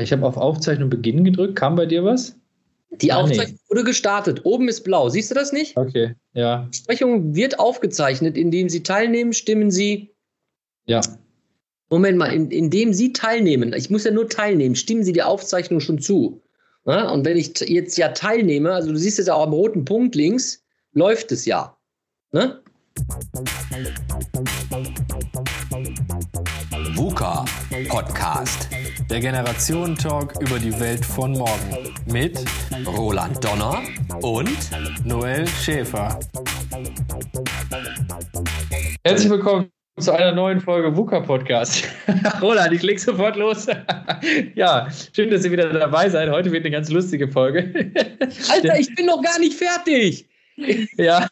Ich 0.00 0.12
habe 0.12 0.24
auf 0.24 0.36
Aufzeichnung 0.36 0.90
Beginn 0.90 1.24
gedrückt. 1.24 1.56
Kam 1.56 1.74
bei 1.74 1.86
dir 1.86 2.04
was? 2.04 2.36
Die 2.90 3.12
ah, 3.12 3.16
Aufzeichnung 3.16 3.58
nee. 3.60 3.68
wurde 3.68 3.84
gestartet. 3.84 4.44
Oben 4.44 4.68
ist 4.68 4.82
blau. 4.82 5.08
Siehst 5.08 5.30
du 5.30 5.34
das 5.34 5.52
nicht? 5.52 5.76
Okay, 5.76 6.14
ja. 6.34 6.62
Die 6.62 6.68
Besprechung 6.68 7.34
wird 7.34 7.58
aufgezeichnet. 7.58 8.38
Indem 8.38 8.68
Sie 8.68 8.82
teilnehmen, 8.82 9.32
stimmen 9.32 9.70
Sie. 9.70 10.14
Ja. 10.86 11.00
Moment 11.90 12.16
mal, 12.16 12.32
in, 12.32 12.50
indem 12.50 12.92
Sie 12.92 13.12
teilnehmen, 13.12 13.72
ich 13.72 13.90
muss 13.90 14.04
ja 14.04 14.10
nur 14.10 14.28
teilnehmen, 14.28 14.76
stimmen 14.76 15.04
Sie 15.04 15.12
die 15.12 15.22
Aufzeichnung 15.22 15.80
schon 15.80 15.98
zu. 15.98 16.40
Ja? 16.86 17.10
Und 17.10 17.24
wenn 17.24 17.36
ich 17.36 17.58
jetzt 17.60 17.98
ja 17.98 18.08
teilnehme, 18.08 18.72
also 18.72 18.92
du 18.92 18.96
siehst 18.96 19.18
es 19.18 19.26
ja 19.26 19.34
auch 19.34 19.46
am 19.46 19.52
roten 19.52 19.84
Punkt 19.84 20.14
links, 20.14 20.64
läuft 20.92 21.32
es 21.32 21.44
ja. 21.44 21.76
Ne? 22.32 22.60
VUCA 26.94 27.44
Podcast. 27.86 28.68
Der 29.08 29.20
Generationentalk 29.20 30.40
über 30.40 30.58
die 30.58 30.78
Welt 30.80 31.04
von 31.04 31.32
morgen. 31.32 31.94
Mit 32.06 32.44
Roland 32.86 33.44
Donner 33.44 33.82
und 34.20 34.48
Noel 35.04 35.46
Schäfer. 35.46 36.18
Herzlich 39.04 39.30
willkommen 39.30 39.70
zu 39.98 40.12
einer 40.12 40.32
neuen 40.32 40.60
Folge 40.60 40.96
VUCA 40.96 41.20
Podcast. 41.20 41.86
Roland, 42.42 42.72
ich 42.72 42.82
leg 42.82 42.98
sofort 42.98 43.36
los. 43.36 43.66
ja, 44.54 44.88
schön, 45.14 45.30
dass 45.30 45.44
ihr 45.44 45.52
wieder 45.52 45.72
dabei 45.72 46.08
seid. 46.08 46.30
Heute 46.30 46.50
wird 46.50 46.64
eine 46.64 46.72
ganz 46.72 46.90
lustige 46.90 47.28
Folge. 47.28 47.92
Alter, 48.50 48.80
ich 48.80 48.94
bin 48.94 49.06
noch 49.06 49.22
gar 49.22 49.38
nicht 49.38 49.54
fertig. 49.54 50.28
ja. 50.96 51.28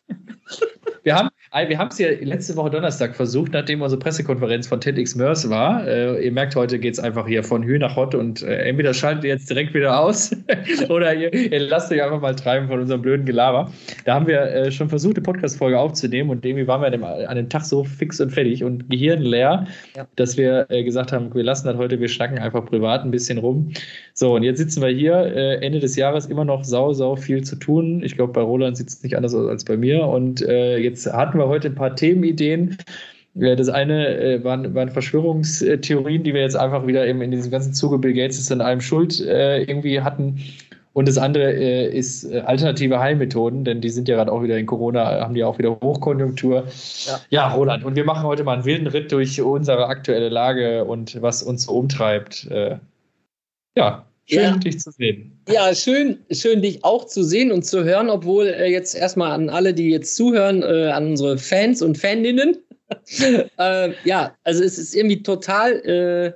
Wir 1.02 1.15
haben 1.15 1.29
wir 1.53 1.79
haben 1.79 1.89
es 1.89 1.99
ja 1.99 2.09
letzte 2.21 2.57
Woche 2.57 2.71
Donnerstag 2.71 3.15
versucht, 3.15 3.53
nachdem 3.53 3.81
unsere 3.81 3.99
Pressekonferenz 4.01 4.67
von 4.67 4.81
TEDx 4.81 5.15
Mörs 5.15 5.49
war. 5.49 5.87
Äh, 5.87 6.25
ihr 6.25 6.33
merkt, 6.33 6.57
heute 6.57 6.79
geht 6.79 6.95
es 6.95 7.01
einfach 7.01 7.27
hier 7.27 7.45
von 7.45 7.63
Hü 7.63 7.79
nach 7.79 7.97
Hot 7.97 8.15
und 8.15 8.43
äh, 8.43 8.69
entweder 8.69 8.93
schaltet 8.93 9.25
ihr 9.25 9.31
jetzt 9.31 9.49
direkt 9.49 9.73
wieder 9.73 9.99
aus 9.99 10.33
oder 10.89 11.15
ihr, 11.15 11.33
ihr, 11.33 11.61
lasst 11.61 11.91
euch 11.93 12.03
einfach 12.03 12.21
mal 12.21 12.35
treiben 12.35 12.69
von 12.69 12.80
unserem 12.80 13.01
blöden 13.01 13.25
Gelaber. 13.25 13.71
Da 14.05 14.15
haben 14.15 14.27
wir 14.27 14.41
äh, 14.41 14.73
schon 14.73 14.88
versucht, 14.88 15.16
eine 15.16 15.23
Podcast-Folge 15.23 15.79
aufzunehmen 15.79 16.30
und 16.30 16.45
irgendwie 16.45 16.66
waren 16.66 16.83
wir 16.83 16.91
dem, 16.91 17.05
an 17.05 17.37
dem 17.37 17.49
Tag 17.49 17.65
so 17.65 17.85
fix 17.85 18.21
und 18.21 18.31
fertig 18.31 18.65
und 18.65 18.91
gehirnleer, 18.91 19.66
ja. 19.97 20.07
dass 20.16 20.37
wir 20.37 20.66
gesagt 20.66 21.13
haben, 21.13 21.33
wir 21.33 21.45
lassen 21.45 21.69
das 21.69 21.77
heute, 21.77 22.01
wir 22.01 22.09
schnacken 22.09 22.38
einfach 22.38 22.65
privat 22.66 23.05
ein 23.05 23.10
bisschen 23.10 23.38
rum. 23.38 23.73
So, 24.15 24.35
und 24.35 24.43
jetzt 24.43 24.59
sitzen 24.59 24.83
wir 24.83 24.88
hier, 24.88 25.16
Ende 25.63 25.79
des 25.79 25.97
Jahres 25.97 26.27
immer 26.27 26.45
noch 26.45 26.65
sau, 26.65 26.93
sau 26.93 27.16
viel 27.16 27.45
zu 27.45 27.57
tun. 27.57 28.03
Ich 28.03 28.16
glaube, 28.16 28.33
bei 28.33 28.41
Roland 28.41 28.77
sieht 28.77 28.88
es 28.88 29.03
nicht 29.03 29.16
anders 29.16 29.35
aus 29.35 29.49
als 29.49 29.65
bei 29.65 29.77
mir 29.77 30.07
und 30.07 30.41
jetzt 30.41 31.07
hatten 31.13 31.38
wir 31.38 31.46
heute 31.49 31.69
ein 31.69 31.75
paar 31.75 31.95
Themenideen. 31.95 32.77
Das 33.35 33.69
eine 33.69 34.16
äh, 34.16 34.45
waren, 34.45 34.75
waren, 34.75 34.91
Verschwörungstheorien, 34.91 36.23
die 36.23 36.33
wir 36.33 36.41
jetzt 36.41 36.57
einfach 36.57 36.87
wieder 36.87 37.07
eben 37.07 37.21
in 37.21 37.30
diesem 37.30 37.51
ganzen 37.51 37.75
Zuge 37.75 37.99
Bill 37.99 38.15
Gates 38.15 38.38
ist 38.38 38.51
an 38.51 38.63
allem 38.63 38.80
schuld 38.80 39.21
äh, 39.21 39.63
irgendwie 39.63 40.01
hatten. 40.01 40.41
Und 40.97 41.07
das 41.07 41.19
andere 41.19 41.53
äh, 41.53 41.95
ist 41.95 42.25
äh, 42.25 42.41
alternative 42.41 42.99
Heilmethoden, 42.99 43.65
denn 43.65 43.83
die 43.83 43.91
sind 43.91 44.09
ja 44.09 44.16
gerade 44.16 44.33
auch 44.33 44.43
wieder 44.43 44.57
in 44.57 44.65
Corona, 44.65 45.21
haben 45.21 45.35
die 45.35 45.45
auch 45.45 45.59
wieder 45.59 45.79
Hochkonjunktur. 45.79 46.65
Ja. 47.05 47.21
ja, 47.29 47.49
Roland, 47.53 47.85
und 47.85 47.97
wir 47.97 48.07
machen 48.07 48.23
heute 48.23 48.45
mal 48.45 48.55
einen 48.55 48.65
wilden 48.65 48.87
Ritt 48.87 49.13
durch 49.13 49.38
unsere 49.43 49.88
aktuelle 49.88 50.31
Lage 50.31 50.87
und 50.87 51.21
was 51.21 51.43
uns 51.43 51.66
umtreibt. 51.66 52.51
Äh, 52.51 52.79
ja, 53.77 54.07
Schön, 54.29 54.41
ja. 54.41 54.57
dich 54.57 54.80
zu 54.80 54.91
sehen. 54.91 55.41
Ja, 55.49 55.73
schön, 55.74 56.19
schön, 56.32 56.60
dich 56.60 56.85
auch 56.85 57.07
zu 57.07 57.23
sehen 57.23 57.52
und 57.52 57.65
zu 57.65 57.85
hören, 57.85 58.10
obwohl 58.10 58.49
äh, 58.49 58.71
jetzt 58.71 58.96
erstmal 58.96 59.30
an 59.30 59.49
alle, 59.49 59.73
die 59.73 59.91
jetzt 59.91 60.16
zuhören, 60.16 60.63
äh, 60.63 60.88
an 60.88 61.10
unsere 61.10 61.38
Fans 61.38 61.80
und 61.80 61.96
Faninnen. 61.96 62.57
äh, 63.59 63.93
ja, 64.04 64.34
also 64.43 64.65
es 64.65 64.78
ist 64.78 64.97
irgendwie 64.97 65.22
total 65.22 65.72
äh, 65.84 66.32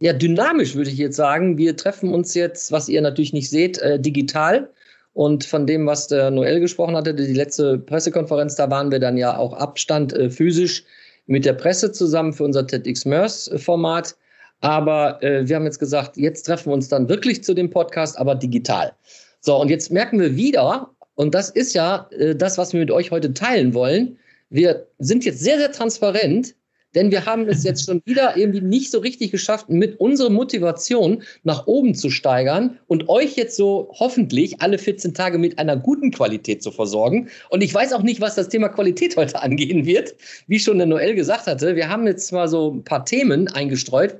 ja, 0.00 0.12
dynamisch, 0.12 0.74
würde 0.74 0.90
ich 0.90 0.98
jetzt 0.98 1.16
sagen. 1.16 1.58
Wir 1.58 1.76
treffen 1.76 2.12
uns 2.12 2.34
jetzt, 2.34 2.72
was 2.72 2.88
ihr 2.88 3.00
natürlich 3.00 3.32
nicht 3.32 3.50
seht, 3.50 3.78
äh, 3.78 4.00
digital. 4.00 4.70
Und 5.12 5.44
von 5.44 5.66
dem, 5.66 5.86
was 5.86 6.08
der 6.08 6.30
Noel 6.30 6.60
gesprochen 6.60 6.96
hatte, 6.96 7.14
die 7.14 7.32
letzte 7.32 7.78
Pressekonferenz, 7.78 8.54
da 8.54 8.70
waren 8.70 8.90
wir 8.90 9.00
dann 9.00 9.16
ja 9.16 9.36
auch 9.36 9.52
Abstand 9.52 10.12
äh, 10.12 10.30
physisch 10.30 10.84
mit 11.26 11.44
der 11.44 11.54
Presse 11.54 11.92
zusammen 11.92 12.32
für 12.32 12.44
unser 12.44 12.66
TEDx-MERS-Format. 12.66 14.16
Aber 14.60 15.22
äh, 15.22 15.48
wir 15.48 15.56
haben 15.56 15.64
jetzt 15.64 15.78
gesagt, 15.78 16.16
jetzt 16.16 16.42
treffen 16.44 16.70
wir 16.70 16.74
uns 16.74 16.88
dann 16.88 17.08
wirklich 17.08 17.44
zu 17.44 17.54
dem 17.54 17.70
Podcast, 17.70 18.18
aber 18.18 18.34
digital. 18.34 18.92
So, 19.40 19.60
und 19.60 19.70
jetzt 19.70 19.92
merken 19.92 20.18
wir 20.20 20.34
wieder, 20.36 20.90
und 21.14 21.34
das 21.34 21.50
ist 21.50 21.74
ja 21.74 22.08
äh, 22.10 22.34
das, 22.34 22.58
was 22.58 22.72
wir 22.72 22.80
mit 22.80 22.90
euch 22.90 23.10
heute 23.10 23.34
teilen 23.34 23.74
wollen. 23.74 24.18
Wir 24.50 24.86
sind 24.98 25.24
jetzt 25.24 25.40
sehr, 25.40 25.58
sehr 25.58 25.72
transparent, 25.72 26.54
denn 26.94 27.10
wir 27.10 27.26
haben 27.26 27.48
es 27.48 27.64
jetzt 27.64 27.84
schon 27.84 28.00
wieder 28.06 28.36
irgendwie 28.36 28.62
nicht 28.62 28.90
so 28.90 28.98
richtig 28.98 29.30
geschafft, 29.30 29.68
mit 29.68 30.00
unserer 30.00 30.30
Motivation 30.30 31.22
nach 31.44 31.66
oben 31.66 31.94
zu 31.94 32.08
steigern 32.10 32.78
und 32.86 33.08
euch 33.08 33.36
jetzt 33.36 33.56
so 33.56 33.90
hoffentlich 33.98 34.62
alle 34.62 34.78
14 34.78 35.12
Tage 35.12 35.38
mit 35.38 35.58
einer 35.58 35.76
guten 35.76 36.10
Qualität 36.10 36.62
zu 36.62 36.70
versorgen. 36.70 37.28
Und 37.50 37.62
ich 37.62 37.74
weiß 37.74 37.92
auch 37.92 38.02
nicht, 38.02 38.20
was 38.20 38.36
das 38.36 38.48
Thema 38.48 38.68
Qualität 38.68 39.16
heute 39.16 39.42
angehen 39.42 39.84
wird. 39.84 40.14
Wie 40.46 40.58
schon 40.58 40.78
der 40.78 40.86
Noel 40.86 41.14
gesagt 41.14 41.46
hatte, 41.46 41.76
wir 41.76 41.88
haben 41.88 42.06
jetzt 42.06 42.32
mal 42.32 42.48
so 42.48 42.72
ein 42.72 42.84
paar 42.84 43.04
Themen 43.04 43.48
eingestreut, 43.48 44.18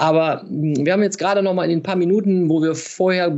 aber 0.00 0.46
hm, 0.48 0.86
wir 0.86 0.94
haben 0.94 1.02
jetzt 1.02 1.18
gerade 1.18 1.42
noch 1.42 1.52
mal 1.52 1.64
in 1.64 1.70
den 1.70 1.82
paar 1.82 1.96
Minuten, 1.96 2.48
wo 2.48 2.62
wir 2.62 2.74
vorher 2.74 3.36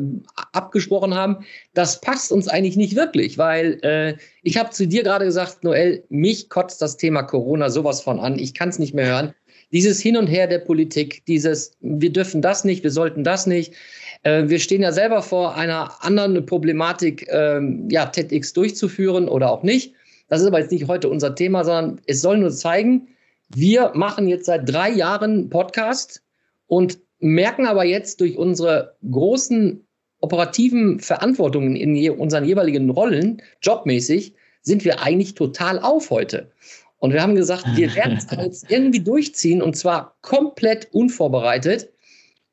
abgesprochen 0.53 1.13
haben, 1.13 1.39
das 1.75 2.01
passt 2.01 2.31
uns 2.31 2.47
eigentlich 2.47 2.77
nicht 2.77 2.95
wirklich, 2.95 3.37
weil 3.37 3.81
äh, 3.83 4.15
ich 4.45 4.57
habe 4.57 4.71
zu 4.71 4.87
dir 4.87 5.03
gerade 5.03 5.25
gesagt, 5.25 5.65
Noel, 5.65 6.05
mich 6.09 6.49
kotzt 6.51 6.81
das 6.81 6.97
Thema 6.97 7.25
Corona 7.25 7.69
sowas 7.69 8.01
von 8.01 8.21
an. 8.21 8.39
Ich 8.39 8.55
kann 8.55 8.69
es 8.69 8.79
nicht 8.79 8.95
mehr 8.95 9.07
hören. 9.07 9.35
Dieses 9.73 10.01
Hin 10.01 10.17
und 10.17 10.29
Her 10.29 10.47
der 10.47 10.61
Politik, 10.61 11.25
dieses, 11.27 11.73
wir 11.81 12.13
dürfen 12.13 12.43
das 12.43 12.63
nicht, 12.63 12.85
wir 12.85 12.93
sollten 12.93 13.25
das 13.25 13.49
nicht. 13.49 13.75
Äh, 14.23 14.45
wir 14.47 14.61
stehen 14.61 14.83
ja 14.83 14.93
selber 14.93 15.23
vor 15.23 15.57
einer 15.57 16.05
anderen 16.05 16.47
Problematik, 16.47 17.27
ähm, 17.29 17.89
ja, 17.91 18.07
TEDx 18.07 18.53
durchzuführen 18.53 19.29
oder 19.29 19.51
auch 19.51 19.65
nicht. 19.65 19.95
Das 20.29 20.41
ist 20.41 20.47
aber 20.47 20.61
jetzt 20.61 20.71
nicht 20.71 20.87
heute 20.87 21.09
unser 21.09 21.35
Thema, 21.35 21.65
sondern 21.65 22.01
es 22.07 22.21
soll 22.21 22.39
nur 22.39 22.53
zeigen, 22.53 23.09
wir 23.49 23.91
machen 23.95 24.29
jetzt 24.29 24.47
seit 24.47 24.73
drei 24.73 24.91
Jahren 24.91 25.51
Podcast 25.51 26.23
und 26.73 27.01
merken 27.19 27.67
aber 27.67 27.85
jetzt 27.85 28.23
durch 28.23 28.39
unsere 28.39 28.97
großen 29.11 29.87
operativen 30.21 31.01
Verantwortungen 31.01 31.77
in 31.77 31.95
je, 31.95 32.09
unseren 32.09 32.47
jeweiligen 32.47 32.89
Rollen, 32.89 33.43
jobmäßig, 33.61 34.33
sind 34.63 34.83
wir 34.87 35.03
eigentlich 35.03 35.35
total 35.35 35.79
auf 35.79 36.09
heute. 36.09 36.51
Und 36.97 37.13
wir 37.13 37.21
haben 37.21 37.35
gesagt, 37.35 37.67
wir 37.75 37.95
werden 37.95 38.17
es 38.17 38.27
jetzt 38.35 38.71
irgendwie 38.71 39.01
durchziehen 39.01 39.61
und 39.61 39.77
zwar 39.77 40.17
komplett 40.23 40.89
unvorbereitet 40.95 41.93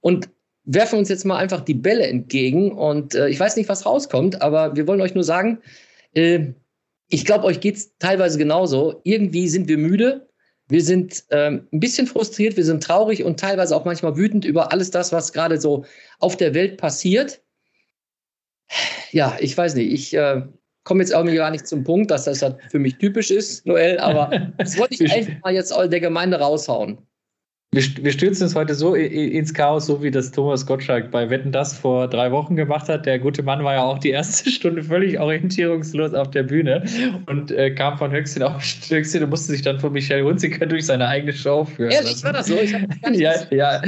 und 0.01 0.27
werfen 0.65 0.99
uns 0.99 1.07
jetzt 1.07 1.23
mal 1.23 1.37
einfach 1.37 1.61
die 1.61 1.73
Bälle 1.73 2.05
entgegen. 2.05 2.73
Und 2.73 3.15
äh, 3.15 3.29
ich 3.29 3.39
weiß 3.39 3.55
nicht, 3.55 3.69
was 3.69 3.85
rauskommt, 3.85 4.41
aber 4.41 4.75
wir 4.75 4.85
wollen 4.85 4.99
euch 4.99 5.15
nur 5.15 5.23
sagen, 5.23 5.59
äh, 6.13 6.47
ich 7.07 7.23
glaube, 7.23 7.45
euch 7.45 7.61
geht 7.61 7.77
es 7.77 7.97
teilweise 7.99 8.37
genauso. 8.37 8.99
Irgendwie 9.05 9.47
sind 9.47 9.69
wir 9.69 9.77
müde, 9.77 10.28
wir 10.69 10.83
sind 10.83 11.25
ähm, 11.31 11.67
ein 11.73 11.79
bisschen 11.79 12.05
frustriert, 12.05 12.55
wir 12.55 12.63
sind 12.63 12.83
traurig 12.83 13.23
und 13.23 13.39
teilweise 13.39 13.75
auch 13.75 13.85
manchmal 13.85 14.15
wütend 14.15 14.45
über 14.45 14.71
alles 14.71 14.91
das, 14.91 15.11
was 15.11 15.33
gerade 15.33 15.59
so 15.59 15.83
auf 16.19 16.37
der 16.37 16.53
Welt 16.53 16.77
passiert. 16.77 17.41
Ja, 19.11 19.35
ich 19.39 19.57
weiß 19.57 19.73
nicht, 19.73 19.91
ich 19.91 20.13
äh, 20.13 20.43
komme 20.83 21.01
jetzt 21.01 21.11
irgendwie 21.11 21.35
gar 21.35 21.49
nicht 21.49 21.67
zum 21.67 21.83
Punkt, 21.83 22.11
dass 22.11 22.25
das 22.25 22.43
halt 22.43 22.57
für 22.69 22.77
mich 22.77 22.97
typisch 22.97 23.31
ist, 23.31 23.65
Noel, 23.65 23.97
aber 23.97 24.51
das 24.59 24.77
wollte 24.77 25.03
ich 25.03 25.11
einfach 25.11 25.41
mal 25.43 25.53
jetzt 25.53 25.75
der 25.75 25.99
Gemeinde 25.99 26.39
raushauen. 26.39 26.99
Wir, 27.71 27.83
wir 28.01 28.11
stürzen 28.11 28.47
es 28.47 28.55
heute 28.55 28.73
so 28.73 28.95
ins 28.95 29.53
Chaos, 29.53 29.85
so 29.85 30.01
wie 30.01 30.09
das 30.09 30.31
Thomas 30.31 30.65
Gottschalk 30.65 31.11
bei 31.11 31.29
Wetten 31.29 31.51
das 31.51 31.77
vor 31.77 32.07
drei 32.07 32.31
Wochen 32.31 32.55
gemacht 32.55 32.89
hat. 32.89 33.05
Der 33.05 33.19
gute 33.19 33.43
Mann 33.43 33.63
war 33.63 33.75
ja 33.75 33.83
auch 33.83 33.99
die 33.99 34.09
erste 34.09 34.49
Stunde 34.51 34.83
völlig 34.83 35.19
orientierungslos 35.19 36.15
auf 36.15 36.31
der 36.31 36.41
Bühne 36.43 36.83
und 37.27 37.51
äh, 37.51 37.69
kam 37.69 37.95
von 37.99 38.09
Höchstchen 38.11 38.41
auf 38.41 38.63
Höchstchen 38.89 39.23
und 39.23 39.29
musste 39.29 39.51
sich 39.51 39.61
dann 39.61 39.79
von 39.79 39.93
Michelle 39.93 40.23
Hunziker 40.23 40.65
durch 40.65 40.87
seine 40.87 41.07
eigene 41.07 41.31
Show 41.31 41.63
führen. 41.63 41.91
Ehrlich, 41.91 42.23
war 42.23 42.33
das 42.33 42.47
so? 42.47 42.55
Ich 42.55 42.71
ja, 43.11 43.33
ja, 43.51 43.81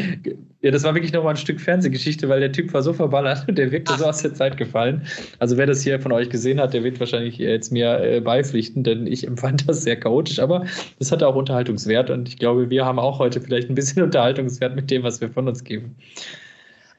ja, 0.62 0.70
das 0.70 0.84
war 0.84 0.94
wirklich 0.94 1.12
nochmal 1.12 1.34
ein 1.34 1.38
Stück 1.38 1.60
Fernsehgeschichte, 1.60 2.30
weil 2.30 2.40
der 2.40 2.52
Typ 2.52 2.72
war 2.74 2.84
so 2.84 2.94
verballert 2.94 3.48
und 3.48 3.58
der 3.58 3.72
wirkte 3.72 3.94
Ach. 3.94 4.00
so 4.00 4.06
aus 4.06 4.22
der 4.22 4.34
Zeit 4.34 4.58
gefallen. 4.58 5.02
Also 5.40 5.58
wer 5.58 5.66
das 5.66 5.82
hier 5.82 6.00
von 6.00 6.12
euch 6.12 6.30
gesehen 6.30 6.60
hat, 6.60 6.74
der 6.74 6.84
wird 6.84 7.00
wahrscheinlich 7.00 7.38
jetzt 7.40 7.72
mir 7.72 8.00
äh, 8.00 8.22
beipflichten, 8.22 8.84
denn 8.84 9.08
ich 9.08 9.26
empfand 9.28 9.68
das 9.68 9.82
sehr 9.82 10.00
chaotisch, 10.00 10.40
aber 10.40 10.66
das 11.00 11.12
hatte 11.12 11.28
auch 11.28 11.36
Unterhaltungswert 11.36 12.10
und 12.12 12.30
ich 12.30 12.38
glaube, 12.38 12.70
wir 12.70 12.86
haben 12.86 13.00
auch 13.00 13.18
heute 13.18 13.42
vielleicht 13.42 13.70
ein 13.70 13.76
bisschen 13.76 14.04
Unterhaltungswert 14.04 14.76
mit 14.76 14.92
dem, 14.92 15.04
was 15.04 15.20
wir 15.20 15.30
von 15.30 15.48
uns 15.48 15.64
geben. 15.64 15.96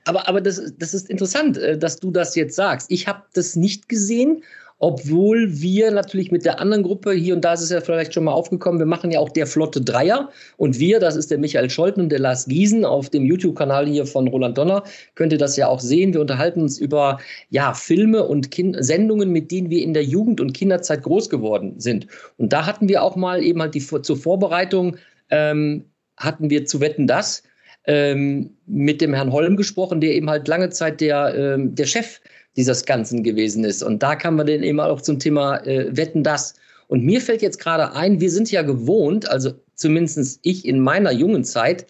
Aber, 0.05 0.29
aber 0.29 0.41
das, 0.41 0.75
das 0.79 0.95
ist 0.95 1.09
interessant, 1.09 1.57
äh, 1.59 1.79
dass 1.79 2.01
du 2.01 2.11
das 2.11 2.35
jetzt 2.35 2.57
sagst. 2.57 2.91
Ich 2.91 3.07
habe 3.07 3.23
das 3.35 3.55
nicht 3.55 3.89
gesehen 3.89 4.43
obwohl 4.83 5.61
wir 5.61 5.93
natürlich 5.93 6.33
mit 6.33 6.45
der 6.45 6.59
anderen 6.59 6.83
Gruppe, 6.83 7.13
hier 7.13 7.37
und 7.37 7.45
da 7.45 7.53
ist 7.53 7.61
es 7.61 7.71
ja 7.71 7.81
vielleicht 7.81 8.13
schon 8.13 8.25
mal 8.25 8.33
aufgekommen, 8.33 8.81
wir 8.81 8.87
machen 8.87 9.13
ja 9.13 9.21
auch 9.21 9.29
der 9.29 9.47
Flotte 9.47 9.81
Dreier 9.81 10.29
und 10.57 10.81
wir, 10.81 10.99
das 10.99 11.15
ist 11.15 11.31
der 11.31 11.39
Michael 11.39 11.71
Scholten 11.71 12.01
und 12.01 12.09
der 12.09 12.19
Lars 12.19 12.47
Giesen 12.47 12.85
auf 12.85 13.09
dem 13.09 13.25
YouTube-Kanal 13.25 13.87
hier 13.87 14.07
von 14.07 14.27
Roland 14.27 14.59
Donner, 14.59 14.83
könnt 15.15 15.33
ihr 15.33 15.39
das 15.39 15.57
ja 15.57 15.69
auch 15.69 15.79
sehen. 15.79 16.13
Wir 16.15 16.21
unterhalten 16.21 16.63
uns 16.63 16.79
über 16.79 17.21
ja, 17.51 17.75
Filme 17.75 18.25
und 18.25 18.51
kind 18.51 18.77
Sendungen, 18.81 19.31
mit 19.31 19.53
denen 19.53 19.71
wir 19.71 19.85
in 19.85 19.95
der 19.95 20.03
Jugend- 20.03 20.41
und 20.41 20.53
Kinderzeit 20.53 21.05
groß 21.05 21.31
geworden 21.31 21.79
sind. 21.79 22.09
Und 22.37 22.53
da 22.53 22.67
hatten 22.67 22.89
wir 22.89 23.05
auch 23.05 23.15
mal 23.15 23.41
eben 23.45 23.63
halt 23.63 23.77
die 23.77 23.87
zur 23.87 24.17
Vorbereitung, 24.17 24.97
ähm, 25.31 25.85
hatten 26.17 26.51
wir 26.51 26.65
zu 26.65 26.81
wetten 26.81 27.07
das 27.07 27.45
ähm, 27.87 28.51
mit 28.67 29.01
dem 29.01 29.15
Herrn 29.15 29.31
Holm 29.31 29.57
gesprochen, 29.57 30.01
der 30.01 30.13
eben 30.15 30.29
halt 30.29 30.49
lange 30.49 30.71
Zeit 30.71 31.01
der, 31.01 31.35
ähm, 31.37 31.77
der 31.77 31.87
Chef 31.87 32.21
dieses 32.57 32.85
Ganzen 32.85 33.23
gewesen 33.23 33.65
ist. 33.65 33.83
Und 33.83 34.03
da 34.03 34.15
kam 34.17 34.37
man 34.37 34.47
dann 34.47 34.63
eben 34.63 34.81
auch 34.81 35.01
zum 35.01 35.19
Thema 35.19 35.57
äh, 35.67 35.97
Wetten 35.97 36.23
das. 36.23 36.55
Und 36.89 37.05
mir 37.05 37.21
fällt 37.21 37.43
jetzt 37.43 37.59
gerade 37.59 37.95
ein, 37.95 38.21
wir 38.21 38.31
sind 38.31 38.51
ja 38.51 38.63
gewohnt, 38.63 39.29
also 39.31 39.53
zumindest 39.75 40.41
ich 40.43 40.67
in 40.67 40.81
meiner 40.81 41.13
jungen 41.13 41.45
Zeit, 41.45 41.87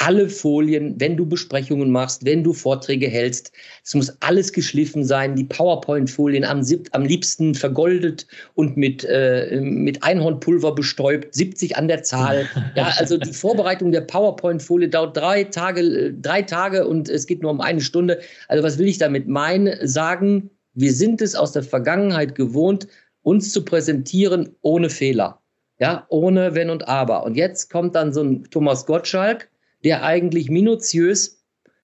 alle 0.00 0.30
Folien, 0.30 0.94
wenn 0.98 1.16
du 1.16 1.26
Besprechungen 1.26 1.90
machst, 1.90 2.24
wenn 2.24 2.42
du 2.42 2.54
Vorträge 2.54 3.06
hältst. 3.06 3.52
Es 3.84 3.94
muss 3.94 4.16
alles 4.20 4.52
geschliffen 4.52 5.04
sein, 5.04 5.36
die 5.36 5.44
PowerPoint-Folien 5.44 6.42
am, 6.42 6.64
am 6.92 7.04
liebsten 7.04 7.54
vergoldet 7.54 8.26
und 8.54 8.78
mit, 8.78 9.04
äh, 9.04 9.60
mit 9.60 10.02
Einhornpulver 10.02 10.74
bestäubt, 10.74 11.34
70 11.34 11.76
an 11.76 11.88
der 11.88 12.02
Zahl. 12.02 12.48
Ja, 12.76 12.92
also 12.98 13.18
die 13.18 13.32
Vorbereitung 13.32 13.90
der 13.90 14.02
PowerPoint-Folie 14.02 14.88
dauert 14.88 15.16
drei 15.16 15.44
Tage, 15.44 15.80
äh, 15.80 16.12
drei 16.12 16.42
Tage 16.42 16.86
und 16.86 17.08
es 17.08 17.26
geht 17.26 17.42
nur 17.42 17.50
um 17.50 17.60
eine 17.60 17.80
Stunde. 17.80 18.20
Also 18.48 18.62
was 18.62 18.78
will 18.78 18.86
ich 18.86 18.98
damit 18.98 19.28
meinen? 19.28 19.86
Sagen, 19.86 20.50
wir 20.74 20.92
sind 20.92 21.20
es 21.20 21.34
aus 21.34 21.52
der 21.52 21.62
Vergangenheit 21.62 22.34
gewohnt, 22.34 22.86
uns 23.22 23.52
zu 23.52 23.64
präsentieren 23.64 24.54
ohne 24.62 24.88
Fehler. 24.88 25.40
Ja, 25.78 26.06
ohne 26.08 26.54
Wenn 26.54 26.70
und 26.70 26.88
Aber. 26.88 27.24
Und 27.24 27.36
jetzt 27.36 27.70
kommt 27.70 27.94
dann 27.94 28.12
so 28.12 28.22
ein 28.22 28.44
Thomas 28.50 28.86
Gottschalk, 28.86 29.49
der 29.84 30.04
eigentlich 30.04 30.50
minutiös 30.50 31.42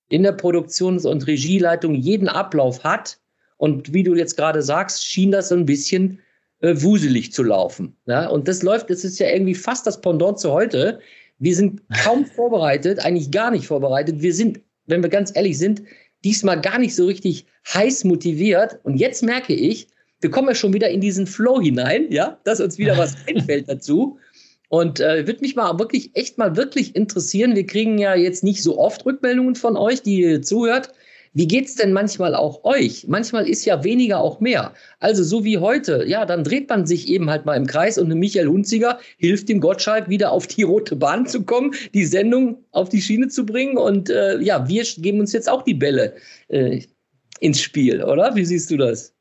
in 0.08 0.22
der 0.22 0.32
Produktions- 0.32 1.06
und 1.06 1.26
Regieleitung 1.26 1.94
jeden 1.94 2.28
Ablauf 2.28 2.84
hat. 2.84 3.18
Und 3.56 3.92
wie 3.92 4.02
du 4.02 4.14
jetzt 4.14 4.36
gerade 4.36 4.62
sagst, 4.62 5.04
schien 5.04 5.32
das 5.32 5.48
so 5.48 5.54
ein 5.54 5.66
bisschen 5.66 6.20
äh, 6.60 6.74
wuselig 6.76 7.32
zu 7.32 7.42
laufen. 7.42 7.96
Ja? 8.06 8.28
Und 8.28 8.48
das 8.48 8.62
läuft, 8.62 8.90
das 8.90 9.04
ist 9.04 9.18
ja 9.18 9.28
irgendwie 9.28 9.54
fast 9.54 9.86
das 9.86 10.00
Pendant 10.00 10.38
zu 10.38 10.52
heute. 10.52 11.00
Wir 11.38 11.54
sind 11.54 11.82
kaum 12.02 12.24
vorbereitet, 12.36 13.04
eigentlich 13.04 13.30
gar 13.30 13.50
nicht 13.50 13.66
vorbereitet. 13.66 14.20
Wir 14.20 14.34
sind, 14.34 14.60
wenn 14.86 15.02
wir 15.02 15.10
ganz 15.10 15.34
ehrlich 15.34 15.58
sind, 15.58 15.82
diesmal 16.24 16.60
gar 16.60 16.78
nicht 16.78 16.94
so 16.94 17.06
richtig 17.06 17.46
heiß 17.72 18.04
motiviert. 18.04 18.78
Und 18.84 18.96
jetzt 18.96 19.22
merke 19.22 19.54
ich, 19.54 19.88
wir 20.20 20.30
kommen 20.30 20.48
ja 20.48 20.54
schon 20.54 20.72
wieder 20.72 20.88
in 20.88 21.00
diesen 21.00 21.26
Flow 21.26 21.60
hinein, 21.60 22.10
ja, 22.10 22.38
dass 22.44 22.60
uns 22.60 22.78
wieder 22.78 22.96
was 22.96 23.16
einfällt 23.26 23.68
dazu. 23.68 24.18
Und 24.68 25.00
äh, 25.00 25.26
würde 25.26 25.40
mich 25.40 25.56
mal 25.56 25.78
wirklich, 25.78 26.10
echt 26.14 26.38
mal 26.38 26.56
wirklich 26.56 26.96
interessieren. 26.96 27.54
Wir 27.54 27.66
kriegen 27.66 27.98
ja 27.98 28.14
jetzt 28.14 28.42
nicht 28.42 28.62
so 28.62 28.78
oft 28.78 29.06
Rückmeldungen 29.06 29.54
von 29.54 29.76
euch, 29.76 30.02
die 30.02 30.20
ihr 30.20 30.42
zuhört. 30.42 30.90
Wie 31.36 31.46
geht's 31.46 31.74
denn 31.74 31.92
manchmal 31.92 32.34
auch 32.34 32.64
euch? 32.64 33.06
Manchmal 33.08 33.46
ist 33.46 33.66
ja 33.66 33.84
weniger 33.84 34.20
auch 34.20 34.40
mehr. 34.40 34.72
Also 35.00 35.22
so 35.22 35.44
wie 35.44 35.58
heute, 35.58 36.04
ja, 36.06 36.24
dann 36.24 36.44
dreht 36.44 36.70
man 36.70 36.86
sich 36.86 37.08
eben 37.08 37.28
halt 37.28 37.44
mal 37.44 37.56
im 37.56 37.66
Kreis 37.66 37.98
und 37.98 38.08
Michael 38.08 38.48
Hunziger 38.48 38.98
hilft 39.18 39.50
dem 39.50 39.60
Gottschalk 39.60 40.08
wieder 40.08 40.32
auf 40.32 40.46
die 40.46 40.62
rote 40.62 40.96
Bahn 40.96 41.26
zu 41.26 41.44
kommen, 41.44 41.74
die 41.92 42.06
Sendung 42.06 42.64
auf 42.70 42.88
die 42.88 43.02
Schiene 43.02 43.28
zu 43.28 43.44
bringen. 43.44 43.76
Und 43.76 44.08
äh, 44.08 44.40
ja, 44.40 44.66
wir 44.66 44.82
geben 44.96 45.20
uns 45.20 45.34
jetzt 45.34 45.50
auch 45.50 45.62
die 45.62 45.74
Bälle 45.74 46.14
äh, 46.48 46.80
ins 47.40 47.60
Spiel, 47.60 48.02
oder? 48.02 48.34
Wie 48.34 48.44
siehst 48.44 48.70
du 48.70 48.78
das? 48.78 49.15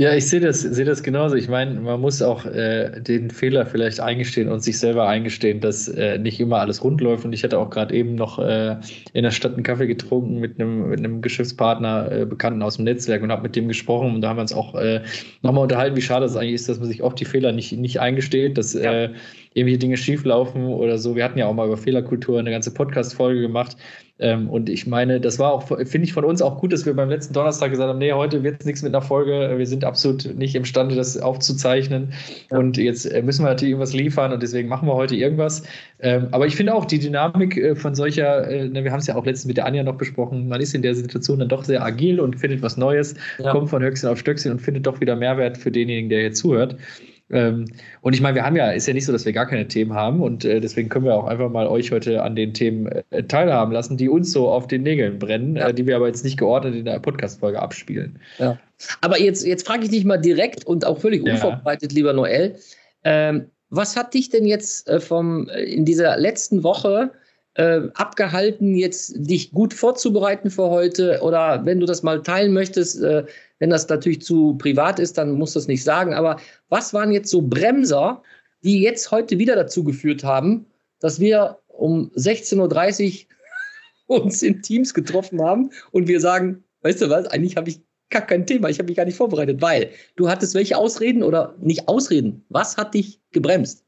Ja, 0.00 0.14
ich 0.14 0.26
sehe 0.26 0.40
das, 0.40 0.62
sehe 0.62 0.86
das 0.86 1.02
genauso. 1.02 1.34
Ich 1.36 1.50
meine, 1.50 1.78
man 1.78 2.00
muss 2.00 2.22
auch 2.22 2.46
äh, 2.46 3.02
den 3.02 3.28
Fehler 3.28 3.66
vielleicht 3.66 4.00
eingestehen 4.00 4.48
und 4.48 4.60
sich 4.60 4.78
selber 4.78 5.06
eingestehen, 5.06 5.60
dass 5.60 5.88
äh, 5.88 6.16
nicht 6.16 6.40
immer 6.40 6.58
alles 6.60 6.82
rund 6.82 7.02
läuft. 7.02 7.26
Und 7.26 7.34
ich 7.34 7.44
hatte 7.44 7.58
auch 7.58 7.68
gerade 7.68 7.94
eben 7.94 8.14
noch 8.14 8.38
äh, 8.38 8.76
in 9.12 9.24
der 9.24 9.30
Stadt 9.30 9.52
einen 9.52 9.62
Kaffee 9.62 9.86
getrunken 9.86 10.38
mit 10.38 10.58
einem, 10.58 10.88
mit 10.88 11.00
einem 11.00 11.20
Geschäftspartner, 11.20 12.10
äh, 12.12 12.24
Bekannten 12.24 12.62
aus 12.62 12.76
dem 12.76 12.86
Netzwerk 12.86 13.22
und 13.22 13.30
habe 13.30 13.42
mit 13.42 13.54
dem 13.54 13.68
gesprochen. 13.68 14.14
Und 14.14 14.22
da 14.22 14.30
haben 14.30 14.38
wir 14.38 14.40
uns 14.40 14.54
auch 14.54 14.74
äh, 14.74 15.02
nochmal 15.42 15.64
unterhalten, 15.64 15.96
wie 15.96 16.00
schade 16.00 16.24
es 16.24 16.34
eigentlich 16.34 16.54
ist, 16.54 16.70
dass 16.70 16.78
man 16.78 16.88
sich 16.88 17.02
oft 17.02 17.20
die 17.20 17.26
Fehler 17.26 17.52
nicht, 17.52 17.72
nicht 17.72 18.00
eingesteht, 18.00 18.56
dass 18.56 18.72
ja. 18.72 18.90
äh, 18.90 19.10
irgendwelche 19.52 19.80
Dinge 19.80 19.98
schieflaufen 19.98 20.64
oder 20.64 20.96
so. 20.96 21.14
Wir 21.14 21.24
hatten 21.24 21.38
ja 21.38 21.44
auch 21.44 21.52
mal 21.52 21.66
über 21.66 21.76
Fehlerkultur 21.76 22.38
eine 22.38 22.50
ganze 22.50 22.72
Podcast-Folge 22.72 23.42
gemacht. 23.42 23.76
Ähm, 24.20 24.50
und 24.50 24.68
ich 24.68 24.86
meine, 24.86 25.20
das 25.20 25.38
war 25.38 25.52
auch, 25.52 25.66
finde 25.66 26.02
ich 26.02 26.12
von 26.12 26.24
uns 26.24 26.42
auch 26.42 26.60
gut, 26.60 26.72
dass 26.72 26.84
wir 26.84 26.94
beim 26.94 27.08
letzten 27.08 27.32
Donnerstag 27.32 27.70
gesagt 27.70 27.88
haben, 27.88 27.98
nee, 27.98 28.12
heute 28.12 28.42
wird 28.42 28.60
es 28.60 28.66
nichts 28.66 28.82
mit 28.82 28.94
einer 28.94 29.02
Folge. 29.02 29.54
Wir 29.56 29.66
sind 29.66 29.84
absolut 29.84 30.36
nicht 30.36 30.54
imstande, 30.54 30.94
das 30.94 31.18
aufzuzeichnen. 31.18 32.12
Ja. 32.50 32.58
Und 32.58 32.76
jetzt 32.76 33.06
äh, 33.06 33.22
müssen 33.22 33.44
wir 33.44 33.48
natürlich 33.48 33.72
irgendwas 33.72 33.94
liefern 33.94 34.32
und 34.32 34.42
deswegen 34.42 34.68
machen 34.68 34.86
wir 34.86 34.94
heute 34.94 35.16
irgendwas. 35.16 35.62
Ähm, 36.00 36.28
aber 36.32 36.46
ich 36.46 36.54
finde 36.54 36.74
auch 36.74 36.84
die 36.84 36.98
Dynamik 36.98 37.56
äh, 37.56 37.74
von 37.74 37.94
solcher, 37.94 38.46
äh, 38.46 38.68
ne, 38.68 38.84
wir 38.84 38.92
haben 38.92 39.00
es 39.00 39.06
ja 39.06 39.16
auch 39.16 39.24
letztens 39.24 39.46
mit 39.46 39.56
der 39.56 39.66
Anja 39.66 39.82
noch 39.82 39.96
besprochen, 39.96 40.48
man 40.48 40.60
ist 40.60 40.74
in 40.74 40.82
der 40.82 40.94
Situation 40.94 41.38
dann 41.38 41.48
doch 41.48 41.64
sehr 41.64 41.82
agil 41.82 42.20
und 42.20 42.38
findet 42.38 42.62
was 42.62 42.76
Neues, 42.76 43.14
ja. 43.38 43.52
kommt 43.52 43.70
von 43.70 43.82
Höchstchen 43.82 44.10
auf 44.10 44.18
Stöckchen 44.18 44.52
und 44.52 44.60
findet 44.60 44.86
doch 44.86 45.00
wieder 45.00 45.16
Mehrwert 45.16 45.56
für 45.56 45.70
denjenigen, 45.70 46.10
der 46.10 46.20
hier 46.20 46.32
zuhört. 46.32 46.76
Ähm, 47.30 47.66
und 48.00 48.12
ich 48.12 48.20
meine, 48.20 48.34
wir 48.34 48.44
haben 48.44 48.56
ja, 48.56 48.70
ist 48.70 48.86
ja 48.86 48.94
nicht 48.94 49.06
so, 49.06 49.12
dass 49.12 49.24
wir 49.24 49.32
gar 49.32 49.46
keine 49.46 49.68
Themen 49.68 49.94
haben 49.94 50.20
und 50.20 50.44
äh, 50.44 50.60
deswegen 50.60 50.88
können 50.88 51.04
wir 51.04 51.14
auch 51.14 51.26
einfach 51.26 51.48
mal 51.48 51.66
euch 51.66 51.92
heute 51.92 52.22
an 52.22 52.34
den 52.34 52.54
Themen 52.54 52.86
äh, 52.86 53.22
teilhaben 53.24 53.72
lassen, 53.72 53.96
die 53.96 54.08
uns 54.08 54.32
so 54.32 54.48
auf 54.48 54.66
den 54.66 54.82
Nägeln 54.82 55.18
brennen, 55.18 55.56
ja. 55.56 55.68
äh, 55.68 55.74
die 55.74 55.86
wir 55.86 55.96
aber 55.96 56.08
jetzt 56.08 56.24
nicht 56.24 56.38
geordnet 56.38 56.74
in 56.74 56.84
der 56.84 56.98
Podcast-Folge 56.98 57.60
abspielen. 57.60 58.18
Ja. 58.38 58.58
Aber 59.00 59.20
jetzt, 59.20 59.46
jetzt 59.46 59.66
frage 59.66 59.84
ich 59.84 59.90
dich 59.90 60.04
mal 60.04 60.18
direkt 60.18 60.66
und 60.66 60.84
auch 60.84 60.98
völlig 60.98 61.24
ja. 61.24 61.34
unvorbereitet, 61.34 61.92
lieber 61.92 62.12
Noel. 62.12 62.56
Ähm, 63.04 63.46
was 63.70 63.96
hat 63.96 64.14
dich 64.14 64.30
denn 64.30 64.44
jetzt 64.46 64.88
äh, 64.88 65.00
vom, 65.00 65.48
äh, 65.48 65.62
in 65.62 65.84
dieser 65.84 66.16
letzten 66.16 66.64
Woche 66.64 67.12
äh, 67.54 67.82
abgehalten, 67.94 68.74
jetzt 68.74 69.14
dich 69.16 69.52
gut 69.52 69.72
vorzubereiten 69.72 70.50
für 70.50 70.68
heute? 70.68 71.20
Oder 71.22 71.64
wenn 71.64 71.78
du 71.78 71.86
das 71.86 72.02
mal 72.02 72.22
teilen 72.22 72.52
möchtest, 72.52 73.00
wenn 73.60 73.70
das 73.70 73.88
natürlich 73.88 74.22
zu 74.22 74.56
privat 74.58 74.98
ist, 74.98 75.16
dann 75.16 75.32
musst 75.32 75.54
du 75.54 75.60
es 75.60 75.68
nicht 75.68 75.84
sagen. 75.84 76.14
Aber 76.14 76.40
was 76.68 76.92
waren 76.92 77.12
jetzt 77.12 77.30
so 77.30 77.42
Bremser, 77.42 78.22
die 78.64 78.82
jetzt 78.82 79.10
heute 79.10 79.38
wieder 79.38 79.54
dazu 79.54 79.84
geführt 79.84 80.24
haben, 80.24 80.66
dass 80.98 81.20
wir 81.20 81.58
um 81.68 82.10
16.30 82.16 83.26
Uhr 84.08 84.22
uns 84.22 84.42
in 84.42 84.60
Teams 84.62 84.92
getroffen 84.92 85.40
haben 85.40 85.70
und 85.92 86.08
wir 86.08 86.20
sagen, 86.20 86.64
weißt 86.82 87.02
du 87.02 87.10
was, 87.10 87.26
eigentlich 87.28 87.56
habe 87.56 87.70
ich 87.70 87.80
gar 88.08 88.22
kein 88.22 88.44
Thema, 88.44 88.68
ich 88.68 88.78
habe 88.78 88.88
mich 88.88 88.96
gar 88.96 89.04
nicht 89.04 89.16
vorbereitet, 89.16 89.62
weil 89.62 89.90
du 90.16 90.28
hattest 90.28 90.54
welche 90.54 90.76
Ausreden 90.76 91.22
oder 91.22 91.54
nicht 91.60 91.86
Ausreden. 91.86 92.44
Was 92.48 92.76
hat 92.76 92.94
dich 92.94 93.20
gebremst? 93.30 93.84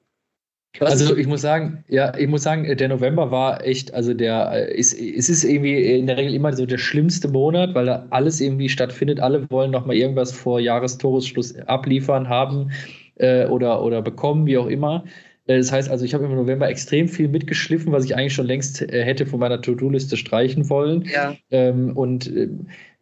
Was 0.79 0.93
also 0.93 1.17
ich 1.17 1.27
muss 1.27 1.43
sagen, 1.43 1.85
ja, 1.89 2.17
ich 2.17 2.27
muss 2.29 2.45
sagen, 2.45 2.77
der 2.77 2.89
November 2.89 3.31
war 3.31 3.63
echt, 3.65 3.93
also 3.93 4.15
der 4.15 4.69
ist, 4.71 4.95
es 4.95 5.29
ist 5.29 5.45
irgendwie 5.45 5.83
in 5.99 6.07
der 6.07 6.17
Regel 6.17 6.35
immer 6.35 6.53
so 6.55 6.65
der 6.65 6.79
schlimmste 6.79 7.29
Monat, 7.29 7.75
weil 7.75 7.87
da 7.87 8.07
alles 8.09 8.41
irgendwie 8.41 8.71
stattfindet. 8.71 9.21
Alle 9.21 9.49
wollen 9.51 9.71
noch 9.71 9.85
mal 9.85 9.95
irgendwas 9.95 10.33
vor 10.33 10.61
Jahrestoresschluss 10.61 11.57
abliefern, 11.67 12.29
haben 12.29 12.71
äh, 13.17 13.47
oder, 13.47 13.83
oder 13.83 14.01
bekommen, 14.01 14.47
wie 14.47 14.57
auch 14.57 14.67
immer. 14.67 15.05
Äh, 15.47 15.59
das 15.59 15.73
heißt 15.73 15.91
also, 15.91 16.05
ich 16.05 16.15
habe 16.15 16.25
im 16.25 16.35
November 16.35 16.69
extrem 16.69 17.09
viel 17.09 17.29
mitgeschliffen, 17.29 17.93
was 17.93 18.05
ich 18.05 18.17
eigentlich 18.17 18.35
schon 18.35 18.47
längst 18.47 18.83
äh, 18.83 19.05
hätte 19.05 19.27
von 19.27 19.41
meiner 19.41 19.61
To-Do-Liste 19.61 20.17
streichen 20.17 20.69
wollen. 20.71 21.05
Ja. 21.13 21.35
Ähm, 21.51 21.97
und 21.97 22.35
äh, 22.35 22.49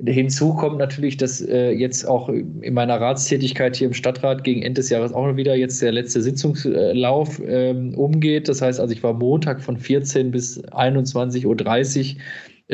hinzu 0.05 0.55
kommt 0.55 0.79
natürlich, 0.79 1.19
dass 1.19 1.41
jetzt 1.41 2.09
auch 2.09 2.31
in 2.31 2.73
meiner 2.73 2.99
Ratstätigkeit 2.99 3.77
hier 3.77 3.89
im 3.89 3.93
Stadtrat 3.93 4.45
gegen 4.45 4.63
Ende 4.63 4.81
des 4.81 4.89
Jahres 4.89 5.13
auch 5.13 5.37
wieder 5.37 5.55
jetzt 5.57 5.83
der 5.83 5.93
letzte 5.93 6.23
Sitzungslauf 6.23 7.39
ähm, 7.47 7.95
umgeht. 7.95 8.49
Das 8.49 8.63
heißt 8.63 8.81
also, 8.81 8.95
ich 8.95 9.03
war 9.03 9.13
Montag 9.13 9.61
von 9.61 9.77
14 9.77 10.31
bis 10.31 10.65
21.30 10.65 11.45
Uhr 11.45 12.23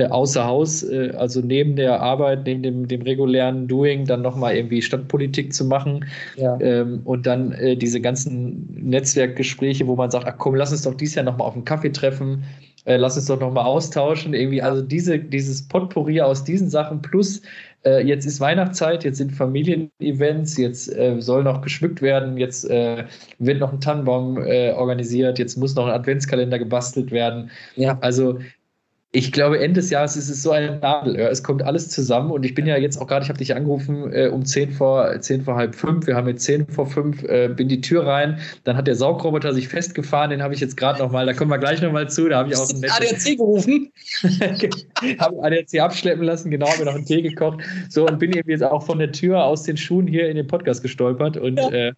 außer 0.05 0.45
Haus, 0.45 0.83
äh, 0.83 1.13
also 1.17 1.41
neben 1.41 1.77
der 1.77 2.01
Arbeit, 2.01 2.45
neben 2.45 2.63
dem, 2.63 2.89
dem 2.89 3.03
regulären 3.03 3.67
Doing, 3.67 4.05
dann 4.05 4.23
nochmal 4.23 4.55
irgendwie 4.55 4.83
Stadtpolitik 4.83 5.55
zu 5.55 5.65
machen 5.65 6.05
ja. 6.37 6.59
ähm, 6.61 7.01
und 7.05 7.27
dann 7.27 7.53
äh, 7.53 7.77
diese 7.77 8.01
ganzen 8.01 8.69
Netzwerkgespräche, 8.75 9.87
wo 9.87 9.97
man 9.97 10.11
sagt, 10.11 10.27
ach 10.27 10.37
komm, 10.39 10.55
lass 10.55 10.73
uns 10.73 10.83
doch 10.83 10.95
dieses 10.95 11.15
Jahr 11.15 11.25
nochmal 11.25 11.49
auf 11.49 11.55
einen 11.55 11.65
Kaffee 11.65 11.91
treffen, 11.91 12.45
äh, 12.85 12.97
lass 12.97 13.17
uns 13.17 13.27
doch 13.27 13.41
nochmal 13.41 13.65
austauschen, 13.65 14.35
irgendwie, 14.35 14.61
also 14.61 14.83
diese, 14.83 15.19
dieses 15.19 15.67
Potpourri 15.67 16.21
aus 16.21 16.45
diesen 16.45 16.69
Sachen 16.69 17.01
plus 17.01 17.41
äh, 17.85 18.07
jetzt 18.07 18.27
ist 18.27 18.39
Weihnachtszeit, 18.41 19.03
jetzt 19.03 19.17
sind 19.17 19.33
Familienevents, 19.33 20.59
jetzt 20.59 20.95
äh, 20.95 21.21
soll 21.21 21.43
noch 21.43 21.63
geschmückt 21.63 22.03
werden, 22.03 22.37
jetzt 22.37 22.69
wird 22.69 23.61
noch 23.61 23.73
ein 23.73 23.81
Tannenbaum 23.81 24.37
organisiert, 24.37 25.39
jetzt 25.39 25.57
muss 25.57 25.75
noch 25.75 25.87
ein 25.87 25.93
Adventskalender 25.93 26.59
gebastelt 26.59 27.13
werden. 27.13 27.51
Ja. 27.77 27.97
Also 28.01 28.39
ich 29.13 29.33
glaube, 29.33 29.59
Ende 29.61 29.81
des 29.81 29.91
Jahres 29.91 30.17
ist 30.17 30.29
es 30.29 30.43
so 30.43 30.51
ein 30.51 30.81
Nadelöhr. 30.81 31.31
Es 31.31 31.43
kommt 31.43 31.63
alles 31.63 31.89
zusammen 31.89 32.31
und 32.31 32.45
ich 32.45 32.55
bin 32.55 32.67
ja 32.67 32.77
jetzt 32.77 33.01
auch 33.01 33.07
gerade, 33.07 33.23
ich 33.23 33.29
habe 33.29 33.39
dich 33.39 33.55
angerufen 33.55 34.13
äh, 34.13 34.29
um 34.29 34.45
10 34.45 34.73
vor, 34.73 35.21
10 35.21 35.43
vor 35.43 35.57
halb 35.57 35.75
fünf. 35.75 36.07
Wir 36.07 36.17
haben 36.17 36.29
jetzt 36.29 36.45
10 36.45 36.67
vor 36.67 36.87
fünf, 36.87 37.23
äh, 37.23 37.49
bin 37.49 37.69
die 37.69 37.81
Tür 37.81 38.07
rein. 38.07 38.41
Dann 38.65 38.77
hat 38.77 38.87
der 38.87 38.97
Saugroboter 38.97 39.55
sich 39.55 39.69
festgefahren, 39.69 40.31
den 40.31 40.43
habe 40.43 40.55
ich 40.55 40.61
jetzt 40.61 40.77
gerade 40.77 40.99
nochmal, 40.99 41.25
da 41.25 41.33
kommen 41.33 41.51
wir 41.51 41.59
gleich 41.59 41.81
nochmal 41.81 42.11
zu. 42.11 42.29
Da 42.29 42.39
habe 42.39 42.51
ich 42.51 42.57
auch 42.57 42.69
einen 42.69 42.85
ADAC 42.85 43.37
gerufen. 43.37 43.91
habe 45.19 45.43
ADAC 45.43 45.81
abschleppen 45.81 46.25
lassen, 46.25 46.51
genau, 46.51 46.67
habe 46.67 46.81
mir 46.81 46.87
noch 46.87 46.97
einen 46.97 47.07
Tee 47.07 47.23
gekocht. 47.23 47.61
So 47.89 48.07
und 48.07 48.19
bin 48.19 48.33
eben 48.33 48.51
jetzt 48.51 48.65
auch 48.65 48.85
von 48.85 48.99
der 48.99 49.13
Tür 49.13 49.45
aus 49.45 49.63
den 49.63 49.77
Schuhen 49.77 50.07
hier 50.07 50.29
in 50.29 50.37
den 50.37 50.47
Podcast 50.47 50.83
gestolpert 50.83 51.37
und 51.37 51.57
ja. 51.57 51.71
Äh, 51.71 51.93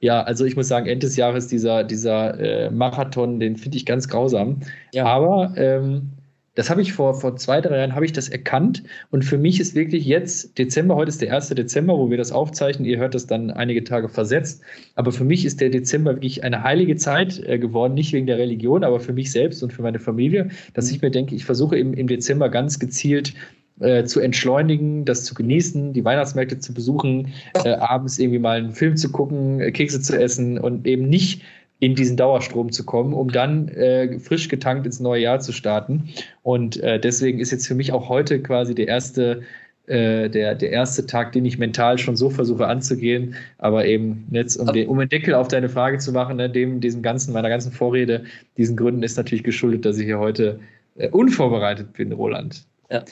ja, 0.00 0.22
also 0.22 0.44
ich 0.44 0.56
muss 0.56 0.68
sagen, 0.68 0.86
Ende 0.86 1.06
des 1.06 1.16
Jahres 1.16 1.48
dieser, 1.48 1.84
dieser 1.84 2.38
äh, 2.38 2.70
Marathon, 2.70 3.40
den 3.40 3.56
finde 3.56 3.76
ich 3.76 3.84
ganz 3.84 4.08
grausam. 4.08 4.60
Ja. 4.92 5.04
Aber 5.04 5.52
ähm, 5.56 6.12
das 6.56 6.70
habe 6.70 6.82
ich 6.82 6.94
vor, 6.94 7.14
vor 7.14 7.36
zwei, 7.36 7.60
drei 7.60 7.78
Jahren 7.78 7.94
habe 7.94 8.06
ich 8.06 8.12
das 8.12 8.28
erkannt. 8.28 8.82
Und 9.10 9.24
für 9.24 9.38
mich 9.38 9.60
ist 9.60 9.74
wirklich 9.74 10.06
jetzt 10.06 10.58
Dezember, 10.58 10.96
heute 10.96 11.10
ist 11.10 11.20
der 11.20 11.32
1. 11.32 11.50
Dezember, 11.50 11.96
wo 11.96 12.10
wir 12.10 12.16
das 12.16 12.32
aufzeichnen. 12.32 12.88
Ihr 12.88 12.98
hört 12.98 13.14
das 13.14 13.26
dann 13.26 13.50
einige 13.50 13.84
Tage 13.84 14.08
versetzt. 14.08 14.62
Aber 14.94 15.12
für 15.12 15.24
mich 15.24 15.44
ist 15.44 15.60
der 15.60 15.68
Dezember 15.68 16.14
wirklich 16.14 16.42
eine 16.42 16.62
heilige 16.62 16.96
Zeit 16.96 17.38
äh, 17.46 17.58
geworden, 17.58 17.94
nicht 17.94 18.12
wegen 18.14 18.26
der 18.26 18.38
Religion, 18.38 18.84
aber 18.84 19.00
für 19.00 19.12
mich 19.12 19.30
selbst 19.30 19.62
und 19.62 19.72
für 19.72 19.82
meine 19.82 19.98
Familie, 19.98 20.48
dass 20.72 20.90
ich 20.90 21.02
mir 21.02 21.10
denke, 21.10 21.34
ich 21.34 21.44
versuche 21.44 21.78
im, 21.78 21.92
im 21.92 22.06
Dezember 22.06 22.48
ganz 22.48 22.78
gezielt 22.78 23.34
äh, 23.80 24.04
zu 24.04 24.20
entschleunigen, 24.20 25.04
das 25.04 25.24
zu 25.24 25.34
genießen, 25.34 25.92
die 25.92 26.04
Weihnachtsmärkte 26.04 26.58
zu 26.58 26.72
besuchen, 26.72 27.34
äh, 27.64 27.74
abends 27.74 28.18
irgendwie 28.18 28.38
mal 28.38 28.56
einen 28.56 28.72
Film 28.72 28.96
zu 28.96 29.12
gucken, 29.12 29.60
äh, 29.60 29.70
Kekse 29.70 30.00
zu 30.00 30.18
essen 30.18 30.58
und 30.58 30.86
eben 30.86 31.10
nicht 31.10 31.42
in 31.78 31.94
diesen 31.94 32.16
Dauerstrom 32.16 32.72
zu 32.72 32.84
kommen, 32.84 33.12
um 33.12 33.30
dann 33.30 33.68
äh, 33.68 34.18
frisch 34.18 34.48
getankt 34.48 34.86
ins 34.86 35.00
neue 35.00 35.22
Jahr 35.22 35.40
zu 35.40 35.52
starten. 35.52 36.08
Und 36.42 36.78
äh, 36.82 36.98
deswegen 36.98 37.38
ist 37.38 37.50
jetzt 37.50 37.66
für 37.66 37.74
mich 37.74 37.92
auch 37.92 38.08
heute 38.08 38.40
quasi 38.40 38.74
der 38.74 38.88
erste, 38.88 39.42
äh, 39.86 40.30
der, 40.30 40.54
der 40.54 40.70
erste 40.70 41.06
Tag, 41.06 41.32
den 41.32 41.44
ich 41.44 41.58
mental 41.58 41.98
schon 41.98 42.16
so 42.16 42.30
versuche 42.30 42.66
anzugehen. 42.66 43.34
Aber 43.58 43.84
eben 43.84 44.26
jetzt, 44.30 44.56
um, 44.56 44.72
den, 44.72 44.88
um 44.88 44.98
einen 44.98 45.10
Deckel 45.10 45.34
auf 45.34 45.48
deine 45.48 45.68
Frage 45.68 45.98
zu 45.98 46.12
machen, 46.12 46.38
ne, 46.38 46.48
dem, 46.48 46.80
diesem 46.80 47.02
ganzen, 47.02 47.34
meiner 47.34 47.50
ganzen 47.50 47.72
Vorrede, 47.72 48.24
diesen 48.56 48.76
Gründen 48.76 49.02
ist 49.02 49.16
natürlich 49.16 49.44
geschuldet, 49.44 49.84
dass 49.84 49.98
ich 49.98 50.06
hier 50.06 50.18
heute 50.18 50.60
äh, 50.96 51.10
unvorbereitet 51.10 51.92
bin, 51.92 52.12
Roland. 52.12 52.64
Ja. 52.90 53.04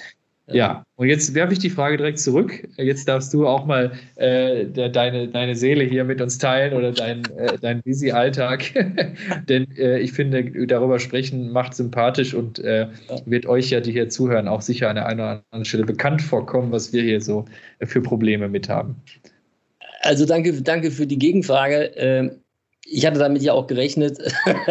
Ja, 0.46 0.84
und 0.96 1.08
jetzt 1.08 1.34
werfe 1.34 1.54
ich 1.54 1.58
die 1.58 1.70
Frage 1.70 1.96
direkt 1.96 2.18
zurück. 2.18 2.68
Jetzt 2.76 3.08
darfst 3.08 3.32
du 3.32 3.46
auch 3.46 3.64
mal 3.64 3.92
äh, 4.16 4.66
de, 4.66 4.90
deine, 4.90 5.28
deine 5.28 5.56
Seele 5.56 5.84
hier 5.84 6.04
mit 6.04 6.20
uns 6.20 6.36
teilen 6.36 6.74
oder 6.74 6.92
dein, 6.92 7.24
äh, 7.36 7.56
dein 7.58 7.80
busy 7.82 8.10
Alltag. 8.10 8.64
Denn 9.48 9.66
äh, 9.78 10.00
ich 10.00 10.12
finde, 10.12 10.66
darüber 10.66 10.98
sprechen 10.98 11.50
macht 11.50 11.74
sympathisch 11.74 12.34
und 12.34 12.58
äh, 12.58 12.88
wird 13.24 13.46
euch 13.46 13.70
ja, 13.70 13.80
die 13.80 13.92
hier 13.92 14.10
zuhören, 14.10 14.46
auch 14.46 14.60
sicher 14.60 14.90
an 14.90 14.96
der 14.96 15.06
einen 15.06 15.20
oder 15.20 15.42
anderen 15.50 15.64
Stelle 15.64 15.84
bekannt 15.84 16.20
vorkommen, 16.20 16.72
was 16.72 16.92
wir 16.92 17.02
hier 17.02 17.22
so 17.22 17.46
für 17.80 18.02
Probleme 18.02 18.48
mit 18.48 18.68
haben. 18.68 18.96
Also 20.02 20.26
danke, 20.26 20.52
danke 20.60 20.90
für 20.90 21.06
die 21.06 21.18
Gegenfrage. 21.18 21.92
Ähm, 21.96 22.32
ich 22.86 23.06
hatte 23.06 23.18
damit 23.18 23.42
ja 23.42 23.54
auch 23.54 23.66
gerechnet, 23.66 24.18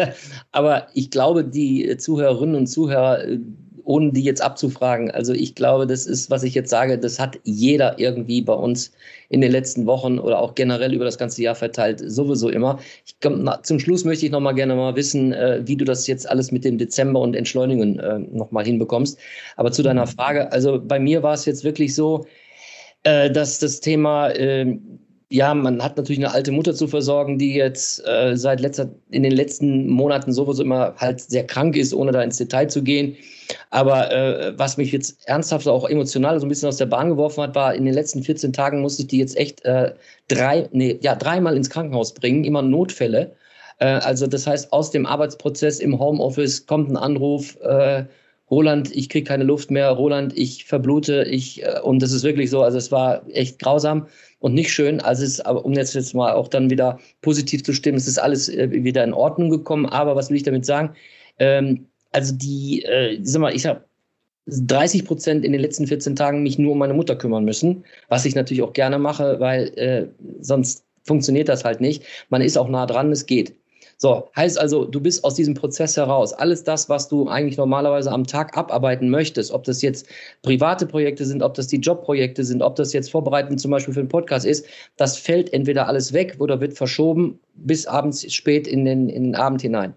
aber 0.52 0.86
ich 0.94 1.10
glaube, 1.10 1.44
die 1.44 1.96
Zuhörerinnen 1.96 2.54
und 2.54 2.66
Zuhörer 2.68 3.26
äh, 3.26 3.40
ohne 3.84 4.12
die 4.12 4.22
jetzt 4.22 4.42
abzufragen. 4.42 5.10
Also 5.10 5.32
ich 5.32 5.54
glaube, 5.54 5.86
das 5.86 6.06
ist, 6.06 6.30
was 6.30 6.42
ich 6.42 6.54
jetzt 6.54 6.70
sage, 6.70 6.98
das 6.98 7.18
hat 7.18 7.38
jeder 7.44 7.98
irgendwie 7.98 8.42
bei 8.42 8.54
uns 8.54 8.92
in 9.28 9.40
den 9.40 9.52
letzten 9.52 9.86
Wochen 9.86 10.18
oder 10.18 10.38
auch 10.38 10.54
generell 10.54 10.92
über 10.94 11.04
das 11.04 11.18
ganze 11.18 11.42
Jahr 11.42 11.54
verteilt, 11.54 12.02
sowieso 12.04 12.48
immer. 12.48 12.78
Ich 13.06 13.16
komm, 13.22 13.48
zum 13.62 13.78
Schluss 13.78 14.04
möchte 14.04 14.26
ich 14.26 14.32
noch 14.32 14.40
mal 14.40 14.52
gerne 14.52 14.74
mal 14.74 14.96
wissen, 14.96 15.32
äh, 15.32 15.62
wie 15.64 15.76
du 15.76 15.84
das 15.84 16.06
jetzt 16.06 16.28
alles 16.28 16.52
mit 16.52 16.64
dem 16.64 16.78
Dezember 16.78 17.20
und 17.20 17.34
Entschleunigen 17.36 17.98
äh, 17.98 18.18
noch 18.18 18.50
mal 18.50 18.64
hinbekommst. 18.64 19.18
Aber 19.56 19.72
zu 19.72 19.82
deiner 19.82 20.06
Frage, 20.06 20.52
also 20.52 20.80
bei 20.82 20.98
mir 20.98 21.22
war 21.22 21.34
es 21.34 21.44
jetzt 21.44 21.64
wirklich 21.64 21.94
so, 21.94 22.26
äh, 23.04 23.30
dass 23.30 23.58
das 23.58 23.80
Thema 23.80 24.30
äh, 24.30 24.78
ja, 25.34 25.52
man 25.52 25.82
hat 25.82 25.96
natürlich 25.96 26.24
eine 26.24 26.32
alte 26.32 26.52
Mutter 26.52 26.74
zu 26.74 26.86
versorgen, 26.86 27.38
die 27.38 27.54
jetzt 27.54 28.06
äh, 28.06 28.36
seit 28.36 28.60
letzter, 28.60 28.88
in 29.10 29.24
den 29.24 29.32
letzten 29.32 29.88
Monaten 29.88 30.32
sowieso 30.32 30.62
immer 30.62 30.94
halt 30.96 31.20
sehr 31.20 31.44
krank 31.44 31.76
ist, 31.76 31.92
ohne 31.92 32.12
da 32.12 32.22
ins 32.22 32.36
Detail 32.36 32.68
zu 32.68 32.84
gehen. 32.84 33.16
Aber 33.70 34.12
äh, 34.12 34.56
was 34.56 34.76
mich 34.76 34.92
jetzt 34.92 35.26
ernsthaft 35.26 35.66
auch 35.66 35.88
emotional 35.88 36.38
so 36.38 36.46
ein 36.46 36.48
bisschen 36.48 36.68
aus 36.68 36.76
der 36.76 36.86
Bahn 36.86 37.08
geworfen 37.08 37.42
hat, 37.42 37.56
war, 37.56 37.74
in 37.74 37.84
den 37.84 37.94
letzten 37.94 38.22
14 38.22 38.52
Tagen 38.52 38.80
musste 38.80 39.02
ich 39.02 39.08
die 39.08 39.18
jetzt 39.18 39.36
echt 39.36 39.64
äh, 39.64 39.94
drei, 40.28 40.68
nee, 40.70 41.00
ja, 41.02 41.16
dreimal 41.16 41.56
ins 41.56 41.68
Krankenhaus 41.68 42.14
bringen, 42.14 42.44
immer 42.44 42.62
Notfälle. 42.62 43.34
Äh, 43.80 43.86
also 43.86 44.28
das 44.28 44.46
heißt, 44.46 44.72
aus 44.72 44.92
dem 44.92 45.04
Arbeitsprozess 45.04 45.80
im 45.80 45.98
Homeoffice 45.98 46.64
kommt 46.66 46.90
ein 46.90 46.96
Anruf, 46.96 47.58
äh, 47.60 48.04
Roland, 48.50 48.94
ich 48.94 49.08
kriege 49.08 49.26
keine 49.26 49.44
Luft 49.44 49.70
mehr, 49.70 49.90
Roland, 49.90 50.36
ich 50.36 50.64
verblute, 50.66 51.24
ich, 51.24 51.64
äh, 51.64 51.80
und 51.80 52.02
das 52.02 52.12
ist 52.12 52.22
wirklich 52.22 52.50
so, 52.50 52.62
also 52.62 52.78
es 52.78 52.92
war 52.92 53.22
echt 53.30 53.58
grausam 53.58 54.06
und 54.44 54.52
nicht 54.52 54.70
schön. 54.70 55.00
Also 55.00 55.24
es 55.24 55.40
um 55.40 55.72
jetzt, 55.72 55.94
jetzt 55.94 56.14
mal 56.14 56.34
auch 56.34 56.48
dann 56.48 56.68
wieder 56.68 56.98
positiv 57.22 57.64
zu 57.64 57.72
stimmen, 57.72 57.96
es 57.96 58.06
ist 58.06 58.18
alles 58.18 58.50
äh, 58.50 58.70
wieder 58.70 59.02
in 59.02 59.14
Ordnung 59.14 59.48
gekommen. 59.48 59.86
Aber 59.86 60.16
was 60.16 60.28
will 60.28 60.36
ich 60.36 60.42
damit 60.42 60.66
sagen? 60.66 60.94
Ähm, 61.38 61.86
also 62.12 62.34
die, 62.34 62.84
äh, 62.84 63.18
sag 63.22 63.40
mal, 63.40 63.56
ich 63.56 63.64
habe 63.64 63.84
30 64.46 65.06
Prozent 65.06 65.46
in 65.46 65.52
den 65.52 65.62
letzten 65.62 65.86
14 65.86 66.14
Tagen 66.14 66.42
mich 66.42 66.58
nur 66.58 66.72
um 66.72 66.78
meine 66.78 66.92
Mutter 66.92 67.16
kümmern 67.16 67.46
müssen, 67.46 67.84
was 68.10 68.26
ich 68.26 68.34
natürlich 68.34 68.62
auch 68.62 68.74
gerne 68.74 68.98
mache, 68.98 69.40
weil 69.40 69.68
äh, 69.78 70.08
sonst 70.42 70.84
funktioniert 71.04 71.48
das 71.48 71.64
halt 71.64 71.80
nicht. 71.80 72.04
Man 72.28 72.42
ist 72.42 72.58
auch 72.58 72.68
nah 72.68 72.84
dran, 72.84 73.12
es 73.12 73.24
geht. 73.24 73.54
So, 73.96 74.28
heißt 74.36 74.58
also, 74.58 74.84
du 74.84 75.00
bist 75.00 75.24
aus 75.24 75.34
diesem 75.34 75.54
Prozess 75.54 75.96
heraus. 75.96 76.32
Alles 76.32 76.64
das, 76.64 76.88
was 76.88 77.08
du 77.08 77.28
eigentlich 77.28 77.56
normalerweise 77.56 78.10
am 78.10 78.26
Tag 78.26 78.56
abarbeiten 78.56 79.10
möchtest, 79.10 79.52
ob 79.52 79.64
das 79.64 79.82
jetzt 79.82 80.06
private 80.42 80.86
Projekte 80.86 81.24
sind, 81.24 81.42
ob 81.42 81.54
das 81.54 81.68
die 81.68 81.78
Jobprojekte 81.78 82.44
sind, 82.44 82.62
ob 82.62 82.76
das 82.76 82.92
jetzt 82.92 83.10
Vorbereiten 83.10 83.58
zum 83.58 83.70
Beispiel 83.70 83.94
für 83.94 84.00
einen 84.00 84.08
Podcast 84.08 84.46
ist, 84.46 84.66
das 84.96 85.16
fällt 85.16 85.52
entweder 85.52 85.88
alles 85.88 86.12
weg 86.12 86.36
oder 86.38 86.60
wird 86.60 86.74
verschoben 86.74 87.38
bis 87.54 87.86
abends 87.86 88.32
spät 88.32 88.66
in 88.66 88.84
den, 88.84 89.08
in 89.08 89.24
den 89.24 89.34
Abend 89.34 89.62
hinein. 89.62 89.94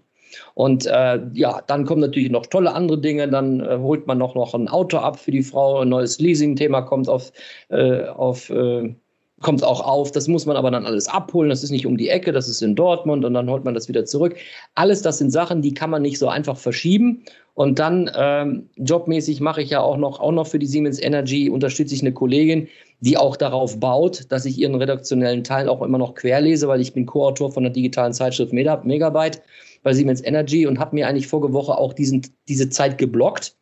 Und 0.54 0.86
äh, 0.86 1.20
ja, 1.34 1.62
dann 1.66 1.84
kommen 1.84 2.00
natürlich 2.00 2.30
noch 2.30 2.46
tolle 2.46 2.74
andere 2.74 3.00
Dinge. 3.00 3.28
Dann 3.28 3.60
äh, 3.60 3.78
holt 3.78 4.06
man 4.06 4.18
noch, 4.18 4.34
noch 4.34 4.54
ein 4.54 4.68
Auto 4.68 4.98
ab 4.98 5.18
für 5.18 5.30
die 5.30 5.42
Frau. 5.42 5.80
Ein 5.80 5.88
neues 5.88 6.18
Leasing-Thema 6.18 6.82
kommt 6.82 7.08
auf, 7.08 7.32
äh, 7.70 8.04
auf 8.04 8.50
äh, 8.50 8.94
kommt 9.40 9.62
auch 9.62 9.80
auf. 9.80 10.10
Das 10.12 10.28
muss 10.28 10.46
man 10.46 10.56
aber 10.56 10.70
dann 10.70 10.86
alles 10.86 11.08
abholen. 11.08 11.48
Das 11.50 11.62
ist 11.62 11.70
nicht 11.70 11.86
um 11.86 11.96
die 11.96 12.08
Ecke, 12.08 12.32
das 12.32 12.48
ist 12.48 12.62
in 12.62 12.74
Dortmund 12.74 13.24
und 13.24 13.34
dann 13.34 13.48
holt 13.48 13.64
man 13.64 13.74
das 13.74 13.88
wieder 13.88 14.04
zurück. 14.04 14.36
Alles 14.74 15.02
das 15.02 15.18
sind 15.18 15.30
Sachen, 15.30 15.62
die 15.62 15.74
kann 15.74 15.90
man 15.90 16.02
nicht 16.02 16.18
so 16.18 16.28
einfach 16.28 16.56
verschieben. 16.56 17.24
Und 17.54 17.78
dann 17.80 18.10
ähm, 18.14 18.68
jobmäßig 18.76 19.40
mache 19.40 19.62
ich 19.62 19.70
ja 19.70 19.80
auch 19.80 19.96
noch, 19.96 20.20
auch 20.20 20.30
noch 20.30 20.46
für 20.46 20.60
die 20.60 20.66
Siemens 20.66 21.02
Energy, 21.02 21.50
unterstütze 21.50 21.94
ich 21.94 22.02
eine 22.02 22.12
Kollegin, 22.12 22.68
die 23.00 23.16
auch 23.16 23.36
darauf 23.36 23.80
baut, 23.80 24.30
dass 24.30 24.44
ich 24.44 24.58
ihren 24.58 24.76
redaktionellen 24.76 25.42
Teil 25.42 25.68
auch 25.68 25.82
immer 25.82 25.98
noch 25.98 26.14
querlese, 26.14 26.68
weil 26.68 26.80
ich 26.80 26.92
bin 26.92 27.06
Co-Autor 27.06 27.50
von 27.50 27.64
der 27.64 27.72
digitalen 27.72 28.12
Zeitschrift 28.12 28.52
Megabyte 28.52 29.42
bei 29.82 29.92
Siemens 29.92 30.24
Energy 30.24 30.66
und 30.66 30.78
habe 30.78 30.94
mir 30.94 31.08
eigentlich 31.08 31.26
vorige 31.26 31.52
Woche 31.52 31.76
auch 31.76 31.92
diesen, 31.92 32.22
diese 32.48 32.70
Zeit 32.70 32.96
geblockt 32.96 33.57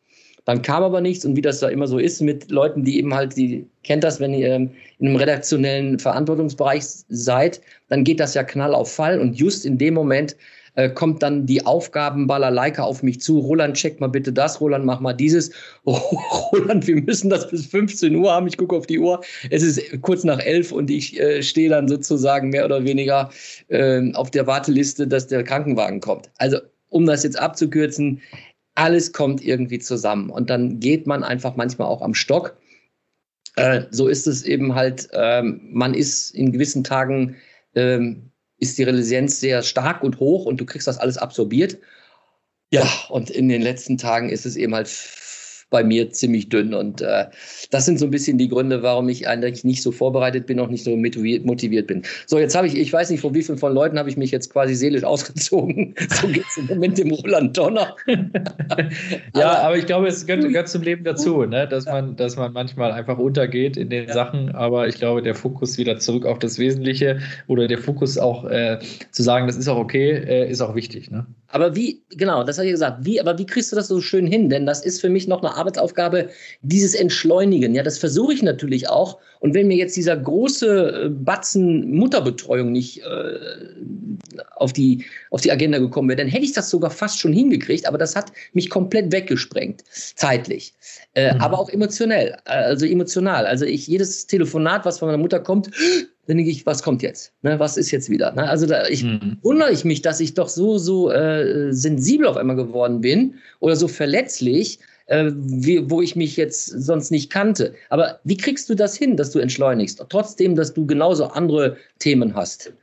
dann 0.47 0.61
kam 0.61 0.81
aber 0.81 1.01
nichts 1.01 1.25
und 1.25 1.35
wie 1.35 1.41
das 1.41 1.59
da 1.59 1.67
immer 1.67 1.87
so 1.87 1.99
ist 1.99 2.21
mit 2.21 2.49
Leuten, 2.49 2.85
die 2.85 2.97
eben 2.99 3.13
halt, 3.13 3.35
die 3.35 3.67
kennt 3.83 4.05
das, 4.05 4.21
wenn 4.21 4.33
ihr 4.33 4.47
ähm, 4.47 4.71
in 4.97 5.07
einem 5.07 5.17
redaktionellen 5.17 5.99
Verantwortungsbereich 5.99 6.83
seid, 7.09 7.59
dann 7.89 8.05
geht 8.05 8.21
das 8.21 8.33
ja 8.33 8.43
knall 8.43 8.73
auf 8.73 8.93
Fall 8.93 9.19
und 9.19 9.37
just 9.37 9.65
in 9.65 9.77
dem 9.77 9.93
Moment 9.93 10.37
äh, 10.75 10.89
kommt 10.89 11.21
dann 11.21 11.45
die 11.45 11.65
Aufgabenballerleike 11.65 12.81
auf 12.81 13.03
mich 13.03 13.19
zu. 13.19 13.39
Roland, 13.39 13.75
check 13.75 13.99
mal 13.99 14.07
bitte 14.07 14.31
das. 14.31 14.61
Roland, 14.61 14.85
mach 14.85 15.01
mal 15.01 15.13
dieses. 15.13 15.51
Oh, 15.83 15.97
Roland, 16.53 16.87
wir 16.87 16.95
müssen 16.95 17.29
das 17.29 17.49
bis 17.49 17.65
15 17.65 18.15
Uhr 18.15 18.31
haben. 18.31 18.47
Ich 18.47 18.55
gucke 18.57 18.75
auf 18.75 18.87
die 18.87 18.99
Uhr. 18.99 19.19
Es 19.49 19.63
ist 19.63 19.81
kurz 20.01 20.23
nach 20.23 20.39
elf 20.39 20.71
und 20.71 20.89
ich 20.89 21.19
äh, 21.19 21.43
stehe 21.43 21.69
dann 21.69 21.89
sozusagen 21.89 22.49
mehr 22.49 22.63
oder 22.63 22.85
weniger 22.85 23.31
äh, 23.67 24.13
auf 24.13 24.31
der 24.31 24.47
Warteliste, 24.47 25.07
dass 25.07 25.27
der 25.27 25.43
Krankenwagen 25.43 25.99
kommt. 25.99 26.29
Also 26.37 26.59
um 26.89 27.05
das 27.05 27.23
jetzt 27.23 27.37
abzukürzen, 27.37 28.21
alles 28.77 29.11
kommt 29.11 29.43
irgendwie 29.43 29.79
zusammen. 29.79 30.29
Und 30.29 30.49
dann 30.49 30.79
geht 30.79 31.07
man 31.07 31.23
einfach 31.23 31.55
manchmal 31.55 31.87
auch 31.87 32.01
am 32.01 32.13
Stock. 32.13 32.57
Äh, 33.55 33.83
so 33.89 34.07
ist 34.07 34.27
es 34.27 34.43
eben 34.43 34.75
halt, 34.75 35.09
ähm, 35.13 35.61
man 35.71 35.95
ist 35.95 36.35
in 36.35 36.51
gewissen 36.51 36.83
Tagen, 36.83 37.35
ähm, 37.75 38.31
ist 38.59 38.77
die 38.77 38.83
Resilienz 38.83 39.39
sehr 39.39 39.63
stark 39.63 40.03
und 40.03 40.19
hoch 40.19 40.45
und 40.45 40.61
du 40.61 40.65
kriegst 40.65 40.87
das 40.87 40.99
alles 40.99 41.17
absorbiert. 41.17 41.77
Ja, 42.71 42.87
und 43.09 43.29
in 43.29 43.49
den 43.49 43.61
letzten 43.61 43.97
Tagen 43.97 44.29
ist 44.29 44.45
es 44.45 44.55
eben 44.55 44.75
halt 44.75 44.87
bei 45.69 45.83
mir 45.83 46.09
ziemlich 46.11 46.49
dünn. 46.49 46.73
Und 46.73 47.01
äh, 47.01 47.25
das 47.71 47.85
sind 47.85 47.99
so 47.99 48.05
ein 48.05 48.11
bisschen 48.11 48.37
die 48.37 48.47
Gründe, 48.47 48.83
warum 48.83 49.09
ich 49.09 49.27
eigentlich 49.27 49.63
nicht 49.63 49.83
so 49.83 49.91
vorbereitet 49.91 50.45
bin, 50.45 50.59
auch 50.59 50.69
nicht 50.69 50.83
so 50.83 50.95
motiviert 50.95 51.87
bin. 51.87 52.03
So, 52.25 52.39
jetzt 52.39 52.55
habe 52.55 52.67
ich, 52.67 52.77
ich 52.77 52.91
weiß 52.91 53.09
nicht, 53.09 53.21
von 53.21 53.33
wie 53.33 53.43
vielen 53.43 53.57
von 53.57 53.73
Leuten 53.73 53.99
habe 53.99 54.09
ich 54.09 54.17
mich 54.17 54.31
jetzt 54.31 54.51
quasi 54.51 54.75
seelisch 54.75 55.03
ausgezogen. 55.03 55.93
so 56.21 56.27
geht 56.27 56.45
es 56.49 56.57
im 56.57 56.67
Moment 56.67 56.97
dem 56.97 57.11
Roland 57.11 57.57
Donner. 57.57 57.95
ja, 59.35 59.49
aber, 59.49 59.59
aber, 59.59 59.77
ich 59.77 59.85
glaube, 59.85 60.07
es 60.07 60.25
gehört, 60.25 60.47
gehört, 60.47 60.69
zum 60.69 60.83
Leben 60.83 61.03
dazu, 61.03 61.43
ne? 61.43 61.67
dass, 61.67 61.85
man, 61.85 62.15
dass 62.15 62.37
man 62.37 62.53
manchmal 62.53 62.91
einfach 62.91 63.17
untergeht 63.17 63.75
in 63.77 63.89
den 63.89 64.07
ja. 64.07 64.13
Sachen. 64.13 64.51
Aber 64.55 64.87
ich 64.87 64.95
glaube, 64.95 65.21
der 65.21 65.35
Fokus 65.35 65.77
wieder 65.77 65.99
zurück 65.99 66.25
auf 66.25 66.39
das 66.39 66.59
Wesentliche 66.59 67.19
oder 67.47 67.67
der 67.67 67.77
Fokus 67.77 68.17
auch 68.17 68.45
äh, 68.45 68.79
zu 69.11 69.23
sagen, 69.23 69.47
das 69.47 69.57
ist 69.57 69.67
auch 69.67 69.77
okay, 69.77 70.11
äh, 70.11 70.49
ist 70.49 70.61
auch 70.61 70.75
wichtig. 70.75 71.11
Ne? 71.11 71.25
Aber 71.49 71.75
wie, 71.75 72.01
genau, 72.09 72.43
das 72.43 72.57
habe 72.57 72.67
ich 72.67 72.73
gesagt, 72.73 73.05
wie, 73.05 73.21
aber 73.21 73.37
wie 73.37 73.45
kriegst 73.45 73.71
du 73.71 73.75
das 73.75 73.87
so 73.87 74.01
schön 74.01 74.27
hin? 74.27 74.49
Denn 74.49 74.65
das 74.65 74.83
ist 74.83 74.99
für 74.99 75.09
mich 75.09 75.27
noch 75.27 75.41
eine 75.41 75.55
Arbeitsaufgabe, 75.55 76.29
dieses 76.61 76.93
Entschleunigen. 76.93 77.73
Ja, 77.73 77.83
das 77.83 77.97
versuche 77.97 78.33
ich 78.33 78.43
natürlich 78.43 78.89
auch. 78.89 79.17
Und 79.39 79.53
wenn 79.53 79.67
mir 79.67 79.77
jetzt 79.77 79.95
dieser 79.95 80.17
große 80.17 81.05
äh, 81.05 81.09
Batzen 81.09 81.91
Mutterbetreuung 81.91 82.71
nicht 82.71 83.01
äh, 83.03 83.39
auf, 84.55 84.73
die, 84.73 85.05
auf 85.31 85.41
die 85.41 85.51
Agenda 85.51 85.79
gekommen 85.79 86.09
wäre, 86.09 86.17
dann 86.17 86.27
hätte 86.27 86.43
ich 86.43 86.53
das 86.53 86.69
sogar 86.69 86.91
fast 86.91 87.19
schon 87.19 87.33
hingekriegt. 87.33 87.87
Aber 87.87 87.97
das 87.97 88.15
hat 88.15 88.31
mich 88.53 88.69
komplett 88.69 89.11
weggesprengt, 89.11 89.83
zeitlich. 90.15 90.73
Äh, 91.13 91.33
mhm. 91.33 91.41
Aber 91.41 91.59
auch 91.59 91.69
emotionell, 91.69 92.37
äh, 92.45 92.51
also 92.51 92.85
emotional. 92.85 93.45
Also 93.45 93.65
ich, 93.65 93.87
jedes 93.87 94.27
Telefonat, 94.27 94.85
was 94.85 94.99
von 94.99 95.07
meiner 95.07 95.17
Mutter 95.17 95.39
kommt, 95.39 95.71
dann 96.27 96.37
denke 96.37 96.51
ich, 96.51 96.65
was 96.65 96.83
kommt 96.83 97.01
jetzt? 97.01 97.33
Ne, 97.41 97.59
was 97.59 97.77
ist 97.77 97.91
jetzt 97.91 98.09
wieder? 98.09 98.33
Ne? 98.33 98.47
Also 98.47 98.65
da 98.65 98.87
ich, 98.87 99.03
mhm. 99.03 99.37
wundere 99.41 99.71
ich 99.71 99.85
mich, 99.85 100.01
dass 100.01 100.19
ich 100.19 100.33
doch 100.33 100.49
so, 100.49 100.77
so 100.77 101.11
äh, 101.11 101.73
sensibel 101.73 102.27
auf 102.27 102.37
einmal 102.37 102.55
geworden 102.55 103.01
bin 103.01 103.35
oder 103.59 103.75
so 103.75 103.87
verletzlich. 103.87 104.79
äh, 105.07 105.31
wie, 105.33 105.89
wo 105.89 106.01
ich 106.01 106.15
mich 106.15 106.37
jetzt 106.37 106.65
sonst 106.65 107.11
nicht 107.11 107.31
kannte. 107.31 107.73
Aber 107.89 108.19
wie 108.23 108.37
kriegst 108.37 108.69
du 108.69 108.75
das 108.75 108.95
hin, 108.95 109.17
dass 109.17 109.31
du 109.31 109.39
entschleunigst, 109.39 110.03
trotzdem, 110.09 110.55
dass 110.55 110.73
du 110.73 110.85
genauso 110.85 111.25
andere 111.27 111.77
Themen 111.99 112.35
hast? 112.35 112.73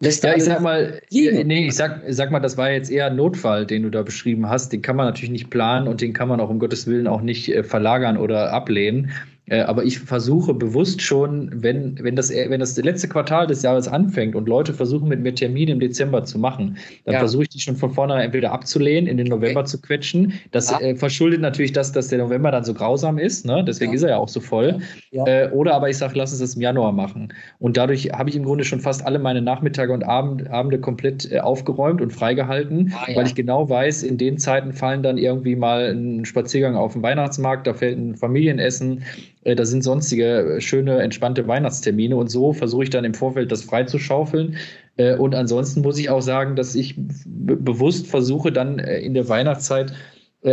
Lässt 0.00 0.24
ja, 0.24 0.34
ich 0.34 0.44
sag 0.44 0.60
mal, 0.60 1.00
liegen. 1.10 1.46
nee, 1.46 1.68
ich 1.68 1.76
sag, 1.76 2.02
sag 2.08 2.32
mal, 2.32 2.40
das 2.40 2.56
war 2.56 2.70
jetzt 2.72 2.90
eher 2.90 3.06
ein 3.06 3.16
Notfall, 3.16 3.66
den 3.66 3.84
du 3.84 3.90
da 3.90 4.02
beschrieben 4.02 4.48
hast. 4.48 4.72
Den 4.72 4.82
kann 4.82 4.96
man 4.96 5.06
natürlich 5.06 5.30
nicht 5.30 5.48
planen 5.48 5.86
und 5.86 6.00
den 6.00 6.12
kann 6.12 6.28
man 6.28 6.40
auch 6.40 6.50
um 6.50 6.58
Gottes 6.58 6.88
Willen 6.88 7.06
auch 7.06 7.22
nicht 7.22 7.48
äh, 7.48 7.62
verlagern 7.62 8.16
oder 8.16 8.52
ablehnen. 8.52 9.12
Äh, 9.52 9.60
aber 9.60 9.84
ich 9.84 9.98
versuche 9.98 10.54
bewusst 10.54 11.02
schon, 11.02 11.50
wenn, 11.52 12.02
wenn, 12.02 12.16
das, 12.16 12.30
wenn 12.30 12.58
das 12.58 12.74
letzte 12.78 13.06
Quartal 13.06 13.46
des 13.46 13.62
Jahres 13.62 13.86
anfängt 13.86 14.34
und 14.34 14.48
Leute 14.48 14.72
versuchen, 14.72 15.08
mit 15.08 15.20
mir 15.20 15.34
Termine 15.34 15.72
im 15.72 15.80
Dezember 15.80 16.24
zu 16.24 16.38
machen, 16.38 16.78
dann 17.04 17.14
ja. 17.14 17.18
versuche 17.18 17.42
ich 17.42 17.48
die 17.50 17.60
schon 17.60 17.76
von 17.76 17.90
vornherein 17.90 18.24
entweder 18.24 18.50
abzulehnen, 18.50 19.06
in 19.06 19.18
den 19.18 19.26
November 19.26 19.60
okay. 19.60 19.68
zu 19.68 19.82
quetschen. 19.82 20.32
Das 20.52 20.70
ja. 20.70 20.80
äh, 20.80 20.96
verschuldet 20.96 21.42
natürlich 21.42 21.72
das, 21.72 21.92
dass 21.92 22.08
der 22.08 22.18
November 22.18 22.50
dann 22.50 22.64
so 22.64 22.72
grausam 22.72 23.18
ist. 23.18 23.44
Ne? 23.44 23.62
Deswegen 23.62 23.92
ja. 23.92 23.96
ist 23.96 24.02
er 24.04 24.08
ja 24.10 24.16
auch 24.16 24.28
so 24.30 24.40
voll. 24.40 24.78
Äh, 25.10 25.50
oder 25.50 25.74
aber 25.74 25.90
ich 25.90 25.98
sage, 25.98 26.14
lass 26.16 26.30
uns 26.30 26.40
das 26.40 26.54
im 26.54 26.62
Januar 26.62 26.92
machen. 26.92 27.34
Und 27.58 27.76
dadurch 27.76 28.10
habe 28.10 28.30
ich 28.30 28.36
im 28.36 28.44
Grunde 28.44 28.64
schon 28.64 28.80
fast 28.80 29.04
alle 29.04 29.18
meine 29.18 29.42
Nachmittage 29.42 29.92
und 29.92 30.02
Abend, 30.02 30.48
Abende 30.50 30.80
komplett 30.80 31.30
äh, 31.30 31.40
aufgeräumt 31.40 32.00
und 32.00 32.10
freigehalten, 32.10 32.94
ah, 32.96 33.06
weil 33.14 33.26
ich 33.26 33.34
genau 33.34 33.68
weiß, 33.68 34.02
in 34.02 34.16
den 34.16 34.38
Zeiten 34.38 34.72
fallen 34.72 35.02
dann 35.02 35.18
irgendwie 35.18 35.56
mal 35.56 35.90
ein 35.90 36.24
Spaziergang 36.24 36.74
auf 36.74 36.94
den 36.94 37.02
Weihnachtsmarkt, 37.02 37.66
da 37.66 37.74
fällt 37.74 37.98
ein 37.98 38.16
Familienessen 38.16 39.02
da 39.44 39.64
sind 39.64 39.82
sonstige 39.82 40.56
äh, 40.56 40.60
schöne, 40.60 41.00
entspannte 41.00 41.46
Weihnachtstermine 41.46 42.16
und 42.16 42.28
so 42.28 42.52
versuche 42.52 42.84
ich 42.84 42.90
dann 42.90 43.04
im 43.04 43.14
Vorfeld 43.14 43.50
das 43.50 43.62
freizuschaufeln. 43.62 44.56
Äh, 44.96 45.16
und 45.16 45.34
ansonsten 45.34 45.82
muss 45.82 45.98
ich 45.98 46.10
auch 46.10 46.22
sagen, 46.22 46.56
dass 46.56 46.74
ich 46.74 46.94
bewusst 46.96 48.06
versuche, 48.06 48.52
dann 48.52 48.78
in 48.78 49.14
der 49.14 49.28
Weihnachtszeit 49.28 49.92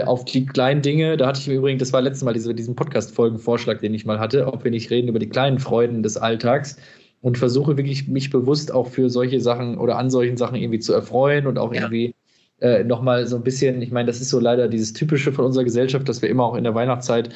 auf 0.06 0.24
die 0.24 0.46
kleinen 0.46 0.84
Dinge, 0.84 1.18
da 1.18 1.26
hatte 1.26 1.40
ich 1.40 1.48
im 1.48 1.56
Übrigen, 1.56 1.80
das 1.80 1.92
war 1.92 2.02
letztes 2.02 2.24
Mal 2.24 2.34
diese, 2.34 2.54
diesen 2.54 2.76
Podcast-Folgen-Vorschlag, 2.76 3.80
den 3.80 3.96
ich 3.96 4.06
mal 4.06 4.20
hatte, 4.20 4.46
ob 4.46 4.64
wir 4.64 4.70
nicht 4.70 4.92
reden 4.92 5.08
über 5.08 5.18
die 5.18 5.30
kleinen 5.30 5.58
Freuden 5.58 6.04
des 6.04 6.16
Alltags 6.16 6.78
und 7.22 7.40
versuche 7.40 7.76
wirklich 7.76 8.08
mich 8.08 8.30
bewusst 8.30 8.72
auch 8.72 8.88
für 8.88 9.10
solche 9.10 9.42
Sachen 9.42 9.80
oder 9.80 9.98
an 9.98 10.12
solchen 10.12 10.38
Sachen 10.38 10.58
irgendwie 10.58 10.78
zu 10.78 10.94
erfreuen 10.94 11.48
und 11.48 11.58
auch 11.58 11.74
ja. 11.74 11.82
irgendwie 11.82 12.14
äh, 12.62 12.84
nochmal 12.84 13.26
so 13.26 13.36
ein 13.36 13.44
bisschen, 13.44 13.82
ich 13.82 13.92
meine, 13.92 14.08
das 14.08 14.22
ist 14.22 14.30
so 14.30 14.40
leider 14.40 14.68
dieses 14.68 14.94
Typische 14.94 15.32
von 15.32 15.46
unserer 15.46 15.64
Gesellschaft, 15.64 16.08
dass 16.10 16.22
wir 16.22 16.30
immer 16.30 16.44
auch 16.44 16.56
in 16.56 16.64
der 16.64 16.76
Weihnachtszeit 16.76 17.30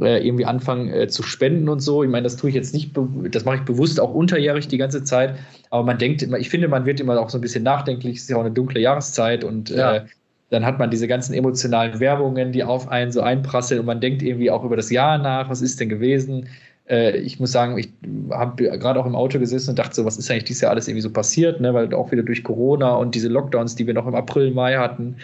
äh, 0.00 0.24
irgendwie 0.24 0.44
anfangen 0.44 0.92
äh, 0.92 1.08
zu 1.08 1.22
spenden 1.22 1.68
und 1.68 1.80
so. 1.80 2.04
Ich 2.04 2.10
meine, 2.10 2.24
das 2.24 2.36
tue 2.36 2.50
ich 2.50 2.56
jetzt 2.56 2.72
nicht, 2.72 2.92
das 3.30 3.44
mache 3.44 3.56
ich 3.56 3.62
bewusst 3.62 4.00
auch 4.00 4.14
unterjährig 4.14 4.68
die 4.68 4.78
ganze 4.78 5.02
Zeit. 5.02 5.34
Aber 5.70 5.82
man 5.82 5.98
denkt 5.98 6.22
immer, 6.22 6.38
ich 6.38 6.48
finde, 6.48 6.68
man 6.68 6.86
wird 6.86 7.00
immer 7.00 7.18
auch 7.20 7.30
so 7.30 7.38
ein 7.38 7.40
bisschen 7.40 7.64
nachdenklich. 7.64 8.16
Es 8.16 8.22
ist 8.22 8.30
ja 8.30 8.36
auch 8.36 8.42
eine 8.42 8.52
dunkle 8.52 8.80
Jahreszeit 8.80 9.42
und 9.42 9.70
ja. 9.70 9.96
äh, 9.96 10.04
dann 10.50 10.64
hat 10.64 10.78
man 10.78 10.90
diese 10.90 11.08
ganzen 11.08 11.34
emotionalen 11.34 12.00
Werbungen, 12.00 12.52
die 12.52 12.64
auf 12.64 12.88
einen 12.88 13.12
so 13.12 13.20
einprasseln 13.20 13.80
und 13.80 13.86
man 13.86 14.00
denkt 14.00 14.22
irgendwie 14.22 14.50
auch 14.50 14.64
über 14.64 14.76
das 14.76 14.90
Jahr 14.90 15.18
nach, 15.18 15.50
was 15.50 15.60
ist 15.60 15.80
denn 15.80 15.88
gewesen? 15.88 16.48
Äh, 16.88 17.18
ich 17.18 17.38
muss 17.40 17.52
sagen, 17.52 17.78
ich 17.78 17.90
habe 18.30 18.78
gerade 18.78 19.00
auch 19.00 19.06
im 19.06 19.14
Auto 19.14 19.38
gesessen 19.38 19.70
und 19.70 19.78
dachte 19.78 19.94
so, 19.94 20.04
was 20.04 20.16
ist 20.16 20.30
eigentlich 20.30 20.44
dieses 20.44 20.62
Jahr 20.62 20.72
alles 20.72 20.88
irgendwie 20.88 21.02
so 21.02 21.10
passiert, 21.10 21.60
ne? 21.60 21.74
weil 21.74 21.92
auch 21.94 22.10
wieder 22.10 22.22
durch 22.22 22.42
Corona 22.42 22.94
und 22.96 23.14
diese 23.14 23.28
Lockdowns, 23.28 23.76
die 23.76 23.86
wir 23.86 23.94
noch 23.94 24.06
im 24.06 24.14
April, 24.14 24.50
Mai 24.52 24.76
hatten, 24.76 25.16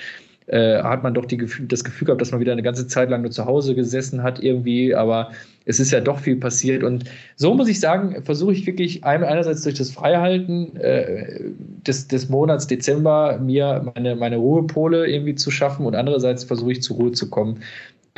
äh, 0.46 0.82
hat 0.82 1.02
man 1.02 1.14
doch 1.14 1.24
die, 1.24 1.42
das 1.68 1.84
Gefühl 1.84 2.06
gehabt, 2.06 2.20
dass 2.20 2.30
man 2.30 2.40
wieder 2.40 2.52
eine 2.52 2.62
ganze 2.62 2.86
Zeit 2.86 3.08
lang 3.08 3.22
nur 3.22 3.30
zu 3.30 3.46
Hause 3.46 3.74
gesessen 3.74 4.22
hat 4.22 4.42
irgendwie, 4.42 4.94
aber 4.94 5.30
es 5.64 5.80
ist 5.80 5.90
ja 5.90 6.00
doch 6.00 6.18
viel 6.18 6.36
passiert. 6.36 6.82
Und 6.82 7.04
so 7.36 7.54
muss 7.54 7.68
ich 7.68 7.80
sagen, 7.80 8.22
versuche 8.22 8.52
ich 8.52 8.66
wirklich 8.66 9.04
einerseits 9.04 9.62
durch 9.62 9.76
das 9.76 9.90
Freihalten 9.90 10.76
äh, 10.76 11.40
des, 11.86 12.08
des 12.08 12.28
Monats 12.28 12.66
Dezember 12.66 13.38
mir 13.38 13.90
meine, 13.94 14.16
meine 14.16 14.36
Ruhepole 14.36 15.06
irgendwie 15.06 15.34
zu 15.34 15.50
schaffen 15.50 15.86
und 15.86 15.94
andererseits 15.94 16.44
versuche 16.44 16.72
ich 16.72 16.82
zur 16.82 16.96
Ruhe 16.96 17.12
zu 17.12 17.30
kommen, 17.30 17.60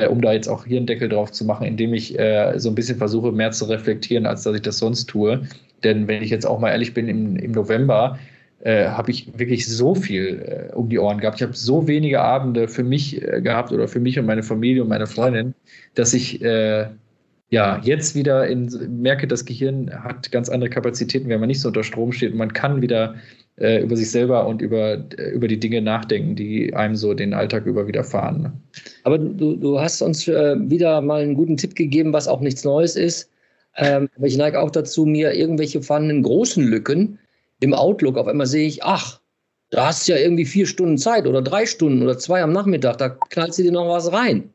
um 0.05 0.21
da 0.21 0.33
jetzt 0.33 0.47
auch 0.47 0.65
hier 0.65 0.77
einen 0.77 0.85
Deckel 0.85 1.09
drauf 1.09 1.31
zu 1.31 1.43
machen, 1.45 1.65
indem 1.65 1.93
ich 1.93 2.17
äh, 2.19 2.59
so 2.59 2.69
ein 2.69 2.75
bisschen 2.75 2.97
versuche, 2.97 3.31
mehr 3.31 3.51
zu 3.51 3.65
reflektieren, 3.65 4.25
als 4.25 4.43
dass 4.43 4.55
ich 4.55 4.61
das 4.61 4.77
sonst 4.77 5.05
tue. 5.05 5.41
Denn 5.83 6.07
wenn 6.07 6.21
ich 6.21 6.29
jetzt 6.29 6.45
auch 6.45 6.59
mal 6.59 6.69
ehrlich 6.69 6.93
bin, 6.93 7.07
im, 7.07 7.35
im 7.37 7.51
November 7.51 8.19
äh, 8.59 8.89
habe 8.89 9.11
ich 9.11 9.37
wirklich 9.37 9.67
so 9.67 9.95
viel 9.95 10.69
äh, 10.71 10.73
um 10.73 10.89
die 10.89 10.99
Ohren 10.99 11.19
gehabt. 11.19 11.37
Ich 11.37 11.43
habe 11.43 11.53
so 11.53 11.87
wenige 11.87 12.21
Abende 12.21 12.67
für 12.67 12.83
mich 12.83 13.21
äh, 13.21 13.41
gehabt 13.41 13.71
oder 13.71 13.87
für 13.87 13.99
mich 13.99 14.17
und 14.19 14.25
meine 14.25 14.43
Familie 14.43 14.83
und 14.83 14.89
meine 14.89 15.07
Freundin, 15.07 15.53
dass 15.95 16.13
ich 16.13 16.41
äh, 16.41 16.87
ja 17.49 17.79
jetzt 17.83 18.15
wieder 18.15 18.47
in, 18.47 18.67
merke, 19.01 19.27
das 19.27 19.45
Gehirn 19.45 19.91
hat 20.03 20.31
ganz 20.31 20.49
andere 20.49 20.69
Kapazitäten, 20.69 21.29
wenn 21.29 21.39
man 21.39 21.47
nicht 21.47 21.61
so 21.61 21.69
unter 21.69 21.83
Strom 21.83 22.11
steht 22.11 22.31
und 22.31 22.37
man 22.39 22.53
kann 22.53 22.81
wieder 22.81 23.15
äh, 23.59 23.81
über 23.81 23.95
sich 23.95 24.11
selber 24.11 24.47
und 24.47 24.61
über, 24.61 25.03
äh, 25.17 25.29
über 25.31 25.47
die 25.47 25.59
Dinge 25.59 25.81
nachdenken, 25.81 26.35
die 26.35 26.73
einem 26.73 26.95
so 26.95 27.13
den 27.13 27.33
Alltag 27.33 27.65
über 27.65 27.87
widerfahren. 27.87 28.41
Ne? 28.41 28.53
Aber 29.03 29.17
du, 29.17 29.55
du 29.55 29.79
hast 29.79 30.01
uns 30.01 30.27
wieder 30.27 31.01
mal 31.01 31.21
einen 31.21 31.35
guten 31.35 31.57
Tipp 31.57 31.75
gegeben, 31.75 32.13
was 32.13 32.27
auch 32.27 32.41
nichts 32.41 32.63
Neues 32.63 32.95
ist. 32.95 33.29
Ähm, 33.77 34.09
aber 34.17 34.27
ich 34.27 34.37
neige 34.37 34.59
auch 34.59 34.71
dazu, 34.71 35.05
mir 35.05 35.33
irgendwelche 35.33 35.81
vorhandenen 35.81 36.23
großen 36.23 36.63
Lücken 36.63 37.19
im 37.59 37.73
Outlook 37.73 38.17
auf 38.17 38.27
einmal 38.27 38.47
sehe 38.47 38.67
ich, 38.67 38.83
ach, 38.83 39.19
da 39.69 39.87
hast 39.87 40.07
du 40.07 40.13
ja 40.13 40.19
irgendwie 40.19 40.45
vier 40.45 40.65
Stunden 40.65 40.97
Zeit 40.97 41.27
oder 41.27 41.41
drei 41.41 41.65
Stunden 41.65 42.01
oder 42.01 42.17
zwei 42.17 42.41
am 42.41 42.53
Nachmittag, 42.53 42.97
da 42.97 43.09
knallt 43.09 43.57
du 43.57 43.63
dir 43.63 43.71
noch 43.71 43.89
was 43.89 44.11
rein. 44.11 44.49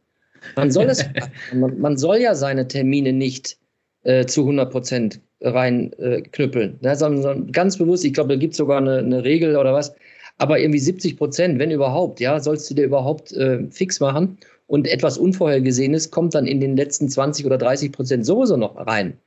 Man 0.57 0.71
soll, 0.71 0.85
es, 0.89 1.05
man, 1.53 1.79
man, 1.79 1.97
soll 1.97 2.19
ja 2.19 2.35
seine 2.35 2.67
Termine 2.67 3.13
nicht 3.13 3.59
äh, 4.03 4.27
zu 4.27 4.43
100 4.43 4.71
Prozent 4.71 5.21
reinknüppeln. 5.43 6.79
Äh, 6.83 6.97
sondern 6.97 7.51
ganz 7.53 7.77
bewusst, 7.77 8.05
ich 8.05 8.15
glaube, 8.15 8.31
da 8.31 8.37
gibt 8.37 8.53
es 8.53 8.59
sogar 8.59 8.79
eine, 8.79 8.99
eine, 8.99 9.25
Regel 9.25 9.57
oder 9.57 9.73
was, 9.75 9.95
aber 10.39 10.59
irgendwie 10.59 10.79
70 10.79 11.17
Prozent, 11.17 11.59
wenn 11.59 11.71
überhaupt, 11.71 12.21
ja, 12.21 12.41
sollst 12.41 12.71
du 12.71 12.75
dir 12.75 12.85
überhaupt 12.85 13.33
äh, 13.33 13.65
fix 13.71 14.01
machen. 14.01 14.39
Und 14.67 14.87
etwas 14.87 15.19
Unvorhergesehenes 15.19 16.11
kommt 16.11 16.35
dann 16.35 16.47
in 16.47 16.61
den 16.61 16.77
letzten 16.77 17.09
20 17.09 17.45
oder 17.45 17.59
30 17.59 17.93
Prozent 17.93 18.25
sowieso 18.25 18.57
noch 18.57 18.77
rein. 18.87 19.19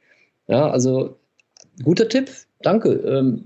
Ja, 0.48 0.70
also 0.70 1.18
guter 1.84 2.10
Tipp, 2.10 2.32
danke. 2.62 2.94
Ähm, 2.94 3.44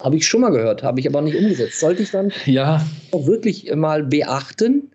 habe 0.00 0.16
ich 0.16 0.26
schon 0.26 0.40
mal 0.40 0.50
gehört, 0.50 0.82
habe 0.82 1.00
ich 1.00 1.08
aber 1.08 1.20
nicht 1.22 1.36
umgesetzt. 1.36 1.80
Sollte 1.80 2.02
ich 2.02 2.10
dann 2.10 2.32
ja. 2.46 2.84
auch 3.10 3.26
wirklich 3.26 3.74
mal 3.74 4.04
beachten 4.04 4.90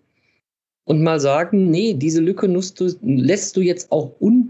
und 0.84 1.02
mal 1.02 1.20
sagen, 1.20 1.70
nee, 1.70 1.94
diese 1.94 2.20
Lücke 2.20 2.48
du, 2.48 2.90
lässt 3.02 3.56
du 3.56 3.60
jetzt 3.60 3.92
auch 3.92 4.12
un. 4.20 4.47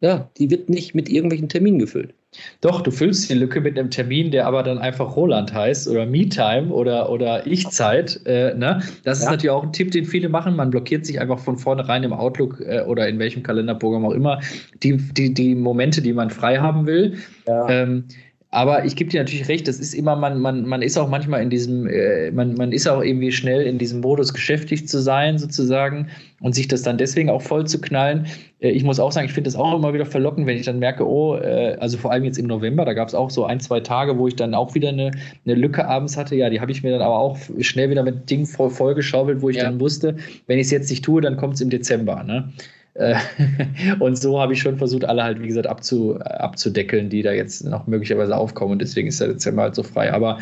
Ja, 0.00 0.30
die 0.38 0.50
wird 0.50 0.68
nicht 0.68 0.94
mit 0.94 1.08
irgendwelchen 1.08 1.48
Terminen 1.48 1.78
gefüllt. 1.78 2.14
Doch, 2.60 2.82
du 2.82 2.90
füllst 2.90 3.30
die 3.30 3.34
Lücke 3.34 3.60
mit 3.60 3.78
einem 3.78 3.90
Termin, 3.90 4.30
der 4.30 4.46
aber 4.46 4.62
dann 4.62 4.78
einfach 4.78 5.16
Roland 5.16 5.52
heißt 5.52 5.88
oder 5.88 6.04
MeTime 6.04 6.68
oder, 6.68 7.10
oder 7.10 7.46
Ich-Zeit. 7.46 8.20
Äh, 8.26 8.54
ne? 8.54 8.82
Das 9.02 9.20
ja. 9.20 9.24
ist 9.24 9.30
natürlich 9.30 9.50
auch 9.50 9.62
ein 9.62 9.72
Tipp, 9.72 9.90
den 9.92 10.04
viele 10.04 10.28
machen. 10.28 10.54
Man 10.54 10.70
blockiert 10.70 11.06
sich 11.06 11.20
einfach 11.20 11.38
von 11.38 11.56
vornherein 11.56 12.04
im 12.04 12.12
Outlook 12.12 12.60
äh, 12.60 12.82
oder 12.82 13.08
in 13.08 13.18
welchem 13.18 13.42
Kalenderprogramm 13.42 14.04
auch 14.04 14.12
immer 14.12 14.40
die, 14.82 14.98
die, 14.98 15.32
die 15.32 15.54
Momente, 15.54 16.02
die 16.02 16.12
man 16.12 16.30
frei 16.30 16.58
haben 16.58 16.86
will. 16.86 17.16
Ja. 17.46 17.68
Ähm, 17.68 18.04
aber 18.50 18.86
ich 18.86 18.96
gebe 18.96 19.10
dir 19.10 19.20
natürlich 19.20 19.46
recht, 19.48 19.68
das 19.68 19.78
ist 19.78 19.92
immer, 19.92 20.16
man, 20.16 20.40
man, 20.40 20.66
man 20.66 20.80
ist 20.80 20.96
auch 20.96 21.08
manchmal 21.08 21.42
in 21.42 21.50
diesem, 21.50 21.86
äh, 21.86 22.30
man, 22.30 22.54
man 22.54 22.72
ist 22.72 22.88
auch 22.88 23.02
irgendwie 23.02 23.30
schnell 23.30 23.66
in 23.66 23.76
diesem 23.76 24.00
Modus 24.00 24.32
geschäftig 24.32 24.88
zu 24.88 25.02
sein, 25.02 25.36
sozusagen, 25.36 26.08
und 26.40 26.54
sich 26.54 26.66
das 26.66 26.80
dann 26.80 26.96
deswegen 26.96 27.28
auch 27.28 27.42
voll 27.42 27.66
zu 27.66 27.78
knallen. 27.78 28.26
Äh, 28.60 28.70
ich 28.70 28.84
muss 28.84 29.00
auch 29.00 29.12
sagen, 29.12 29.26
ich 29.26 29.34
finde 29.34 29.48
das 29.48 29.56
auch 29.56 29.76
immer 29.76 29.92
wieder 29.92 30.06
verlockend, 30.06 30.46
wenn 30.46 30.56
ich 30.56 30.64
dann 30.64 30.78
merke, 30.78 31.06
oh, 31.06 31.36
äh, 31.36 31.76
also 31.78 31.98
vor 31.98 32.10
allem 32.10 32.24
jetzt 32.24 32.38
im 32.38 32.46
November, 32.46 32.86
da 32.86 32.94
gab 32.94 33.08
es 33.08 33.14
auch 33.14 33.28
so 33.28 33.44
ein, 33.44 33.60
zwei 33.60 33.80
Tage, 33.80 34.16
wo 34.16 34.28
ich 34.28 34.36
dann 34.36 34.54
auch 34.54 34.74
wieder 34.74 34.88
eine, 34.88 35.10
eine 35.44 35.54
Lücke 35.54 35.86
abends 35.86 36.16
hatte. 36.16 36.34
Ja, 36.34 36.48
die 36.48 36.62
habe 36.62 36.72
ich 36.72 36.82
mir 36.82 36.92
dann 36.92 37.02
aber 37.02 37.18
auch 37.18 37.36
schnell 37.60 37.90
wieder 37.90 38.02
mit 38.02 38.30
Dingen 38.30 38.46
voll, 38.46 38.70
vollgeschaufelt, 38.70 39.42
wo 39.42 39.50
ich 39.50 39.56
ja. 39.56 39.64
dann 39.64 39.78
wusste, 39.78 40.16
wenn 40.46 40.58
ich 40.58 40.68
es 40.68 40.70
jetzt 40.70 40.88
nicht 40.88 41.04
tue, 41.04 41.20
dann 41.20 41.36
kommt 41.36 41.56
es 41.56 41.60
im 41.60 41.68
Dezember. 41.68 42.24
Ne? 42.24 42.50
Äh, 42.98 43.16
und 44.00 44.18
so 44.18 44.40
habe 44.40 44.52
ich 44.52 44.60
schon 44.60 44.76
versucht, 44.76 45.04
alle 45.04 45.22
halt, 45.22 45.40
wie 45.40 45.48
gesagt, 45.48 45.66
abzu, 45.66 46.18
abzudeckeln, 46.20 47.08
die 47.08 47.22
da 47.22 47.32
jetzt 47.32 47.64
noch 47.64 47.86
möglicherweise 47.86 48.36
aufkommen. 48.36 48.72
Und 48.72 48.82
deswegen 48.82 49.08
ist 49.08 49.20
der 49.20 49.28
Dezember 49.28 49.62
halt 49.62 49.74
so 49.74 49.82
frei. 49.82 50.12
Aber 50.12 50.38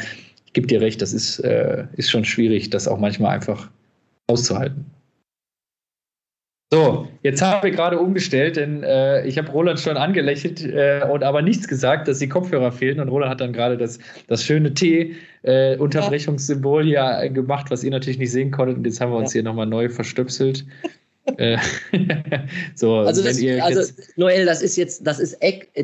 ich 0.46 0.52
gebe 0.52 0.66
dir 0.66 0.80
recht, 0.80 1.00
das 1.02 1.12
ist, 1.12 1.38
äh, 1.40 1.84
ist 1.96 2.10
schon 2.10 2.24
schwierig, 2.24 2.70
das 2.70 2.88
auch 2.88 2.98
manchmal 2.98 3.34
einfach 3.34 3.70
auszuhalten. 4.26 4.86
So, 6.72 7.06
jetzt 7.22 7.40
haben 7.42 7.62
wir 7.62 7.70
gerade 7.70 7.96
umgestellt, 7.96 8.56
denn 8.56 8.82
äh, 8.82 9.24
ich 9.24 9.38
habe 9.38 9.52
Roland 9.52 9.78
schon 9.78 9.96
angelächelt 9.96 10.64
äh, 10.64 11.06
und 11.08 11.22
aber 11.22 11.40
nichts 11.40 11.68
gesagt, 11.68 12.08
dass 12.08 12.18
die 12.18 12.28
Kopfhörer 12.28 12.72
fehlen. 12.72 12.98
Und 12.98 13.08
Roland 13.08 13.30
hat 13.30 13.40
dann 13.40 13.52
gerade 13.52 13.78
das, 13.78 14.00
das 14.26 14.42
schöne 14.42 14.74
T-Unterbrechungssymbol 14.74 16.82
äh, 16.82 16.86
hier 16.86 17.30
gemacht, 17.30 17.70
was 17.70 17.84
ihr 17.84 17.92
natürlich 17.92 18.18
nicht 18.18 18.32
sehen 18.32 18.50
konntet. 18.50 18.78
Und 18.78 18.84
jetzt 18.84 19.00
haben 19.00 19.12
wir 19.12 19.18
uns 19.18 19.32
ja. 19.32 19.34
hier 19.34 19.44
nochmal 19.44 19.66
neu 19.66 19.88
verstöpselt. 19.88 20.64
Äh, 21.36 21.58
so, 22.74 22.96
also, 22.96 23.22
das, 23.22 23.42
also 23.60 23.92
Noel, 24.16 24.46
das 24.46 24.62
ist 24.62 24.76
jetzt, 24.76 25.06
das 25.06 25.18
ist, 25.18 25.36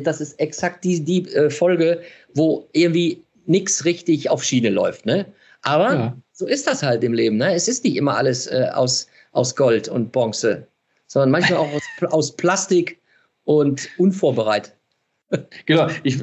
das 0.03 0.21
ist 0.21 0.39
exakt 0.39 0.83
die, 0.83 1.03
die 1.03 1.29
äh, 1.33 1.49
Folge, 1.49 2.01
wo 2.33 2.67
irgendwie 2.71 3.21
nichts 3.45 3.85
richtig 3.85 4.29
auf 4.29 4.43
Schiene 4.43 4.69
läuft, 4.69 5.05
ne? 5.05 5.25
Aber 5.63 5.93
ja. 5.93 6.17
so 6.31 6.47
ist 6.47 6.67
das 6.67 6.83
halt 6.83 7.03
im 7.03 7.13
Leben, 7.13 7.37
ne? 7.37 7.53
Es 7.53 7.67
ist 7.67 7.83
nicht 7.83 7.95
immer 7.95 8.17
alles 8.17 8.47
äh, 8.47 8.69
aus, 8.73 9.07
aus 9.31 9.55
Gold 9.55 9.87
und 9.87 10.11
Bronze, 10.11 10.67
sondern 11.07 11.31
manchmal 11.31 11.59
auch 11.59 11.71
aus, 11.73 11.83
aus 12.11 12.31
Plastik 12.35 12.99
und 13.45 13.89
unvorbereitet. 13.97 14.73
Genau, 15.65 15.87
ich, 16.03 16.21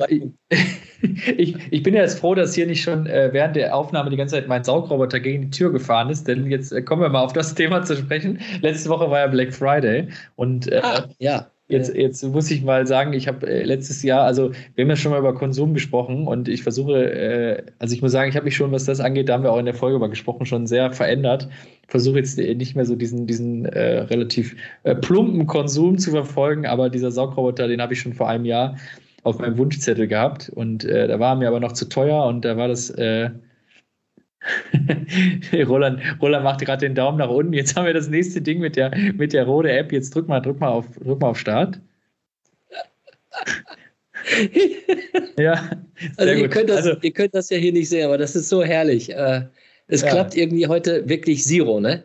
ich, 1.37 1.57
ich, 1.71 1.83
bin 1.83 1.95
ja 1.95 2.03
jetzt 2.03 2.19
froh, 2.19 2.35
dass 2.35 2.55
hier 2.55 2.67
nicht 2.67 2.83
schon 2.83 3.07
äh, 3.07 3.31
während 3.33 3.57
der 3.57 3.75
Aufnahme 3.75 4.11
die 4.11 4.17
ganze 4.17 4.37
Zeit 4.37 4.49
mein 4.49 4.65
Saugroboter 4.65 5.21
gegen 5.21 5.43
die 5.43 5.51
Tür 5.51 5.73
gefahren 5.73 6.11
ist, 6.11 6.29
denn 6.29 6.47
jetzt 6.47 6.73
äh, 6.73 6.83
kommen 6.83 7.03
wir 7.03 7.09
mal 7.09 7.23
auf 7.23 7.33
das 7.33 7.55
Thema 7.55 7.83
zu 7.83 7.97
sprechen. 7.97 8.41
Letzte 8.61 8.89
Woche 8.91 9.11
war 9.11 9.21
ja 9.21 9.27
Black 9.27 9.55
Friday 9.55 10.09
und 10.37 10.71
äh, 10.71 10.81
ah, 10.83 11.09
ja. 11.19 11.51
Jetzt, 11.71 11.95
jetzt 11.95 12.25
muss 12.25 12.51
ich 12.51 12.65
mal 12.65 12.87
sagen, 12.87 13.13
ich 13.13 13.29
habe 13.29 13.47
äh, 13.47 13.63
letztes 13.63 14.03
Jahr, 14.03 14.25
also 14.25 14.51
wir 14.75 14.85
haben 14.85 14.91
ja 14.91 14.97
schon 14.97 15.13
mal 15.13 15.21
über 15.21 15.35
Konsum 15.35 15.73
gesprochen 15.73 16.27
und 16.27 16.49
ich 16.49 16.65
versuche, 16.65 17.13
äh, 17.13 17.63
also 17.79 17.95
ich 17.95 18.03
muss 18.03 18.11
sagen, 18.11 18.29
ich 18.29 18.35
habe 18.35 18.45
mich 18.45 18.57
schon, 18.57 18.73
was 18.73 18.87
das 18.87 18.99
angeht, 18.99 19.29
da 19.29 19.35
haben 19.35 19.45
wir 19.45 19.53
auch 19.53 19.59
in 19.59 19.67
der 19.67 19.75
Folge 19.75 19.97
über 19.97 20.09
gesprochen, 20.09 20.47
schon 20.47 20.67
sehr 20.67 20.91
verändert. 20.93 21.49
Versuche 21.87 22.19
jetzt 22.19 22.39
nicht 22.39 22.75
mehr 22.75 22.85
so 22.85 22.97
diesen, 22.97 23.27
diesen 23.27 23.67
äh, 23.67 24.01
relativ 24.01 24.57
äh, 24.83 24.97
plumpen 24.97 25.47
Konsum 25.47 25.99
zu 25.99 26.11
verfolgen, 26.11 26.67
aber 26.67 26.91
dieser 26.91 27.13
Saugroboter, 27.13 27.69
den 27.69 27.81
habe 27.81 27.93
ich 27.93 28.01
schon 28.01 28.15
vor 28.15 28.29
einem 28.29 28.45
Jahr 28.45 28.77
auf 29.23 29.39
meinem 29.39 29.57
Wunschzettel 29.57 30.09
gehabt 30.09 30.49
und 30.49 30.85
äh, 30.85 31.07
da 31.07 31.21
war 31.21 31.37
mir 31.37 31.47
aber 31.47 31.61
noch 31.61 31.73
zu 31.73 31.89
teuer 31.89 32.25
und 32.25 32.45
da 32.45 32.57
war 32.57 32.67
das 32.67 32.91
äh, 32.91 33.31
Roland, 35.53 36.01
Roland 36.21 36.45
macht 36.45 36.61
gerade 36.61 36.87
den 36.87 36.95
Daumen 36.95 37.19
nach 37.19 37.29
unten. 37.29 37.53
Jetzt 37.53 37.77
haben 37.77 37.87
wir 37.87 37.95
das 37.95 38.09
nächste 38.09 38.41
Ding 38.41 38.61
mit 38.61 38.77
der, 38.77 38.91
mit 39.15 39.33
der 39.33 39.45
Rode 39.45 39.71
App. 39.71 39.93
Jetzt 39.93 40.15
drück 40.15 40.29
mal, 40.29 40.41
drück 40.41 40.61
mal 40.61 40.69
auf, 40.69 40.87
drück 40.99 41.21
mal 41.21 41.29
auf 41.29 41.39
Start. 41.39 41.81
ja. 45.39 45.71
Also 46.17 46.33
ihr, 46.33 46.49
könnt 46.49 46.71
das, 46.71 46.87
also 46.87 46.97
ihr 47.03 47.13
könnt 47.13 47.35
das 47.35 47.51
ja 47.51 47.59
hier 47.59 47.73
nicht 47.73 47.89
sehen, 47.89 48.07
aber 48.07 48.19
das 48.19 48.35
ist 48.37 48.49
so 48.49 48.63
herrlich. 48.63 49.11
Äh, 49.11 49.47
es 49.89 50.03
ja. 50.03 50.09
klappt 50.09 50.37
irgendwie 50.37 50.67
heute 50.67 51.09
wirklich 51.09 51.45
Zero, 51.45 51.81
ne? 51.81 52.05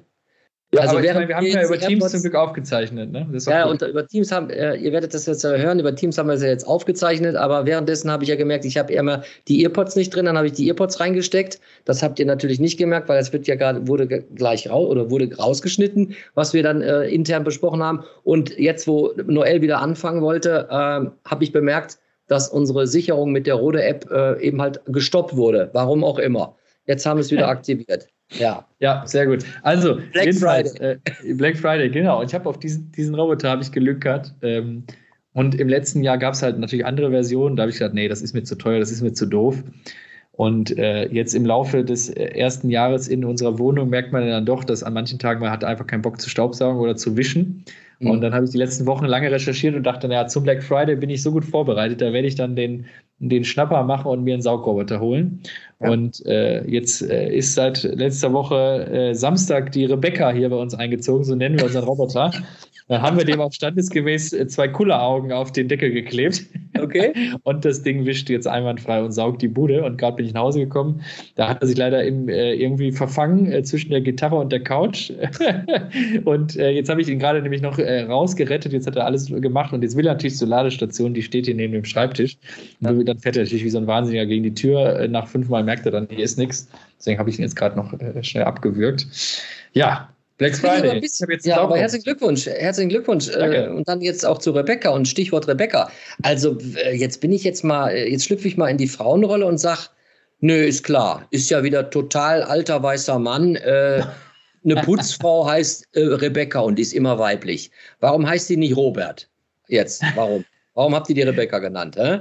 Ja, 0.73 0.81
also 0.81 0.97
aber 0.97 1.05
meine, 1.13 1.27
wir 1.27 1.37
haben 1.37 1.45
ja 1.45 1.63
über 1.63 1.79
Teams 1.79 2.11
zum 2.11 2.21
Glück 2.21 2.35
aufgezeichnet. 2.35 3.11
Ne? 3.11 3.27
ja, 3.45 3.63
gut. 3.63 3.81
und 3.81 3.89
über 3.89 4.05
Teams 4.07 4.31
haben, 4.31 4.49
äh, 4.49 4.75
ihr 4.75 4.91
werdet 4.91 5.13
das 5.13 5.25
jetzt 5.25 5.43
hören, 5.43 5.79
über 5.79 5.95
Teams 5.95 6.17
haben 6.17 6.27
wir 6.27 6.33
es 6.33 6.41
ja 6.41 6.49
jetzt 6.49 6.67
aufgezeichnet, 6.67 7.35
aber 7.35 7.65
währenddessen 7.65 8.11
habe 8.11 8.23
ich 8.23 8.29
ja 8.29 8.35
gemerkt, 8.35 8.65
ich 8.65 8.77
habe 8.77 8.91
immer 8.91 9.23
die 9.47 9.63
Earpods 9.63 9.95
nicht 9.95 10.13
drin, 10.13 10.25
dann 10.25 10.37
habe 10.37 10.47
ich 10.47 10.53
die 10.53 10.67
Earpods 10.67 10.99
reingesteckt. 10.99 11.59
Das 11.85 12.03
habt 12.03 12.19
ihr 12.19 12.25
natürlich 12.25 12.59
nicht 12.59 12.77
gemerkt, 12.77 13.07
weil 13.07 13.19
es 13.19 13.31
wird 13.31 13.47
ja 13.47 13.55
gerade, 13.55 13.87
wurde 13.87 14.07
gleich 14.07 14.69
raus 14.69 14.89
oder 14.89 15.09
wurde 15.09 15.33
rausgeschnitten, 15.35 16.15
was 16.33 16.53
wir 16.53 16.63
dann 16.63 16.81
äh, 16.81 17.03
intern 17.03 17.43
besprochen 17.43 17.81
haben. 17.81 18.03
Und 18.23 18.57
jetzt, 18.57 18.87
wo 18.87 19.13
Noel 19.27 19.61
wieder 19.61 19.79
anfangen 19.79 20.21
wollte, 20.21 20.67
äh, 20.69 21.29
habe 21.29 21.43
ich 21.43 21.53
bemerkt, 21.53 21.99
dass 22.27 22.49
unsere 22.49 22.87
Sicherung 22.87 23.31
mit 23.31 23.47
der 23.47 23.55
Rode-App 23.55 24.09
äh, 24.11 24.41
eben 24.41 24.61
halt 24.61 24.81
gestoppt 24.87 25.35
wurde. 25.35 25.69
Warum 25.73 26.03
auch 26.03 26.17
immer. 26.17 26.55
Jetzt 26.87 27.05
haben 27.05 27.17
wir 27.17 27.21
es 27.21 27.31
wieder 27.31 27.47
aktiviert. 27.49 28.07
Ja. 28.31 28.65
Ja, 28.79 29.03
sehr 29.05 29.27
gut. 29.27 29.45
Also, 29.61 29.99
Black 30.11 30.33
Friday. 30.35 30.99
Äh, 31.23 31.33
Black 31.33 31.57
Friday, 31.57 31.89
genau. 31.89 32.23
Ich 32.23 32.33
habe 32.33 32.49
auf 32.49 32.59
diesen, 32.59 32.91
diesen 32.91 33.15
Roboter 33.15 33.49
habe 33.49 33.61
ich 33.61 33.71
gelückert. 33.71 34.33
Ähm, 34.41 34.83
und 35.33 35.55
im 35.55 35.67
letzten 35.67 36.03
Jahr 36.03 36.17
gab 36.17 36.33
es 36.33 36.41
halt 36.41 36.59
natürlich 36.59 36.85
andere 36.85 37.11
Versionen. 37.11 37.55
Da 37.55 37.63
habe 37.63 37.69
ich 37.69 37.77
gesagt, 37.77 37.93
nee, 37.93 38.07
das 38.07 38.21
ist 38.21 38.33
mir 38.33 38.43
zu 38.43 38.55
teuer, 38.55 38.79
das 38.79 38.91
ist 38.91 39.01
mir 39.01 39.13
zu 39.13 39.25
doof. 39.25 39.63
Und 40.31 40.77
äh, 40.77 41.07
jetzt 41.07 41.33
im 41.33 41.45
Laufe 41.45 41.83
des 41.83 42.09
äh, 42.09 42.23
ersten 42.23 42.69
Jahres 42.69 43.07
in 43.07 43.23
unserer 43.23 43.57
Wohnung 43.57 43.89
merkt 43.89 44.11
man 44.11 44.27
dann 44.27 44.45
doch, 44.45 44.63
dass 44.63 44.83
an 44.83 44.93
manchen 44.93 45.17
Tagen 45.17 45.39
man 45.39 45.51
hat 45.51 45.63
einfach 45.63 45.87
keinen 45.87 46.01
Bock 46.01 46.19
zu 46.19 46.29
staubsaugen 46.29 46.79
oder 46.79 46.95
zu 46.95 47.15
wischen. 47.15 47.63
Mhm. 47.99 48.09
Und 48.09 48.21
dann 48.21 48.33
habe 48.33 48.45
ich 48.45 48.51
die 48.51 48.57
letzten 48.57 48.85
Wochen 48.85 49.05
lange 49.05 49.31
recherchiert 49.31 49.75
und 49.75 49.83
dachte, 49.83 50.07
naja, 50.07 50.27
zum 50.27 50.43
Black 50.43 50.61
Friday 50.61 50.95
bin 50.97 51.09
ich 51.09 51.21
so 51.21 51.31
gut 51.31 51.45
vorbereitet, 51.45 52.01
da 52.01 52.11
werde 52.11 52.27
ich 52.27 52.35
dann 52.35 52.55
den, 52.55 52.85
den 53.19 53.45
Schnapper 53.45 53.83
machen 53.83 54.07
und 54.07 54.23
mir 54.23 54.33
einen 54.33 54.41
Saugroboter 54.43 54.99
holen. 54.99 55.41
Und 55.79 56.25
äh, 56.25 56.65
jetzt 56.67 57.01
äh, 57.01 57.35
ist 57.35 57.53
seit 57.53 57.83
letzter 57.83 58.31
Woche 58.31 58.87
äh, 58.87 59.13
Samstag 59.13 59.71
die 59.73 59.85
Rebecca 59.85 60.31
hier 60.31 60.49
bei 60.49 60.55
uns 60.55 60.73
eingezogen, 60.73 61.25
so 61.25 61.35
nennen 61.35 61.57
wir 61.57 61.65
unseren 61.65 61.83
Roboter. 61.83 62.31
Dann 62.87 63.01
haben 63.01 63.17
wir 63.17 63.25
dem 63.25 63.41
auch 63.41 63.51
standesgemäß 63.51 64.33
äh, 64.33 64.47
zwei 64.47 64.67
Kulleraugen 64.67 65.31
auf 65.31 65.51
den 65.51 65.67
Deckel 65.67 65.91
geklebt. 65.91 66.45
Okay. 66.79 67.13
Und 67.43 67.65
das 67.65 67.81
Ding 67.81 68.05
wischt 68.05 68.29
jetzt 68.29 68.47
einwandfrei 68.47 69.01
und 69.01 69.11
saugt 69.11 69.41
die 69.41 69.47
Bude. 69.47 69.83
Und 69.83 69.97
gerade 69.97 70.17
bin 70.17 70.25
ich 70.25 70.33
nach 70.33 70.41
Hause 70.41 70.59
gekommen. 70.59 71.01
Da 71.35 71.47
hat 71.47 71.61
er 71.61 71.67
sich 71.67 71.77
leider 71.77 72.03
im, 72.03 72.29
äh, 72.29 72.53
irgendwie 72.53 72.91
verfangen 72.91 73.51
äh, 73.51 73.63
zwischen 73.63 73.89
der 73.89 74.01
Gitarre 74.01 74.35
und 74.35 74.51
der 74.51 74.59
Couch. 74.59 75.11
und 76.25 76.57
äh, 76.57 76.71
jetzt 76.71 76.89
habe 76.89 77.01
ich 77.01 77.07
ihn 77.07 77.17
gerade 77.17 77.41
nämlich 77.41 77.61
noch 77.61 77.79
äh, 77.79 78.01
rausgerettet. 78.03 78.73
Jetzt 78.73 78.87
hat 78.87 78.95
er 78.97 79.05
alles 79.05 79.27
gemacht. 79.27 79.73
Und 79.73 79.81
jetzt 79.81 79.97
will 79.97 80.05
er 80.05 80.13
natürlich 80.13 80.37
zur 80.37 80.47
Ladestation, 80.47 81.13
die 81.13 81.23
steht 81.23 81.45
hier 81.45 81.55
neben 81.55 81.73
dem 81.73 81.85
Schreibtisch. 81.85 82.37
Und 82.81 83.05
dann 83.05 83.19
fährt 83.19 83.37
er 83.37 83.43
natürlich 83.43 83.63
wie 83.63 83.69
so 83.69 83.79
ein 83.79 83.87
Wahnsinniger 83.87 84.25
gegen 84.25 84.43
die 84.43 84.53
Tür. 84.53 84.99
Äh, 84.99 85.07
nach 85.07 85.27
fünfmal 85.27 85.63
merkt 85.63 85.85
er 85.85 85.91
dann, 85.91 86.07
hier 86.09 86.23
ist 86.23 86.37
nichts. 86.37 86.67
Deswegen 86.99 87.19
habe 87.19 87.29
ich 87.29 87.39
ihn 87.39 87.43
jetzt 87.43 87.55
gerade 87.55 87.75
noch 87.75 87.93
schnell 88.21 88.43
abgewürgt. 88.43 89.07
Ja, 89.73 90.09
Black 90.37 90.57
Friday. 90.57 91.01
ja, 91.43 91.61
aber 91.61 91.77
herzlichen 91.77 92.03
Glückwunsch. 92.03 92.45
Herzlichen 92.45 92.89
Glückwunsch. 92.89 93.29
Äh, 93.29 93.69
und 93.69 93.87
dann 93.87 94.01
jetzt 94.01 94.25
auch 94.25 94.37
zu 94.37 94.51
Rebecca 94.51 94.89
und 94.89 95.07
Stichwort 95.07 95.47
Rebecca. 95.47 95.89
Also, 96.23 96.57
äh, 96.75 96.95
jetzt 96.95 97.21
bin 97.21 97.31
ich 97.31 97.43
jetzt 97.43 97.63
mal, 97.63 97.89
äh, 97.89 98.09
jetzt 98.09 98.25
schlüpfe 98.25 98.47
ich 98.47 98.57
mal 98.57 98.67
in 98.67 98.77
die 98.77 98.87
Frauenrolle 98.87 99.45
und 99.45 99.59
sag, 99.59 99.89
nö, 100.41 100.53
ist 100.53 100.83
klar. 100.83 101.25
Ist 101.31 101.49
ja 101.49 101.63
wieder 101.63 101.89
total 101.89 102.43
alter 102.43 102.83
weißer 102.83 103.17
Mann. 103.17 103.55
Äh, 103.55 104.03
eine 104.65 104.75
Putzfrau 104.81 105.47
heißt 105.47 105.87
äh, 105.93 106.01
Rebecca 106.01 106.59
und 106.59 106.75
die 106.75 106.81
ist 106.81 106.93
immer 106.93 107.17
weiblich. 107.17 107.71
Warum 108.01 108.27
heißt 108.27 108.47
sie 108.47 108.57
nicht 108.57 108.75
Robert? 108.75 109.29
Jetzt, 109.67 110.03
warum? 110.15 110.43
Warum 110.73 110.93
habt 110.93 111.07
ihr 111.09 111.15
die 111.15 111.21
Rebecca 111.21 111.59
genannt? 111.59 111.95
Hä? 111.97 112.19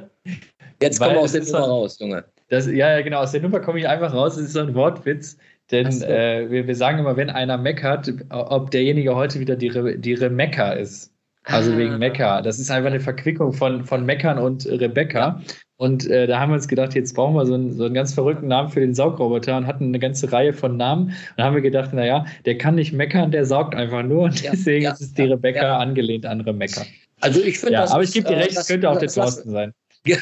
Jetzt 0.81 1.00
kommen 1.00 1.14
wir 1.14 1.20
aus 1.20 1.33
der 1.33 1.42
Nummer 1.42 1.59
raus, 1.59 1.98
Junge. 1.98 2.24
Das, 2.48 2.66
ja, 2.66 2.90
ja, 2.90 3.00
genau. 3.00 3.20
Aus 3.20 3.33
der 3.33 3.40
Nummer 3.40 3.61
komme 3.61 3.81
ich 3.81 3.88
einfach 3.88 4.12
raus. 4.12 4.37
Das 4.37 4.44
ist 4.44 4.53
so 4.53 4.61
ein 4.61 4.74
Wortwitz. 4.74 5.37
Denn 5.70 5.90
so. 5.90 6.05
äh, 6.05 6.50
wir, 6.50 6.66
wir 6.66 6.77
sagen 6.77 6.98
immer, 6.98 7.16
wenn 7.16 7.31
einer 7.31 7.57
meckert, 7.57 8.12
ob 8.31 8.70
derjenige 8.70 9.14
heute 9.14 9.40
wieder 9.40 9.57
die, 9.57 9.68
Re 9.68 9.98
die 9.98 10.14
Remecca 10.14 10.72
ist. 10.72 11.12
Also 11.44 11.72
ah. 11.72 11.77
wegen 11.77 11.98
Mecca. 11.98 12.40
Das 12.42 12.59
ist 12.59 12.70
einfach 12.70 12.90
eine 12.90 13.00
Verquickung 13.00 13.53
von, 13.53 13.85
von 13.85 14.05
Meckern 14.05 14.38
und 14.38 14.66
Rebecca. 14.66 15.40
Und 15.77 16.09
äh, 16.09 16.27
da 16.27 16.40
haben 16.40 16.50
wir 16.50 16.55
uns 16.55 16.68
gedacht, 16.68 16.94
jetzt 16.94 17.14
brauchen 17.14 17.35
wir 17.35 17.44
so 17.46 17.55
einen, 17.55 17.72
so 17.72 17.85
einen 17.85 17.94
ganz 17.94 18.14
verrückten 18.14 18.46
Namen 18.46 18.70
für 18.70 18.81
den 18.81 18.94
Saugroboter 18.94 19.57
und 19.57 19.66
hatten 19.66 19.87
eine 19.87 19.98
ganze 19.98 20.31
Reihe 20.33 20.53
von 20.53 20.77
Namen. 20.77 21.07
Und 21.09 21.14
dann 21.37 21.46
haben 21.46 21.55
wir 21.55 21.62
gedacht, 21.62 21.92
naja, 21.92 22.24
der 22.44 22.57
kann 22.57 22.77
nicht 22.77 22.92
meckern, 22.92 23.31
der 23.31 23.44
saugt 23.44 23.74
einfach 23.74 24.03
nur. 24.03 24.24
Und 24.24 24.42
ja, 24.42 24.53
deswegen 24.53 24.85
ja, 24.85 24.92
ist 24.92 25.18
die 25.18 25.22
ja, 25.22 25.29
Rebecca 25.31 25.79
angelehnt 25.79 26.24
an 26.27 26.40
Rebecca. 26.42 26.83
Also 27.20 27.40
ich 27.42 27.59
finde 27.59 27.74
das. 27.74 27.90
Aber 27.90 28.03
ich 28.03 28.12
gebe 28.12 28.29
dir 28.29 28.37
recht, 28.37 28.57
es 28.57 28.68
könnte 28.68 28.88
auch 28.88 28.98
der 28.98 29.09
Thorsten 29.09 29.50
sein. 29.50 29.74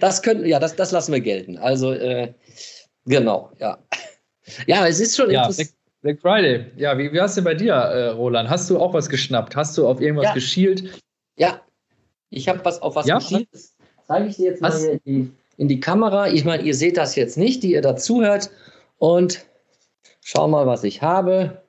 das 0.00 0.22
könnte, 0.22 0.46
ja, 0.46 0.58
das, 0.58 0.74
das 0.76 0.90
lassen 0.92 1.12
wir 1.12 1.20
gelten. 1.20 1.56
Also 1.56 1.92
äh, 1.92 2.34
genau, 3.06 3.52
ja. 3.60 3.78
Ja, 4.66 4.86
es 4.86 5.00
ist 5.00 5.16
schon 5.16 5.30
ja, 5.30 5.42
interessant. 5.42 5.74
Black 6.02 6.20
Friday. 6.20 6.66
Ja, 6.76 6.96
wie, 6.96 7.12
wie 7.12 7.18
war 7.18 7.26
es 7.26 7.34
denn 7.34 7.44
bei 7.44 7.54
dir, 7.54 7.74
äh, 7.74 8.08
Roland? 8.08 8.48
Hast 8.48 8.70
du 8.70 8.78
auch 8.78 8.94
was 8.94 9.08
geschnappt? 9.08 9.54
Hast 9.54 9.76
du 9.76 9.86
auf 9.86 10.00
irgendwas 10.00 10.26
ja. 10.26 10.34
geschielt? 10.34 11.02
Ja, 11.36 11.60
ich 12.30 12.48
habe 12.48 12.64
was 12.64 12.80
auf 12.80 12.96
was 12.96 13.06
ja? 13.06 13.18
geschielt. 13.18 13.48
Das 13.52 13.74
zeige 14.06 14.28
ich 14.28 14.36
dir 14.36 14.50
jetzt 14.50 14.62
was? 14.62 14.82
mal 14.82 14.88
in 14.88 15.00
die, 15.04 15.32
in 15.58 15.68
die 15.68 15.80
Kamera. 15.80 16.28
Ich 16.28 16.44
meine, 16.44 16.62
ihr 16.62 16.74
seht 16.74 16.96
das 16.96 17.16
jetzt 17.16 17.36
nicht, 17.36 17.62
die 17.62 17.72
ihr 17.72 17.82
dazuhört. 17.82 18.50
Und 18.98 19.44
schau 20.22 20.48
mal, 20.48 20.66
was 20.66 20.84
ich 20.84 21.02
habe. 21.02 21.62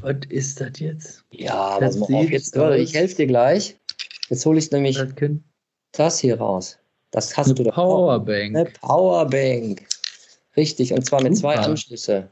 Was 0.00 0.16
ist 0.28 0.60
das 0.60 0.78
jetzt? 0.78 1.24
Ja, 1.30 1.78
das 1.78 1.96
mal 1.96 2.06
auf. 2.06 2.30
Jetzt, 2.30 2.56
ich 2.56 2.94
helfe 2.94 3.16
dir 3.16 3.26
gleich. 3.26 3.76
Jetzt 4.28 4.46
hole 4.46 4.58
ich 4.58 4.70
nämlich 4.70 4.96
das, 4.96 5.08
das, 5.92 6.18
hier 6.20 6.38
raus. 6.38 6.78
Das 7.10 7.36
hast 7.36 7.46
eine 7.46 7.54
du 7.54 7.64
doch. 7.64 7.74
Powerbank. 7.74 8.56
Eine 8.56 8.64
Powerbank. 8.80 9.86
Richtig, 10.56 10.92
und 10.92 11.04
zwar 11.04 11.22
mit 11.22 11.36
zwei 11.36 11.56
Anschlüsse. 11.56 12.28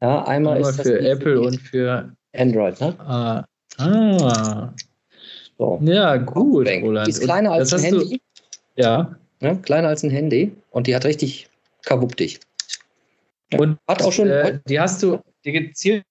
Ja, 0.00 0.24
einmal, 0.24 0.56
einmal 0.56 0.70
ist 0.70 0.78
das 0.78 0.86
für 0.86 1.00
Apple 1.00 1.40
und 1.40 1.58
für 1.60 2.12
Android, 2.34 2.80
ne? 2.80 2.94
Ah. 2.98 3.44
ah. 3.78 4.72
So. 5.58 5.80
Ja, 5.84 6.16
gut. 6.16 6.68
Roland. 6.68 7.06
Die 7.06 7.10
ist 7.10 7.22
kleiner 7.22 7.52
als 7.52 7.72
ein 7.72 7.80
Handy. 7.80 8.20
Du, 8.76 8.82
ja. 8.82 9.16
ja. 9.40 9.54
Kleiner 9.56 9.88
als 9.88 10.02
ein 10.02 10.10
Handy 10.10 10.52
und 10.70 10.86
die 10.86 10.94
hat 10.94 11.04
richtig 11.04 11.48
kabuppdig. 11.84 12.40
Ja. 13.52 13.60
Und 13.60 13.78
hat 13.88 14.02
auch 14.02 14.12
schon. 14.12 14.28
Äh, 14.28 14.58
die 14.66 14.80
hast 14.80 15.02
du 15.02 15.20
dir 15.44 15.52
gezielt 15.52 16.04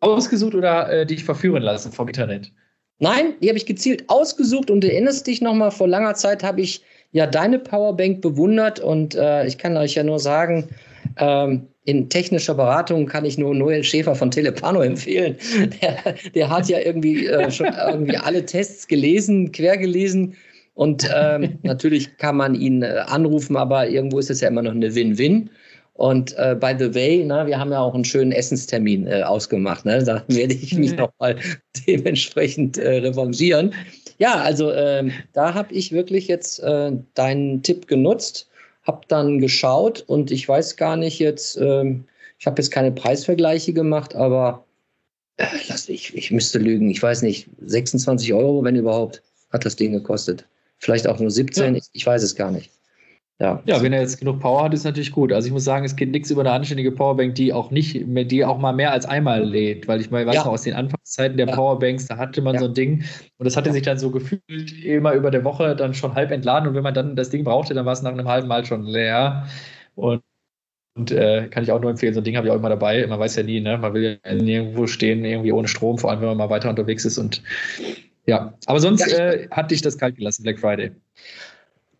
ausgesucht 0.00 0.54
oder 0.54 0.90
äh, 0.90 1.06
dich 1.06 1.24
verführen 1.24 1.62
lassen 1.62 1.92
vom 1.92 2.08
Internet? 2.08 2.52
Nein, 2.98 3.34
die 3.40 3.48
habe 3.48 3.56
ich 3.56 3.66
gezielt 3.66 4.08
ausgesucht 4.08 4.70
und 4.70 4.84
erinnerst 4.84 5.26
dich 5.26 5.40
nochmal, 5.40 5.70
vor 5.70 5.88
langer 5.88 6.14
Zeit 6.14 6.42
habe 6.42 6.60
ich 6.60 6.82
ja 7.14 7.26
deine 7.26 7.60
Powerbank 7.60 8.20
bewundert 8.20 8.80
und 8.80 9.14
äh, 9.14 9.46
ich 9.46 9.56
kann 9.56 9.76
euch 9.76 9.94
ja 9.94 10.02
nur 10.02 10.18
sagen, 10.18 10.68
ähm, 11.16 11.68
in 11.84 12.08
technischer 12.08 12.54
Beratung 12.54 13.06
kann 13.06 13.24
ich 13.24 13.38
nur 13.38 13.54
Noel 13.54 13.84
Schäfer 13.84 14.16
von 14.16 14.30
Telepano 14.30 14.80
empfehlen. 14.82 15.36
Der, 15.80 16.14
der 16.34 16.50
hat 16.50 16.68
ja 16.68 16.78
irgendwie 16.80 17.26
äh, 17.26 17.50
schon 17.50 17.66
irgendwie 17.66 18.16
alle 18.16 18.44
Tests 18.44 18.88
gelesen, 18.88 19.52
quer 19.52 19.76
gelesen. 19.76 20.34
Und 20.74 21.08
ähm, 21.14 21.58
natürlich 21.62 22.16
kann 22.18 22.36
man 22.36 22.56
ihn 22.56 22.82
äh, 22.82 23.04
anrufen, 23.06 23.56
aber 23.56 23.88
irgendwo 23.88 24.18
ist 24.18 24.30
es 24.30 24.40
ja 24.40 24.48
immer 24.48 24.62
noch 24.62 24.72
eine 24.72 24.92
Win-Win. 24.92 25.50
Und 25.92 26.36
äh, 26.36 26.56
by 26.58 26.74
the 26.76 26.92
way, 26.96 27.22
na, 27.24 27.46
wir 27.46 27.60
haben 27.60 27.70
ja 27.70 27.78
auch 27.78 27.94
einen 27.94 28.04
schönen 28.04 28.32
Essenstermin 28.32 29.06
äh, 29.06 29.22
ausgemacht. 29.22 29.84
Ne? 29.84 30.02
Da 30.02 30.24
werde 30.26 30.54
ich 30.54 30.76
mich 30.76 30.96
nochmal 30.96 31.36
dementsprechend 31.86 32.76
äh, 32.76 32.98
revanchieren. 32.98 33.72
Ja, 34.18 34.40
also 34.40 34.70
äh, 34.70 35.10
da 35.32 35.54
habe 35.54 35.72
ich 35.74 35.92
wirklich 35.92 36.28
jetzt 36.28 36.60
äh, 36.60 36.92
deinen 37.14 37.62
Tipp 37.62 37.86
genutzt, 37.86 38.48
habe 38.84 39.00
dann 39.08 39.40
geschaut 39.40 40.04
und 40.06 40.30
ich 40.30 40.48
weiß 40.48 40.76
gar 40.76 40.96
nicht 40.96 41.18
jetzt, 41.18 41.56
äh, 41.56 41.96
ich 42.38 42.46
habe 42.46 42.60
jetzt 42.60 42.70
keine 42.70 42.92
Preisvergleiche 42.92 43.72
gemacht, 43.72 44.14
aber 44.14 44.64
äh, 45.36 45.46
lass 45.68 45.88
ich, 45.88 46.14
ich 46.14 46.30
müsste 46.30 46.58
lügen, 46.58 46.90
ich 46.90 47.02
weiß 47.02 47.22
nicht, 47.22 47.48
26 47.60 48.32
Euro, 48.34 48.62
wenn 48.62 48.76
überhaupt. 48.76 49.22
hat 49.50 49.64
das 49.64 49.76
Ding 49.76 49.92
gekostet. 49.92 50.46
Vielleicht 50.78 51.06
auch 51.06 51.18
nur 51.18 51.30
17, 51.30 51.74
ja. 51.74 51.80
ich, 51.80 51.86
ich 51.92 52.06
weiß 52.06 52.22
es 52.22 52.34
gar 52.34 52.50
nicht. 52.50 52.70
Ja. 53.40 53.60
ja, 53.66 53.82
wenn 53.82 53.92
er 53.92 54.00
jetzt 54.00 54.20
genug 54.20 54.38
Power 54.38 54.62
hat, 54.62 54.74
ist 54.74 54.84
natürlich 54.84 55.10
gut. 55.10 55.32
Also 55.32 55.46
ich 55.46 55.52
muss 55.52 55.64
sagen, 55.64 55.84
es 55.84 55.96
geht 55.96 56.12
nichts 56.12 56.30
über 56.30 56.42
eine 56.42 56.52
anständige 56.52 56.92
Powerbank, 56.92 57.34
die 57.34 57.52
auch 57.52 57.72
nicht, 57.72 58.00
die 58.06 58.44
auch 58.44 58.58
mal 58.58 58.72
mehr 58.72 58.92
als 58.92 59.06
einmal 59.06 59.42
lädt, 59.42 59.88
weil 59.88 60.00
ich 60.00 60.08
mal 60.12 60.24
weiß 60.24 60.36
ja. 60.36 60.44
noch 60.44 60.52
aus 60.52 60.62
den 60.62 60.74
Anfangszeiten 60.74 61.36
der 61.36 61.48
ja. 61.48 61.54
Powerbanks, 61.54 62.06
da 62.06 62.16
hatte 62.16 62.40
man 62.42 62.54
ja. 62.54 62.60
so 62.60 62.66
ein 62.66 62.74
Ding 62.74 63.04
und 63.38 63.44
das 63.44 63.56
hatte 63.56 63.72
sich 63.72 63.82
dann 63.82 63.98
so 63.98 64.12
gefühlt 64.12 64.84
immer 64.84 65.14
über 65.14 65.32
der 65.32 65.42
Woche 65.42 65.74
dann 65.74 65.94
schon 65.94 66.14
halb 66.14 66.30
entladen 66.30 66.68
und 66.68 66.74
wenn 66.76 66.84
man 66.84 66.94
dann 66.94 67.16
das 67.16 67.30
Ding 67.30 67.42
brauchte, 67.42 67.74
dann 67.74 67.86
war 67.86 67.92
es 67.92 68.02
nach 68.02 68.12
einem 68.12 68.28
halben 68.28 68.46
Mal 68.46 68.64
schon 68.64 68.84
leer 68.84 69.48
und 69.96 70.22
und 70.96 71.10
äh, 71.10 71.48
kann 71.48 71.64
ich 71.64 71.72
auch 71.72 71.80
nur 71.80 71.90
empfehlen, 71.90 72.14
so 72.14 72.20
ein 72.20 72.24
Ding 72.24 72.36
habe 72.36 72.46
ich 72.46 72.52
auch 72.52 72.56
immer 72.56 72.68
dabei. 72.68 73.04
Man 73.08 73.18
weiß 73.18 73.34
ja 73.34 73.42
nie, 73.42 73.60
ne? 73.60 73.76
Man 73.78 73.94
will 73.94 74.20
ja 74.24 74.32
nirgendwo 74.32 74.86
stehen, 74.86 75.24
irgendwie 75.24 75.50
ohne 75.50 75.66
Strom, 75.66 75.98
vor 75.98 76.10
allem 76.10 76.20
wenn 76.20 76.28
man 76.28 76.36
mal 76.36 76.50
weiter 76.50 76.70
unterwegs 76.70 77.04
ist. 77.04 77.18
Und 77.18 77.42
ja, 78.26 78.54
aber 78.66 78.78
sonst 78.78 79.12
äh, 79.12 79.48
hat 79.50 79.72
dich 79.72 79.82
das 79.82 79.98
kalt 79.98 80.14
gelassen, 80.14 80.44
Black 80.44 80.60
Friday. 80.60 80.92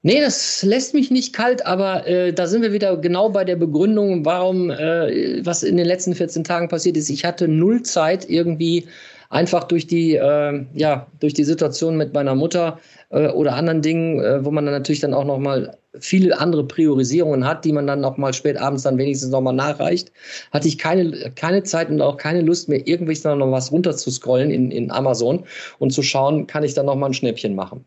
Nee, 0.06 0.20
das 0.20 0.62
lässt 0.62 0.92
mich 0.92 1.10
nicht 1.10 1.32
kalt, 1.32 1.64
aber 1.64 2.06
äh, 2.06 2.34
da 2.34 2.46
sind 2.46 2.60
wir 2.60 2.74
wieder 2.74 2.94
genau 2.98 3.30
bei 3.30 3.42
der 3.42 3.56
Begründung, 3.56 4.22
warum, 4.26 4.70
äh, 4.70 5.42
was 5.46 5.62
in 5.62 5.78
den 5.78 5.86
letzten 5.86 6.14
14 6.14 6.44
Tagen 6.44 6.68
passiert 6.68 6.98
ist. 6.98 7.08
Ich 7.08 7.24
hatte 7.24 7.48
null 7.48 7.82
Zeit 7.84 8.28
irgendwie 8.28 8.86
einfach 9.30 9.64
durch 9.64 9.86
die, 9.86 10.16
äh, 10.16 10.66
ja, 10.74 11.06
durch 11.20 11.32
die 11.32 11.44
Situation 11.44 11.96
mit 11.96 12.12
meiner 12.12 12.34
Mutter 12.34 12.80
äh, 13.08 13.28
oder 13.28 13.54
anderen 13.54 13.80
Dingen, 13.80 14.20
äh, 14.20 14.44
wo 14.44 14.50
man 14.50 14.66
dann 14.66 14.74
natürlich 14.74 15.00
dann 15.00 15.14
auch 15.14 15.24
nochmal 15.24 15.74
viele 15.98 16.38
andere 16.38 16.66
Priorisierungen 16.66 17.46
hat, 17.46 17.64
die 17.64 17.72
man 17.72 17.86
dann 17.86 18.02
nochmal 18.02 18.34
spät 18.34 18.58
abends 18.58 18.82
dann 18.82 18.98
wenigstens 18.98 19.30
nochmal 19.30 19.54
nachreicht, 19.54 20.12
hatte 20.52 20.68
ich 20.68 20.76
keine, 20.76 21.32
keine 21.34 21.62
Zeit 21.62 21.88
und 21.88 22.02
auch 22.02 22.18
keine 22.18 22.42
Lust 22.42 22.68
mehr, 22.68 22.86
irgendwelches 22.86 23.24
noch 23.24 23.50
was 23.50 23.72
runter 23.72 23.96
zu 23.96 24.10
scrollen 24.10 24.50
in, 24.50 24.70
in 24.70 24.90
Amazon 24.90 25.44
und 25.78 25.92
zu 25.94 26.02
schauen, 26.02 26.46
kann 26.46 26.62
ich 26.62 26.74
dann 26.74 26.84
nochmal 26.84 27.08
ein 27.08 27.14
Schnäppchen 27.14 27.54
machen. 27.54 27.86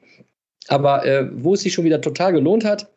Aber 0.68 1.06
äh, 1.06 1.30
wo 1.34 1.54
es 1.54 1.62
sich 1.62 1.74
schon 1.74 1.86
wieder 1.86 2.02
total 2.02 2.34
gelohnt 2.34 2.66
hat, 2.66 2.92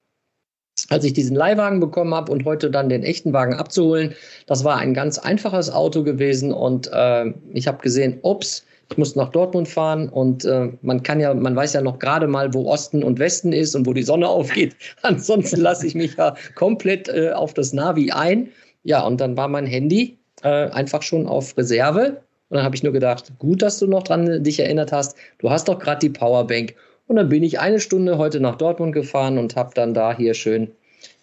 als 0.88 1.04
ich 1.04 1.12
diesen 1.12 1.37
Leihwagen 1.37 1.80
bekommen 1.80 2.14
habe 2.14 2.33
und 2.33 2.44
heute 2.44 2.70
dann 2.70 2.88
den 2.88 3.02
echten 3.02 3.33
Wagen 3.33 3.54
abzuholen, 3.54 4.14
das 4.46 4.64
war 4.64 4.78
ein 4.78 4.94
ganz 4.94 5.18
einfaches 5.18 5.70
Auto 5.70 6.02
gewesen 6.02 6.52
und 6.52 6.90
äh, 6.92 7.26
ich 7.52 7.68
habe 7.68 7.83
gesehen, 7.83 8.18
ups, 8.22 8.64
ich 8.90 8.98
muss 8.98 9.14
nach 9.14 9.28
Dortmund 9.28 9.68
fahren 9.68 10.09
und 10.09 10.44
äh, 10.44 10.68
man 10.83 11.02
kann 11.02 11.20
ja, 11.20 11.33
man 11.33 11.54
weiß 11.54 11.74
ja 11.74 11.80
noch 11.80 11.98
gerade 11.98 12.26
mal, 12.26 12.52
wo 12.52 12.68
Osten 12.68 13.04
und 13.04 13.18
Westen 13.18 13.52
ist 13.52 13.76
und 13.76 13.87
wo 13.87 13.92
die 13.92 14.02
Sonne 14.02 14.28
aufgeht. 14.28 14.74
Ansonsten 15.02 15.61
lasse 15.61 15.87
ich 15.87 15.94
mich 15.94 16.16
ja 16.16 16.35
komplett 16.56 17.09
äh, 17.09 17.30
auf 17.30 17.54
das 17.54 17.72
Navi 17.72 18.11
ein. 18.11 18.48
Ja, 18.83 19.06
und 19.06 19.20
dann 19.20 19.37
war 19.37 19.46
mein 19.46 19.66
Handy 19.66 20.18
äh, 20.42 20.70
einfach 20.70 21.02
schon 21.02 21.26
auf 21.26 21.56
Reserve. 21.56 22.22
Und 22.48 22.56
dann 22.56 22.64
habe 22.64 22.74
ich 22.74 22.83
nur 22.83 22.92
gedacht, 22.92 23.33
gut, 23.38 23.62
dass 23.62 23.78
du 23.78 23.87
noch 23.87 24.02
dran 24.02 24.42
dich 24.42 24.59
erinnert 24.59 24.90
hast. 24.90 25.16
Du 25.38 25.50
hast 25.50 25.68
doch 25.68 25.78
gerade 25.78 26.00
die 26.00 26.11
Powerbank 26.11 26.74
und 27.11 27.16
dann 27.16 27.29
bin 27.29 27.42
ich 27.42 27.59
eine 27.59 27.81
Stunde 27.81 28.18
heute 28.18 28.38
nach 28.38 28.55
Dortmund 28.55 28.92
gefahren 28.92 29.37
und 29.37 29.57
habe 29.57 29.73
dann 29.75 29.94
da 29.94 30.16
hier 30.16 30.33
schön 30.33 30.70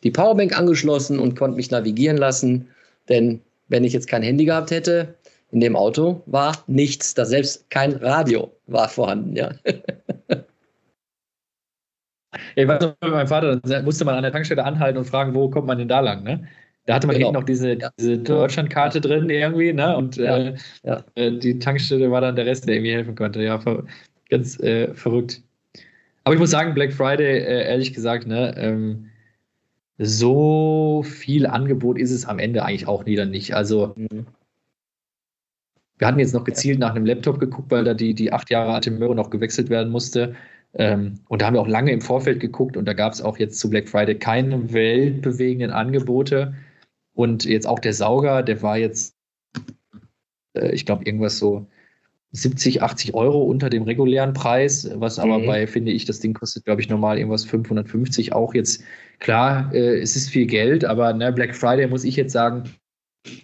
die 0.03 0.11
Powerbank 0.11 0.57
angeschlossen 0.57 1.17
und 1.17 1.37
konnte 1.37 1.55
mich 1.55 1.71
navigieren 1.71 2.17
lassen. 2.17 2.67
Denn 3.07 3.39
wenn 3.69 3.85
ich 3.85 3.93
jetzt 3.93 4.09
kein 4.09 4.21
Handy 4.21 4.43
gehabt 4.43 4.69
hätte, 4.69 5.15
in 5.49 5.61
dem 5.61 5.77
Auto 5.77 6.21
war 6.25 6.61
nichts, 6.67 7.13
da 7.13 7.23
selbst 7.23 7.69
kein 7.69 7.93
Radio 7.93 8.51
war 8.65 8.89
vorhanden, 8.89 9.37
ja. 9.37 9.51
Ich 12.55 12.67
weiß 12.67 12.81
noch, 12.81 12.95
mit 13.01 13.11
meinem 13.11 13.27
Vater, 13.27 13.61
musste 13.83 14.03
man 14.03 14.15
an 14.15 14.23
der 14.23 14.33
Tankstelle 14.33 14.63
anhalten 14.63 14.97
und 14.97 15.05
fragen, 15.05 15.33
wo 15.33 15.49
kommt 15.49 15.65
man 15.67 15.77
denn 15.77 15.87
da 15.87 16.01
lang, 16.01 16.23
ne? 16.23 16.47
Da 16.85 16.95
hatte 16.95 17.07
man 17.07 17.15
genau. 17.15 17.31
noch 17.31 17.45
diese, 17.45 17.73
ja. 17.75 17.89
diese 17.97 18.17
Deutschlandkarte 18.17 18.99
drin 18.99 19.29
irgendwie, 19.29 19.71
ne? 19.71 19.95
Und 19.95 20.17
ja. 20.17 20.37
Äh, 20.37 20.55
ja. 20.83 21.03
Äh, 21.15 21.31
die 21.31 21.57
Tankstelle 21.57 22.11
war 22.11 22.21
dann 22.21 22.35
der 22.35 22.45
Rest, 22.45 22.67
der 22.67 22.75
irgendwie 22.75 22.91
helfen 22.91 23.15
konnte. 23.15 23.41
Ja, 23.41 23.59
ganz 24.29 24.59
äh, 24.59 24.93
verrückt. 24.93 25.41
Aber 26.27 26.33
ich 26.33 26.41
muss 26.41 26.51
sagen, 26.51 26.73
Black 26.73 26.91
Friday, 26.91 27.37
äh, 27.37 27.69
ehrlich 27.69 27.93
gesagt, 27.93 28.27
ne, 28.27 28.53
ähm, 28.57 29.05
so 29.97 31.01
viel 31.07 31.45
Angebot 31.45 31.97
ist 31.97 32.11
es 32.11 32.25
am 32.25 32.37
Ende 32.37 32.65
eigentlich 32.65 32.85
auch 32.85 33.05
wieder 33.05 33.25
nicht. 33.25 33.55
Also 33.55 33.93
mhm. 33.95 34.25
wir 35.97 36.05
hatten 36.05 36.19
jetzt 36.19 36.33
noch 36.33 36.43
gezielt 36.43 36.79
nach 36.79 36.93
einem 36.93 37.05
Laptop 37.05 37.39
geguckt, 37.39 37.71
weil 37.71 37.85
da 37.85 37.93
die, 37.93 38.13
die 38.13 38.33
acht 38.33 38.49
Jahre 38.49 38.73
alte 38.73 38.91
Möhre 38.91 39.15
noch 39.15 39.29
gewechselt 39.29 39.69
werden 39.69 39.89
musste. 39.89 40.35
Ähm, 40.73 41.21
und 41.29 41.41
da 41.41 41.45
haben 41.45 41.53
wir 41.53 41.61
auch 41.61 41.67
lange 41.69 41.93
im 41.93 42.01
Vorfeld 42.01 42.41
geguckt 42.41 42.75
und 42.75 42.83
da 42.83 42.91
gab 42.91 43.13
es 43.13 43.21
auch 43.21 43.37
jetzt 43.37 43.57
zu 43.57 43.69
Black 43.69 43.87
Friday 43.87 44.19
keine 44.19 44.73
weltbewegenden 44.73 45.71
Angebote. 45.71 46.55
Und 47.13 47.45
jetzt 47.45 47.67
auch 47.67 47.79
der 47.79 47.93
Sauger, 47.93 48.43
der 48.43 48.61
war 48.61 48.77
jetzt, 48.77 49.15
äh, 50.55 50.73
ich 50.73 50.85
glaube, 50.85 51.05
irgendwas 51.05 51.37
so 51.37 51.67
70, 52.37 52.83
80 52.83 53.13
Euro 53.13 53.43
unter 53.43 53.69
dem 53.69 53.83
regulären 53.83 54.33
Preis, 54.33 54.89
was 54.95 55.19
aber 55.19 55.39
mhm. 55.39 55.45
bei, 55.47 55.67
finde 55.67 55.91
ich, 55.91 56.05
das 56.05 56.19
Ding 56.19 56.33
kostet, 56.33 56.65
glaube 56.65 56.81
ich, 56.81 56.89
normal 56.89 57.17
irgendwas 57.17 57.45
550. 57.45 58.33
Auch 58.33 58.53
jetzt, 58.53 58.83
klar, 59.19 59.73
äh, 59.73 59.99
es 59.99 60.15
ist 60.15 60.29
viel 60.29 60.45
Geld, 60.45 60.85
aber 60.85 61.13
ne, 61.13 61.31
Black 61.31 61.55
Friday, 61.55 61.87
muss 61.87 62.03
ich 62.03 62.15
jetzt 62.15 62.33
sagen, 62.33 62.63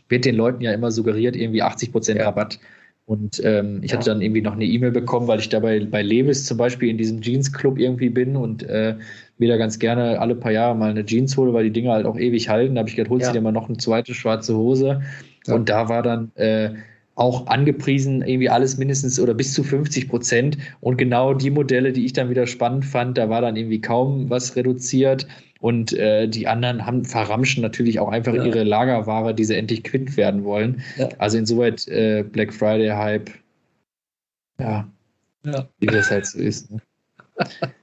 wird 0.10 0.26
den 0.26 0.36
Leuten 0.36 0.62
ja 0.62 0.72
immer 0.72 0.92
suggeriert, 0.92 1.36
irgendwie 1.36 1.62
80 1.62 1.92
Prozent 1.92 2.20
ja. 2.20 2.26
Rabatt. 2.26 2.60
Und 3.06 3.42
ähm, 3.44 3.82
ich 3.82 3.94
hatte 3.94 4.06
dann 4.06 4.22
irgendwie 4.22 4.42
noch 4.42 4.54
eine 4.54 4.64
E-Mail 4.64 4.92
bekommen, 4.92 5.28
weil 5.28 5.40
ich 5.40 5.50
dabei 5.50 5.84
bei 5.84 6.02
Levis 6.02 6.46
zum 6.46 6.58
Beispiel 6.58 6.90
in 6.90 6.98
diesem 6.98 7.20
Jeans-Club 7.20 7.78
irgendwie 7.78 8.10
bin 8.10 8.38
und 8.38 8.64
äh, 8.64 8.96
mir 9.38 9.50
da 9.50 9.58
ganz 9.58 9.78
gerne 9.78 10.22
alle 10.22 10.36
paar 10.36 10.54
Jahre 10.54 10.76
mal 10.76 10.92
eine 10.92 11.06
Jeans 11.06 11.36
hole, 11.36 11.54
weil 11.54 11.66
die 11.66 11.72
Dinger 11.72 11.92
halt 11.92 12.06
auch 12.06 12.18
ewig 12.18 12.48
halten. 12.48 12.76
Da 12.76 12.80
habe 12.80 12.90
ich 12.90 12.96
gedacht, 12.96 13.12
holst 13.12 13.26
ja. 13.26 13.34
du 13.34 13.40
dir 13.40 13.44
mal 13.44 13.52
noch 13.52 13.68
eine 13.68 13.78
zweite 13.78 14.14
schwarze 14.14 14.56
Hose. 14.56 15.02
Ja. 15.46 15.56
Und 15.56 15.68
da 15.68 15.90
war 15.90 16.02
dann 16.02 16.32
äh, 16.36 16.76
auch 17.16 17.48
angepriesen, 17.48 18.24
irgendwie 18.24 18.50
alles 18.50 18.78
mindestens 18.78 19.20
oder 19.20 19.34
bis 19.34 19.54
zu 19.54 19.64
50 19.64 20.10
Prozent. 20.10 20.58
Und 20.82 20.98
genau 20.98 21.34
die 21.34 21.52
Modelle, 21.52 21.94
die 21.94 22.06
ich 22.06 22.14
dann 22.14 22.30
wieder 22.30 22.48
spannend 22.48 22.86
fand, 22.86 23.18
da 23.18 23.30
war 23.30 23.42
dann 23.42 23.56
irgendwie 23.56 23.82
kaum 23.82 24.30
was 24.30 24.56
reduziert. 24.56 25.28
Und 25.60 25.94
äh, 25.94 26.28
die 26.28 26.48
anderen 26.48 26.86
haben 26.86 27.06
verramschen 27.06 27.62
natürlich 27.62 28.00
auch 28.00 28.10
einfach 28.10 28.34
ja. 28.34 28.44
ihre 28.44 28.64
Lagerware, 28.64 29.34
die 29.34 29.46
sie 29.46 29.56
endlich 29.56 29.84
quitt 29.84 30.18
werden 30.18 30.44
wollen. 30.44 30.82
Ja. 30.98 31.10
Also 31.20 31.38
insoweit 31.38 31.88
äh, 31.88 32.24
Black 32.24 32.54
Friday 32.54 32.90
Hype, 32.90 33.30
ja, 34.60 34.88
ja. 35.46 35.70
wie 35.80 35.86
das 35.86 36.10
halt 36.10 36.26
so 36.26 36.40
ist. 36.40 36.72
Ne? 36.72 36.82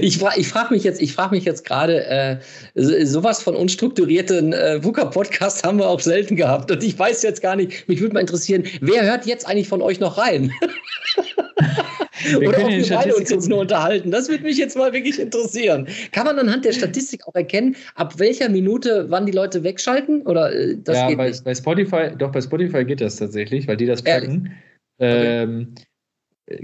Ich, 0.00 0.18
fra 0.18 0.32
ich 0.36 0.48
frage 0.48 0.74
mich 0.74 0.84
jetzt, 0.84 1.00
ich 1.00 1.12
frage 1.12 1.34
mich 1.34 1.44
jetzt 1.44 1.64
gerade, 1.64 2.04
äh, 2.06 2.36
sowas 2.74 3.42
von 3.42 3.54
unstrukturierten 3.54 4.52
äh, 4.52 4.82
VUCA-Podcast 4.82 5.64
haben 5.64 5.78
wir 5.78 5.88
auch 5.88 6.00
selten 6.00 6.36
gehabt. 6.36 6.70
Und 6.70 6.82
ich 6.82 6.98
weiß 6.98 7.22
jetzt 7.22 7.42
gar 7.42 7.56
nicht, 7.56 7.88
mich 7.88 8.00
würde 8.00 8.14
mal 8.14 8.20
interessieren, 8.20 8.64
wer 8.80 9.02
hört 9.02 9.26
jetzt 9.26 9.46
eigentlich 9.46 9.68
von 9.68 9.82
euch 9.82 10.00
noch 10.00 10.18
rein? 10.18 10.52
Oder 12.36 12.64
ob 12.64 12.68
wir 12.68 12.88
beide 12.88 13.14
uns 13.14 13.30
jetzt 13.30 13.48
nur 13.48 13.60
unterhalten. 13.60 14.10
Das 14.10 14.28
würde 14.28 14.44
mich 14.44 14.58
jetzt 14.58 14.76
mal 14.76 14.92
wirklich 14.92 15.20
interessieren. 15.20 15.86
Kann 16.12 16.24
man 16.24 16.38
anhand 16.38 16.64
der 16.64 16.72
Statistik 16.72 17.26
auch 17.26 17.34
erkennen, 17.34 17.76
ab 17.94 18.18
welcher 18.18 18.48
Minute 18.48 19.06
wann 19.08 19.26
die 19.26 19.32
Leute 19.32 19.62
wegschalten? 19.62 20.22
Oder 20.22 20.52
äh, 20.52 20.76
das 20.82 20.96
ja, 20.96 21.08
geht 21.08 21.18
bei, 21.18 21.28
nicht? 21.28 21.44
bei 21.44 21.54
Spotify, 21.54 22.10
doch 22.16 22.32
bei 22.32 22.40
Spotify 22.40 22.84
geht 22.84 23.00
das 23.00 23.16
tatsächlich, 23.16 23.68
weil 23.68 23.76
die 23.76 23.86
das 23.86 24.02
tracken. 24.02 24.52
Okay. 24.98 25.42
Ähm, 25.42 25.74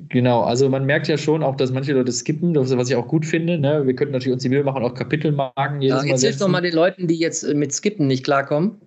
Genau, 0.08 0.42
also 0.42 0.68
man 0.70 0.86
merkt 0.86 1.08
ja 1.08 1.18
schon 1.18 1.42
auch, 1.42 1.56
dass 1.56 1.70
manche 1.70 1.92
Leute 1.92 2.10
skippen, 2.10 2.54
was 2.56 2.88
ich 2.88 2.96
auch 2.96 3.06
gut 3.06 3.26
finde. 3.26 3.58
Ne? 3.58 3.86
Wir 3.86 3.94
könnten 3.94 4.12
natürlich 4.12 4.32
uns 4.32 4.42
die 4.42 4.48
Mühe 4.48 4.64
machen, 4.64 4.82
auch 4.82 4.94
Kapitelmarken 4.94 5.82
jedes 5.82 6.04
ja. 6.04 6.10
Jetzt 6.10 6.22
hilf 6.22 6.38
doch 6.38 6.48
mal 6.48 6.62
den 6.62 6.72
Leuten, 6.72 7.06
die 7.06 7.18
jetzt 7.18 7.42
äh, 7.42 7.54
mit 7.54 7.74
Skippen 7.74 8.06
nicht 8.06 8.24
klarkommen. 8.24 8.80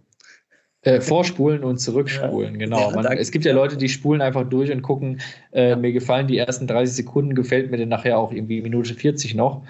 Äh, 0.83 1.01
vorspulen 1.01 1.63
und 1.63 1.79
zurückspulen, 1.79 2.53
ja. 2.53 2.59
genau. 2.59 2.91
Man, 2.91 3.05
es 3.17 3.31
gibt 3.31 3.45
ja 3.45 3.51
Leute, 3.51 3.77
die 3.77 3.89
spulen 3.89 4.21
einfach 4.21 4.47
durch 4.47 4.71
und 4.71 4.83
gucken, 4.83 5.19
äh, 5.51 5.71
ja. 5.71 5.75
mir 5.75 5.91
gefallen 5.91 6.27
die 6.27 6.37
ersten 6.37 6.67
30 6.67 6.95
Sekunden, 6.95 7.33
gefällt 7.33 7.71
mir 7.71 7.77
denn 7.77 7.89
nachher 7.89 8.19
auch 8.19 8.31
irgendwie 8.31 8.61
Minute 8.61 8.93
40 8.93 9.33
noch. 9.33 9.63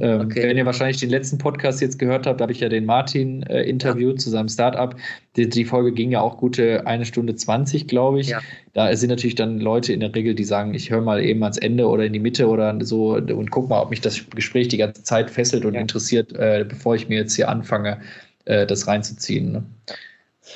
Ähm, 0.00 0.20
okay. 0.20 0.44
Wenn 0.44 0.56
ihr 0.56 0.64
wahrscheinlich 0.64 0.98
den 0.98 1.10
letzten 1.10 1.36
Podcast 1.36 1.80
jetzt 1.82 1.98
gehört 1.98 2.28
habt, 2.28 2.40
habe 2.40 2.52
ich 2.52 2.60
ja 2.60 2.68
den 2.68 2.86
Martin 2.86 3.42
äh, 3.42 3.64
interviewt 3.64 4.20
zu 4.20 4.30
seinem 4.30 4.48
Startup. 4.48 4.94
Die, 5.34 5.48
die, 5.48 5.64
Folge 5.64 5.92
ging 5.92 6.12
ja 6.12 6.20
auch 6.20 6.38
gute 6.38 6.86
eine 6.86 7.06
Stunde 7.06 7.34
20, 7.34 7.88
glaube 7.88 8.20
ich. 8.20 8.32
Da 8.72 8.94
sind 8.94 9.10
natürlich 9.10 9.34
dann 9.34 9.58
Leute 9.58 9.92
in 9.92 9.98
der 9.98 10.14
Regel, 10.14 10.36
die 10.36 10.44
sagen, 10.44 10.74
ich 10.74 10.90
höre 10.90 11.02
mal 11.02 11.22
eben 11.24 11.42
ans 11.42 11.58
Ende 11.58 11.88
oder 11.88 12.04
in 12.04 12.12
die 12.12 12.20
Mitte 12.20 12.48
oder 12.48 12.78
so 12.82 13.16
und 13.16 13.50
guck 13.50 13.68
mal, 13.68 13.82
ob 13.82 13.90
mich 13.90 14.00
das 14.00 14.30
Gespräch 14.30 14.68
die 14.68 14.78
ganze 14.78 15.02
Zeit 15.02 15.28
fesselt 15.28 15.64
und 15.64 15.74
interessiert, 15.74 16.32
äh, 16.34 16.64
bevor 16.66 16.94
ich 16.94 17.08
mir 17.08 17.18
jetzt 17.18 17.34
hier 17.34 17.48
anfange, 17.48 18.00
äh, 18.44 18.64
das 18.64 18.86
reinzuziehen. 18.86 19.52
Ne? 19.52 19.64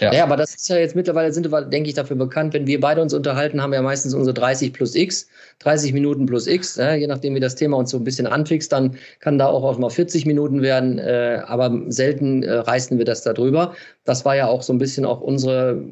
Ja. 0.01 0.13
ja, 0.13 0.25
aber 0.25 0.37
das 0.37 0.55
ist 0.55 0.69
ja 0.69 0.77
jetzt 0.77 0.95
mittlerweile, 0.95 1.33
sind 1.33 1.51
wir, 1.51 1.63
denke 1.63 1.89
ich, 1.89 1.95
dafür 1.95 2.17
bekannt. 2.17 2.53
Wenn 2.55 2.67
wir 2.67 2.81
beide 2.81 3.01
uns 3.01 3.15
unterhalten, 3.15 3.63
haben 3.63 3.71
wir 3.71 3.77
ja 3.77 3.83
meistens 3.83 4.15
unsere 4.15 4.35
30 4.35 4.73
plus 4.73 4.95
X, 4.95 5.29
30 5.61 5.93
Minuten 5.93 6.27
plus 6.27 6.47
X. 6.47 6.77
Ja, 6.77 6.95
je 6.95 7.07
nachdem, 7.07 7.35
wie 7.35 7.41
das 7.41 7.55
Thema 7.55 7.77
uns 7.79 7.91
so 7.91 7.97
ein 7.97 8.05
bisschen 8.05 8.27
anfixt, 8.27 8.73
dann 8.73 8.97
kann 9.21 9.39
da 9.39 9.47
auch, 9.47 9.65
auch 9.65 9.79
mal 9.79 9.91
40 9.91 10.27
Minuten 10.27 10.63
werden. 10.63 10.99
Äh, 10.99 11.43
aber 11.47 11.73
selten 11.89 12.43
äh, 12.43 12.53
reißen 12.53 12.99
wir 12.99 13.05
das 13.05 13.23
da 13.23 13.33
drüber. 13.33 13.75
Das 14.05 14.25
war 14.25 14.37
ja 14.37 14.47
auch 14.49 14.63
so 14.63 14.73
ein 14.73 14.79
bisschen 14.79 15.07
auch 15.07 15.21
unsere, 15.21 15.83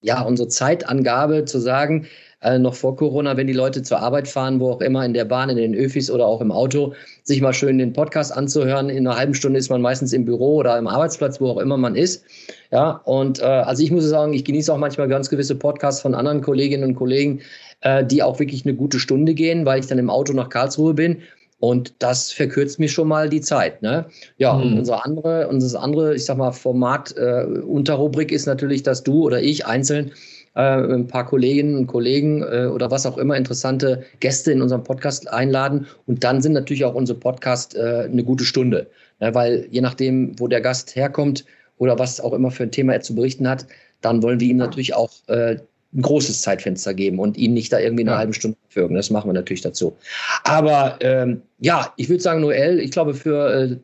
ja, 0.00 0.22
unsere 0.22 0.48
Zeitangabe 0.48 1.44
zu 1.44 1.58
sagen, 1.58 2.06
äh, 2.42 2.58
noch 2.58 2.74
vor 2.74 2.96
Corona, 2.96 3.36
wenn 3.36 3.46
die 3.46 3.52
Leute 3.52 3.82
zur 3.82 4.00
Arbeit 4.00 4.26
fahren, 4.26 4.60
wo 4.60 4.70
auch 4.70 4.80
immer, 4.80 5.04
in 5.04 5.12
der 5.12 5.24
Bahn, 5.24 5.50
in 5.50 5.56
den 5.56 5.74
Öfis 5.74 6.10
oder 6.10 6.26
auch 6.26 6.40
im 6.40 6.50
Auto, 6.50 6.94
sich 7.22 7.40
mal 7.40 7.52
schön 7.52 7.78
den 7.78 7.92
Podcast 7.92 8.34
anzuhören. 8.34 8.88
In 8.88 9.06
einer 9.06 9.16
halben 9.16 9.34
Stunde 9.34 9.58
ist 9.58 9.68
man 9.68 9.82
meistens 9.82 10.12
im 10.12 10.24
Büro 10.24 10.56
oder 10.56 10.78
im 10.78 10.86
Arbeitsplatz, 10.86 11.40
wo 11.40 11.50
auch 11.50 11.58
immer 11.58 11.76
man 11.76 11.96
ist. 11.96 12.24
Ja, 12.70 12.92
und 13.04 13.40
äh, 13.40 13.44
also 13.44 13.82
ich 13.82 13.90
muss 13.90 14.04
sagen, 14.04 14.32
ich 14.32 14.44
genieße 14.44 14.72
auch 14.72 14.78
manchmal 14.78 15.08
ganz 15.08 15.28
gewisse 15.28 15.54
Podcasts 15.54 16.00
von 16.00 16.14
anderen 16.14 16.40
Kolleginnen 16.40 16.84
und 16.84 16.94
Kollegen, 16.94 17.40
äh, 17.82 18.04
die 18.04 18.22
auch 18.22 18.38
wirklich 18.38 18.64
eine 18.64 18.74
gute 18.74 18.98
Stunde 18.98 19.34
gehen, 19.34 19.66
weil 19.66 19.80
ich 19.80 19.86
dann 19.86 19.98
im 19.98 20.10
Auto 20.10 20.32
nach 20.32 20.48
Karlsruhe 20.48 20.94
bin. 20.94 21.18
Und 21.58 21.92
das 21.98 22.32
verkürzt 22.32 22.78
mir 22.78 22.88
schon 22.88 23.06
mal 23.06 23.28
die 23.28 23.42
Zeit. 23.42 23.82
Ne? 23.82 24.06
Ja, 24.38 24.54
mhm. 24.54 24.62
und 24.62 24.78
unser 24.78 25.04
andere, 25.04 25.46
unser 25.48 25.82
andere, 25.82 26.14
ich 26.14 26.24
sag 26.24 26.38
mal, 26.38 26.52
Format, 26.52 27.14
äh, 27.18 27.44
Unterrubrik 27.44 28.32
ist 28.32 28.46
natürlich, 28.46 28.82
dass 28.82 29.02
du 29.02 29.24
oder 29.24 29.42
ich 29.42 29.66
einzeln 29.66 30.12
äh, 30.54 30.60
ein 30.60 31.06
paar 31.06 31.26
Kolleginnen 31.26 31.76
und 31.76 31.86
Kollegen 31.86 32.42
äh, 32.42 32.66
oder 32.66 32.90
was 32.90 33.06
auch 33.06 33.18
immer 33.18 33.36
interessante 33.36 34.04
Gäste 34.20 34.52
in 34.52 34.62
unserem 34.62 34.84
Podcast 34.84 35.30
einladen. 35.32 35.86
Und 36.06 36.24
dann 36.24 36.42
sind 36.42 36.52
natürlich 36.52 36.84
auch 36.84 36.94
unsere 36.94 37.18
Podcasts 37.18 37.74
äh, 37.74 38.08
eine 38.10 38.24
gute 38.24 38.44
Stunde. 38.44 38.88
Ne? 39.20 39.34
Weil 39.34 39.66
je 39.70 39.80
nachdem, 39.80 40.38
wo 40.38 40.48
der 40.48 40.60
Gast 40.60 40.96
herkommt 40.96 41.44
oder 41.78 41.98
was 41.98 42.20
auch 42.20 42.32
immer 42.32 42.50
für 42.50 42.64
ein 42.64 42.72
Thema 42.72 42.94
er 42.94 43.00
zu 43.00 43.14
berichten 43.14 43.48
hat, 43.48 43.66
dann 44.00 44.22
wollen 44.22 44.40
wir 44.40 44.48
ihm 44.48 44.56
natürlich 44.56 44.94
auch 44.94 45.10
äh, 45.28 45.56
ein 45.92 46.02
großes 46.02 46.42
Zeitfenster 46.42 46.94
geben 46.94 47.18
und 47.18 47.36
ihn 47.36 47.52
nicht 47.52 47.72
da 47.72 47.78
irgendwie 47.78 48.04
eine 48.04 48.12
ja. 48.12 48.18
halbe 48.18 48.34
Stunde 48.34 48.56
führen. 48.68 48.94
Das 48.94 49.10
machen 49.10 49.28
wir 49.28 49.34
natürlich 49.34 49.62
dazu. 49.62 49.96
Aber 50.44 50.98
ähm, 51.00 51.42
ja, 51.58 51.92
ich 51.96 52.08
würde 52.08 52.22
sagen, 52.22 52.40
Noel, 52.40 52.78
ich 52.78 52.92
glaube, 52.92 53.14
für 53.14 53.52
äh, 53.52 53.76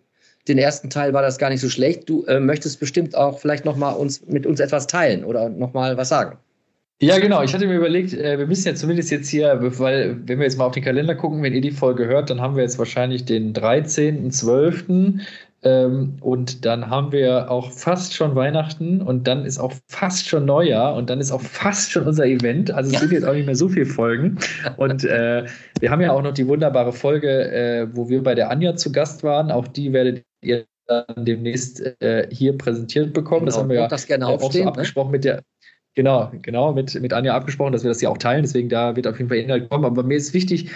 den 0.46 0.58
ersten 0.58 0.90
Teil 0.90 1.12
war 1.12 1.22
das 1.22 1.38
gar 1.38 1.50
nicht 1.50 1.60
so 1.60 1.68
schlecht. 1.68 2.08
Du 2.08 2.24
äh, 2.26 2.38
möchtest 2.38 2.78
bestimmt 2.78 3.16
auch 3.16 3.40
vielleicht 3.40 3.64
noch 3.64 3.76
mal 3.76 3.90
uns 3.90 4.24
mit 4.26 4.46
uns 4.46 4.60
etwas 4.60 4.86
teilen 4.86 5.24
oder 5.24 5.48
noch 5.48 5.72
mal 5.72 5.96
was 5.96 6.08
sagen. 6.08 6.38
Ja, 7.00 7.18
genau. 7.18 7.42
Ich 7.42 7.52
hatte 7.52 7.66
mir 7.66 7.76
überlegt, 7.76 8.14
äh, 8.14 8.38
wir 8.38 8.46
müssen 8.46 8.68
ja 8.68 8.74
zumindest 8.74 9.10
jetzt 9.10 9.28
hier, 9.28 9.58
weil, 9.78 10.16
wenn 10.26 10.38
wir 10.38 10.44
jetzt 10.44 10.56
mal 10.56 10.64
auf 10.64 10.72
den 10.72 10.82
Kalender 10.82 11.14
gucken, 11.14 11.42
wenn 11.42 11.52
ihr 11.52 11.60
die 11.60 11.70
Folge 11.70 12.06
hört, 12.06 12.30
dann 12.30 12.40
haben 12.40 12.56
wir 12.56 12.62
jetzt 12.62 12.78
wahrscheinlich 12.78 13.26
den 13.26 13.52
13.12. 13.52 15.20
Ähm, 15.62 16.16
und 16.20 16.64
dann 16.64 16.88
haben 16.88 17.12
wir 17.12 17.50
auch 17.50 17.70
fast 17.70 18.14
schon 18.14 18.34
Weihnachten 18.34 19.02
und 19.02 19.26
dann 19.26 19.44
ist 19.44 19.58
auch 19.58 19.74
fast 19.88 20.26
schon 20.26 20.46
Neujahr 20.46 20.94
und 20.94 21.10
dann 21.10 21.20
ist 21.20 21.32
auch 21.32 21.40
fast 21.42 21.90
schon 21.90 22.06
unser 22.06 22.24
Event. 22.24 22.70
Also 22.70 22.92
es 22.92 23.00
sind 23.00 23.12
jetzt 23.12 23.26
auch 23.26 23.34
nicht 23.34 23.46
mehr 23.46 23.56
so 23.56 23.68
viele 23.68 23.86
Folgen. 23.86 24.38
Und 24.78 25.04
äh, 25.04 25.44
wir 25.80 25.90
haben 25.90 26.00
ja 26.00 26.12
auch 26.12 26.22
noch 26.22 26.32
die 26.32 26.46
wunderbare 26.46 26.92
Folge, 26.92 27.50
äh, 27.50 27.88
wo 27.92 28.08
wir 28.08 28.22
bei 28.22 28.34
der 28.34 28.50
Anja 28.50 28.76
zu 28.76 28.90
Gast 28.90 29.22
waren. 29.22 29.50
Auch 29.50 29.66
die 29.66 29.92
werdet 29.92 30.22
ihr 30.40 30.64
dann 30.86 31.24
demnächst 31.24 31.82
äh, 32.00 32.28
hier 32.30 32.56
präsentiert 32.56 33.12
bekommen. 33.12 33.40
Genau, 33.40 33.46
das 33.46 33.58
haben 33.58 33.68
wir 33.68 33.76
ja 33.76 33.88
das 33.88 34.06
gerne 34.06 34.28
auch 34.28 34.52
so 34.52 34.58
ne? 34.58 34.66
abgesprochen 34.66 35.08
ne? 35.08 35.16
mit 35.16 35.24
der 35.24 35.42
Genau, 35.96 36.30
genau, 36.42 36.74
mit, 36.74 36.94
mit 37.00 37.12
Anja 37.14 37.34
abgesprochen, 37.34 37.72
dass 37.72 37.82
wir 37.82 37.88
das 37.88 38.02
ja 38.02 38.10
auch 38.10 38.18
teilen. 38.18 38.42
Deswegen 38.42 38.68
da 38.68 38.94
wird 38.94 39.06
auf 39.06 39.16
jeden 39.16 39.30
Fall 39.30 39.38
Inhalt 39.38 39.70
kommen. 39.70 39.86
Aber 39.86 40.02
mir 40.02 40.18
ist 40.18 40.34
wichtig, 40.34 40.70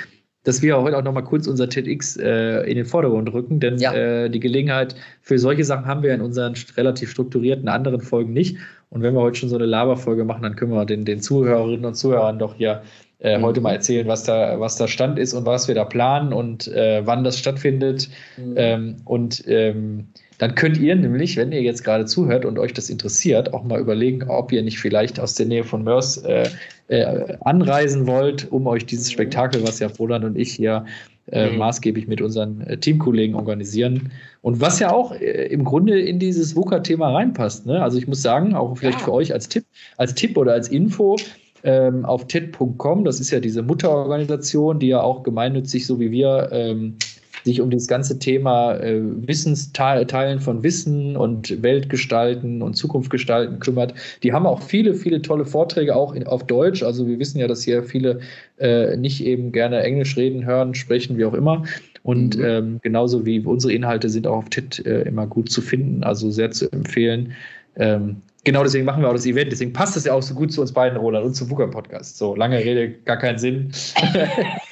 dass 0.45 0.63
wir 0.63 0.81
heute 0.81 0.97
auch 0.97 1.03
noch 1.03 1.13
mal 1.13 1.21
kurz 1.21 1.47
unser 1.47 1.69
TEDx 1.69 2.17
äh, 2.17 2.63
in 2.63 2.77
den 2.77 2.87
Vordergrund 2.87 3.31
rücken, 3.31 3.61
denn 3.61 3.77
ja. 3.77 3.93
äh, 3.93 4.31
die 4.31 4.41
Gelegenheit 4.41 4.97
für 5.21 5.39
solche 5.39 5.65
Sachen 5.65 5.85
haben 5.85 6.03
wir 6.03 6.15
in 6.15 6.23
unseren 6.23 6.55
relativ 6.75 7.11
strukturierten 7.11 7.69
anderen 7.69 8.01
Folgen 8.01 8.33
nicht. 8.33 8.57
Und 8.89 9.03
wenn 9.03 9.13
wir 9.13 9.21
heute 9.21 9.39
schon 9.39 9.51
so 9.51 9.57
eine 9.57 9.67
Laberfolge 9.67 10.25
machen, 10.25 10.43
dann 10.43 10.57
können 10.57 10.73
wir 10.73 10.87
den, 10.87 11.05
den 11.05 11.21
Zuhörerinnen 11.21 11.85
und 11.85 11.95
Zuhörern 11.95 12.39
doch 12.39 12.55
hier 12.55 12.83
äh, 13.19 13.37
mhm. 13.37 13.43
heute 13.43 13.61
mal 13.61 13.73
erzählen, 13.73 14.09
was 14.09 14.25
da, 14.25 14.59
was 14.59 14.77
da 14.77 14.89
Stand 14.89 15.19
ist 15.19 15.35
und 15.35 15.45
was 15.45 15.69
wir 15.69 15.75
da 15.75 15.85
planen 15.85 16.33
und 16.33 16.67
äh, 16.69 17.03
wann 17.05 17.23
das 17.25 17.39
stattfindet. 17.39 18.09
Mhm. 18.39 18.55
Ähm, 18.57 18.97
und 19.05 19.45
ähm, 19.47 20.09
dann 20.41 20.55
könnt 20.55 20.79
ihr 20.79 20.97
nämlich, 20.97 21.37
wenn 21.37 21.53
ihr 21.53 21.61
jetzt 21.61 21.85
gerade 21.85 22.07
zuhört 22.07 22.47
und 22.47 22.59
euch 22.59 22.73
das 22.73 22.89
interessiert, 22.89 23.53
auch 23.53 23.63
mal 23.63 23.79
überlegen, 23.79 24.23
ob 24.27 24.51
ihr 24.53 24.63
nicht 24.63 24.79
vielleicht 24.79 25.21
aus 25.21 25.35
der 25.35 25.45
Nähe 25.45 25.65
von 25.65 25.85
Mörs 25.85 26.17
äh, 26.17 26.49
äh, 26.89 27.37
anreisen 27.43 28.07
wollt, 28.07 28.51
um 28.51 28.67
euch 28.67 28.87
dieses 28.87 29.13
Spektakel, 29.13 29.63
was 29.63 29.81
ja 29.81 29.89
Roland 29.99 30.25
und 30.25 30.39
ich 30.39 30.51
hier 30.51 30.87
äh, 31.31 31.51
mhm. 31.51 31.59
maßgeblich 31.59 32.09
mit 32.09 32.23
unseren 32.23 32.63
äh, 32.63 32.79
Teamkollegen 32.79 33.37
organisieren. 33.37 34.13
Und 34.41 34.63
was 34.63 34.79
ja 34.79 34.91
auch 34.91 35.13
äh, 35.13 35.49
im 35.49 35.63
Grunde 35.63 36.01
in 36.01 36.19
dieses 36.19 36.57
VUCA-Thema 36.57 37.11
reinpasst. 37.11 37.67
Ne? 37.67 37.83
Also 37.83 37.99
ich 37.99 38.09
muss 38.09 38.23
sagen, 38.23 38.55
auch 38.55 38.75
vielleicht 38.79 39.01
ja. 39.01 39.05
für 39.05 39.13
euch 39.13 39.35
als 39.35 39.47
Tipp, 39.47 39.67
als 39.99 40.15
Tipp 40.15 40.39
oder 40.39 40.55
als 40.55 40.69
Info, 40.69 41.17
ähm, 41.65 42.07
auf 42.07 42.27
TED.com, 42.27 43.05
das 43.05 43.21
ist 43.21 43.31
ja 43.31 43.41
diese 43.41 43.63
Mutterorganisation, 43.63 44.79
die 44.79 44.89
ja 44.89 45.03
auch 45.03 45.23
gemeinnützig, 45.23 45.87
so 45.87 46.01
wie 46.01 46.11
wir, 46.11 46.49
ähm, 46.51 46.97
sich 47.45 47.61
um 47.61 47.71
das 47.71 47.87
ganze 47.87 48.19
Thema 48.19 48.75
äh, 48.77 49.01
Wissensteilen 49.03 50.41
von 50.41 50.63
Wissen 50.63 51.17
und 51.17 51.63
Weltgestalten 51.63 52.63
und 52.63 52.75
Zukunft 52.75 53.11
gestalten 53.11 53.61
kümmert. 53.61 53.95
Die 54.23 54.33
haben 54.33 54.47
auch 54.47 54.63
viele, 54.63 54.95
viele 54.95 55.23
tolle 55.23 55.45
Vorträge 55.45 55.97
auch 55.97 56.15
in, 56.15 56.27
auf 56.27 56.47
Deutsch. 56.47 56.83
Also 56.83 57.07
wir 57.07 57.19
wissen 57.19 57.39
ja, 57.39 57.49
dass 57.49 57.63
hier 57.63 57.83
viele 57.83 58.21
äh, 58.59 58.97
nicht 58.97 59.25
eben 59.25 59.53
gerne 59.53 59.81
Englisch 59.83 60.17
reden, 60.17 60.45
hören, 60.45 60.75
sprechen, 60.75 61.19
wie 61.19 61.25
auch 61.25 61.35
immer. 61.35 61.65
Und 62.03 62.37
mhm. 62.37 62.45
ähm, 62.45 62.81
genauso 62.83 63.27
wie 63.27 63.41
unsere 63.41 63.73
Inhalte 63.73 64.09
sind 64.09 64.27
auch 64.27 64.39
auf 64.39 64.49
TIT 64.49 64.85
äh, 64.87 65.03
immer 65.03 65.27
gut 65.27 65.51
zu 65.51 65.61
finden, 65.61 66.03
also 66.03 66.31
sehr 66.31 66.51
zu 66.51 66.71
empfehlen. 66.73 67.33
Ähm, 67.77 68.17
genau 68.45 68.63
deswegen 68.63 68.85
machen 68.85 69.03
wir 69.03 69.09
auch 69.09 69.15
das 69.15 69.27
Event. 69.27 69.53
Deswegen 69.53 69.73
passt 69.73 69.97
es 69.97 70.05
ja 70.05 70.15
auch 70.15 70.23
so 70.23 70.35
gut 70.35 70.53
zu 70.53 70.61
uns 70.61 70.73
beiden, 70.73 70.99
Roland, 70.99 71.27
und 71.27 71.35
zum 71.35 71.51
VUCA 71.51 71.67
Podcast. 71.67 72.17
So, 72.19 72.35
lange 72.35 72.59
Rede, 72.59 72.91
gar 73.05 73.19
keinen 73.19 73.39
Sinn. 73.39 73.71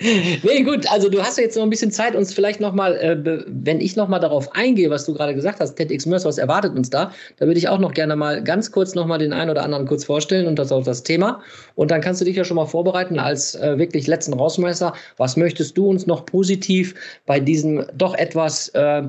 nee, 0.00 0.62
gut, 0.62 0.90
also 0.90 1.08
du 1.08 1.22
hast 1.22 1.38
ja 1.38 1.44
jetzt 1.44 1.56
noch 1.56 1.62
ein 1.62 1.70
bisschen 1.70 1.90
Zeit, 1.90 2.14
uns 2.14 2.32
vielleicht 2.32 2.60
nochmal, 2.60 2.96
äh, 2.96 3.44
wenn 3.46 3.80
ich 3.80 3.96
nochmal 3.96 4.20
darauf 4.20 4.54
eingehe, 4.54 4.90
was 4.90 5.04
du 5.06 5.14
gerade 5.14 5.34
gesagt 5.34 5.60
hast, 5.60 5.76
TEDx 5.76 6.06
Mörs, 6.06 6.24
was 6.24 6.38
erwartet 6.38 6.76
uns 6.76 6.90
da, 6.90 7.12
da 7.36 7.46
würde 7.46 7.58
ich 7.58 7.68
auch 7.68 7.78
noch 7.78 7.92
gerne 7.92 8.16
mal 8.16 8.42
ganz 8.42 8.70
kurz 8.72 8.94
nochmal 8.94 9.18
den 9.18 9.32
einen 9.32 9.50
oder 9.50 9.62
anderen 9.62 9.86
kurz 9.86 10.04
vorstellen 10.04 10.46
und 10.46 10.58
das 10.58 10.72
auch 10.72 10.84
das 10.84 11.02
Thema. 11.02 11.40
Und 11.74 11.90
dann 11.90 12.00
kannst 12.00 12.20
du 12.20 12.24
dich 12.24 12.36
ja 12.36 12.44
schon 12.44 12.56
mal 12.56 12.66
vorbereiten 12.66 13.18
als 13.18 13.54
äh, 13.54 13.78
wirklich 13.78 14.06
letzten 14.06 14.34
Rausmeister. 14.34 14.94
Was 15.16 15.36
möchtest 15.36 15.76
du 15.76 15.88
uns 15.88 16.06
noch 16.06 16.26
positiv 16.26 16.94
bei 17.26 17.40
diesem 17.40 17.84
doch 17.94 18.14
etwas 18.14 18.68
äh, 18.70 19.02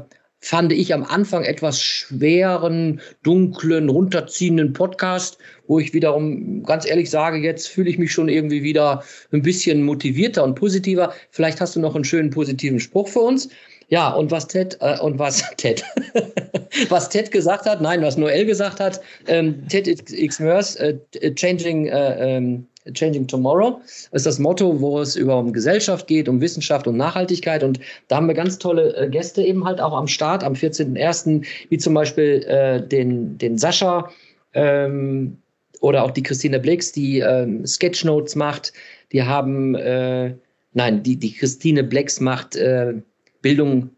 fand 0.45 0.71
ich 0.71 0.93
am 0.93 1.03
Anfang 1.03 1.43
etwas 1.43 1.81
schweren, 1.81 3.01
dunklen, 3.23 3.89
runterziehenden 3.89 4.73
Podcast, 4.73 5.39
wo 5.65 5.79
ich 5.79 5.91
wiederum 5.95 6.61
ganz 6.61 6.85
ehrlich 6.85 7.09
sage, 7.09 7.39
jetzt 7.39 7.67
fühle 7.67 7.89
ich 7.89 7.97
mich 7.97 8.11
schon 8.11 8.29
irgendwie 8.29 8.61
wieder 8.61 9.03
ein 9.31 9.41
bisschen 9.41 9.81
motivierter 9.81 10.43
und 10.43 10.53
positiver. 10.53 11.13
Vielleicht 11.31 11.61
hast 11.61 11.75
du 11.75 11.79
noch 11.79 11.95
einen 11.95 12.03
schönen 12.03 12.29
positiven 12.29 12.79
Spruch 12.79 13.07
für 13.07 13.21
uns. 13.21 13.49
Ja, 13.89 14.11
und 14.11 14.29
was 14.29 14.47
Ted, 14.47 14.77
äh, 14.81 14.99
und 14.99 15.17
was 15.17 15.43
Ted, 15.57 15.83
was 16.89 17.09
Ted 17.09 17.31
gesagt 17.31 17.65
hat, 17.65 17.81
nein, 17.81 18.03
was 18.03 18.15
Noel 18.15 18.45
gesagt 18.45 18.79
hat, 18.79 19.01
ähm, 19.25 19.67
Ted 19.67 19.87
X 19.87 20.39
Mörs, 20.39 20.75
äh, 20.75 20.95
Changing, 21.33 21.87
äh, 21.87 22.37
ähm, 22.37 22.67
Changing 22.93 23.27
Tomorrow 23.27 23.81
ist 24.11 24.25
das 24.25 24.39
Motto, 24.39 24.79
wo 24.79 24.99
es 24.99 25.15
über 25.15 25.37
um 25.37 25.53
Gesellschaft 25.53 26.07
geht, 26.07 26.29
um 26.29 26.41
Wissenschaft 26.41 26.87
und 26.87 26.97
Nachhaltigkeit. 26.97 27.63
Und 27.63 27.79
da 28.07 28.17
haben 28.17 28.27
wir 28.27 28.35
ganz 28.35 28.59
tolle 28.59 28.95
äh, 28.95 29.09
Gäste 29.09 29.41
eben 29.41 29.65
halt 29.65 29.81
auch 29.81 29.93
am 29.93 30.07
Start 30.07 30.43
am 30.43 30.53
14.01., 30.53 31.45
wie 31.69 31.77
zum 31.77 31.93
Beispiel 31.93 32.43
äh, 32.47 32.85
den, 32.85 33.37
den 33.37 33.57
Sascha 33.57 34.11
ähm, 34.53 35.37
oder 35.81 36.03
auch 36.03 36.11
die 36.11 36.23
Christine 36.23 36.59
Blix, 36.59 36.91
die 36.91 37.19
ähm, 37.19 37.65
Sketchnotes 37.65 38.35
macht. 38.35 38.73
Die 39.11 39.23
haben, 39.23 39.75
äh, 39.75 40.33
nein, 40.73 41.03
die, 41.03 41.17
die 41.17 41.33
Christine 41.33 41.83
Blix 41.83 42.19
macht 42.19 42.55
äh, 42.55 42.93
Bildung 43.41 43.89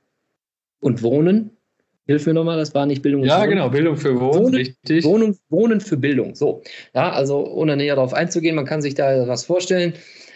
und 0.80 1.04
Wohnen. 1.04 1.57
Hilf 2.08 2.26
mir 2.26 2.34
nochmal, 2.34 2.58
das 2.58 2.74
war 2.74 2.86
nicht 2.86 3.02
Bildung 3.02 3.24
Ja, 3.26 3.40
Wohnen. 3.42 3.50
genau, 3.50 3.70
Bildung 3.70 3.98
für 3.98 4.20
Wohnen, 4.20 4.46
Wohnen, 4.46 4.56
richtig. 4.56 5.04
Wohnen, 5.04 5.38
Wohnen 5.50 5.82
für 5.82 5.98
Bildung. 5.98 6.36
So. 6.36 6.62
Ja, 6.96 7.12
also 7.12 7.46
ohne 7.48 7.76
näher 7.78 7.96
darauf 7.96 8.14
einzugehen, 8.14 8.56
man 8.56 8.66
kann 8.66 8.82
sich 8.82 8.96
da 8.96 9.28
was 9.28 9.44
vorstellen. 9.46 9.94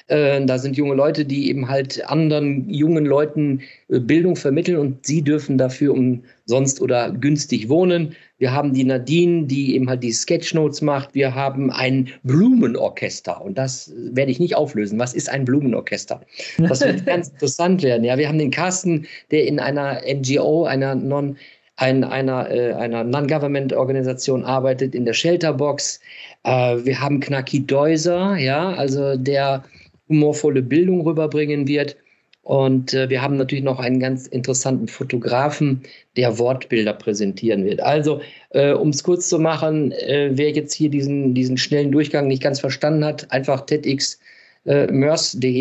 Äh, 0.08 0.46
da 0.46 0.58
sind 0.58 0.76
junge 0.76 0.96
Leute, 0.96 1.24
die 1.24 1.48
eben 1.50 1.70
halt 1.70 2.04
anderen 2.10 2.70
jungen 2.70 3.06
Leuten 3.06 3.62
äh, 3.88 4.00
Bildung 4.00 4.36
vermitteln 4.36 4.76
und 4.78 5.06
sie 5.06 5.22
dürfen 5.22 5.58
dafür 5.58 5.94
umsonst 5.94 6.82
oder 6.82 7.12
günstig 7.12 7.70
wohnen. 7.70 8.16
Wir 8.38 8.52
haben 8.52 8.74
die 8.74 8.84
Nadine, 8.84 9.46
die 9.46 9.76
eben 9.76 9.88
halt 9.90 10.04
die 10.04 10.12
Sketchnotes 10.12 10.82
macht. 10.82 11.14
Wir 11.14 11.36
haben 11.36 11.72
ein 11.72 12.10
Blumenorchester 12.24 13.42
und 13.42 13.58
das 13.58 13.94
werde 13.96 14.32
ich 14.32 14.40
nicht 14.40 14.56
auflösen. 14.56 15.00
Was 15.00 15.14
ist 15.14 15.30
ein 15.30 15.46
Blumenorchester? 15.46 16.20
Das 16.58 16.82
wird 16.82 17.06
ganz 17.06 17.30
interessant 17.30 17.84
werden. 17.84 18.04
Ja, 18.04 18.18
wir 18.18 18.28
haben 18.28 18.40
den 18.40 18.52
Carsten, 18.52 19.06
der 19.30 19.46
in 19.46 19.60
einer 19.60 20.02
NGO, 20.06 20.66
einer 20.66 20.96
Non- 20.96 21.38
ein, 21.82 22.04
einer, 22.04 22.50
äh, 22.52 22.74
einer 22.74 23.04
Non-Government-Organisation 23.04 24.46
arbeitet 24.46 24.94
in 24.94 25.06
der 25.06 25.14
Shelterbox. 25.14 26.00
Äh, 26.44 26.78
wir 26.84 27.02
haben 27.02 27.20
Knacki 27.20 27.66
Deuser, 27.66 28.38
ja, 28.38 28.70
also 28.74 29.18
der 29.18 29.64
humorvolle 30.08 30.62
Bildung 30.62 31.02
rüberbringen 31.02 31.68
wird. 31.68 31.98
Und 32.44 32.94
äh, 32.94 33.10
wir 33.10 33.24
haben 33.24 33.36
natürlich 33.36 33.64
noch 33.64 33.80
einen 33.80 34.00
ganz 34.00 34.28
interessanten 34.28 34.88
Fotografen, 34.88 35.82
der 36.18 36.38
Wortbilder 36.38 36.94
präsentieren 36.94 37.66
wird. 37.66 37.82
Also, 37.82 38.22
äh, 38.52 38.74
um 38.74 38.90
es 38.90 39.04
kurz 39.04 39.28
zu 39.28 39.40
machen, 39.40 39.92
äh, 39.92 40.30
wer 40.34 40.52
jetzt 40.52 40.74
hier 40.74 40.90
diesen, 40.90 41.34
diesen 41.34 41.58
schnellen 41.58 41.92
Durchgang 41.92 42.28
nicht 42.28 42.44
ganz 42.44 42.60
verstanden 42.60 43.06
hat, 43.06 43.32
einfach 43.32 43.62
TEDx 43.62 44.20
äh, 44.66 44.88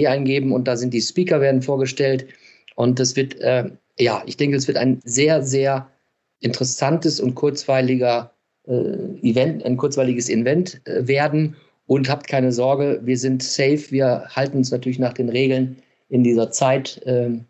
eingeben 0.07 0.53
und 0.53 0.69
da 0.69 0.77
sind 0.77 0.93
die 0.93 1.01
Speaker 1.01 1.41
werden 1.41 1.63
vorgestellt. 1.63 2.27
Und 2.75 2.99
das 2.99 3.17
wird, 3.17 3.41
äh, 3.41 3.71
ja, 3.99 4.23
ich 4.27 4.37
denke, 4.37 4.57
es 4.57 4.69
wird 4.69 4.77
ein 4.77 5.01
sehr, 5.05 5.43
sehr 5.43 5.87
interessantes 6.41 7.21
und 7.21 7.35
kurzweiliger 7.35 8.33
äh, 8.67 8.73
Event, 9.23 9.65
ein 9.65 9.77
kurzweiliges 9.77 10.29
Event 10.29 10.81
äh, 10.87 11.07
werden. 11.07 11.57
Und 11.87 12.09
habt 12.09 12.29
keine 12.29 12.53
Sorge, 12.53 13.01
wir 13.03 13.19
sind 13.19 13.43
safe. 13.43 13.91
Wir 13.91 14.29
halten 14.29 14.59
uns 14.59 14.71
natürlich 14.71 15.01
nach 15.01 15.13
den 15.13 15.29
Regeln 15.29 15.83
in 16.09 16.23
dieser 16.23 16.51
Zeit. 16.53 17.01
Ähm, 17.05 17.47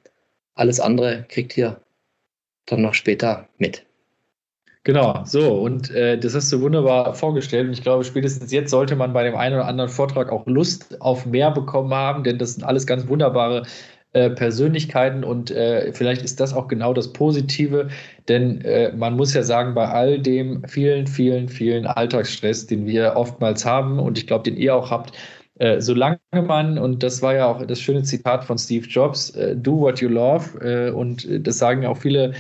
alles 0.55 0.81
andere 0.81 1.27
kriegt 1.29 1.57
ihr 1.59 1.81
dann 2.67 2.83
noch 2.83 2.95
später 2.95 3.49
mit. 3.59 3.85
Genau, 4.83 5.23
so, 5.27 5.61
und 5.61 5.91
äh, 5.91 6.19
das 6.19 6.35
hast 6.35 6.51
du 6.53 6.63
wunderbar 6.63 7.15
vorgestellt. 7.15 7.67
Und 7.67 7.75
ich 7.75 7.83
glaube, 7.83 8.03
spätestens 8.03 8.51
jetzt 8.51 8.71
sollte 8.71 8.97
man 8.97 9.13
bei 9.13 9.25
dem 9.25 9.37
einen 9.37 9.57
oder 9.57 9.67
anderen 9.67 9.91
Vortrag 9.91 10.33
auch 10.33 10.47
Lust 10.47 10.99
auf 11.03 11.27
mehr 11.27 11.51
bekommen 11.51 11.93
haben, 11.93 12.25
denn 12.25 12.39
das 12.39 12.55
sind 12.55 12.65
alles 12.65 12.87
ganz 12.87 13.07
wunderbare 13.07 13.67
äh, 14.13 14.31
Persönlichkeiten 14.31 15.25
und 15.25 15.51
äh, 15.51 15.93
vielleicht 15.93 16.23
ist 16.23 16.41
das 16.41 16.53
auch 16.53 16.69
genau 16.69 16.93
das 16.93 17.13
Positive, 17.13 17.89
denn 18.29 18.61
äh, 18.63 18.93
man 18.93 19.17
muss 19.17 19.35
ja 19.35 19.43
sagen, 19.43 19.75
bei 19.75 19.89
all 19.89 20.19
dem 20.19 20.65
vielen, 20.67 21.07
vielen, 21.07 21.49
vielen 21.49 21.87
Alltagsstress, 21.87 22.67
den 22.67 22.87
wir 22.87 23.15
oftmals 23.17 23.65
haben 23.65 23.99
und 23.99 24.19
ich 24.19 24.27
glaube, 24.27 24.45
den 24.45 24.57
ihr 24.57 24.75
auch 24.75 24.91
habt, 24.91 25.13
äh, 25.59 25.81
solange 25.81 26.19
man, 26.33 26.79
und 26.79 27.03
das 27.03 27.23
war 27.23 27.35
ja 27.35 27.47
auch 27.47 27.65
das 27.65 27.81
schöne 27.81 28.03
Zitat 28.03 28.45
von 28.45 28.59
Steve 28.59 28.87
Jobs, 28.87 29.31
äh, 29.31 29.55
do 29.57 29.79
what 29.79 30.01
you 30.01 30.09
love, 30.09 30.59
äh, 30.61 30.91
und 30.91 31.29
das 31.47 31.59
sagen 31.59 31.83
ja 31.83 31.91
auch 31.91 31.99
viele 31.99 32.33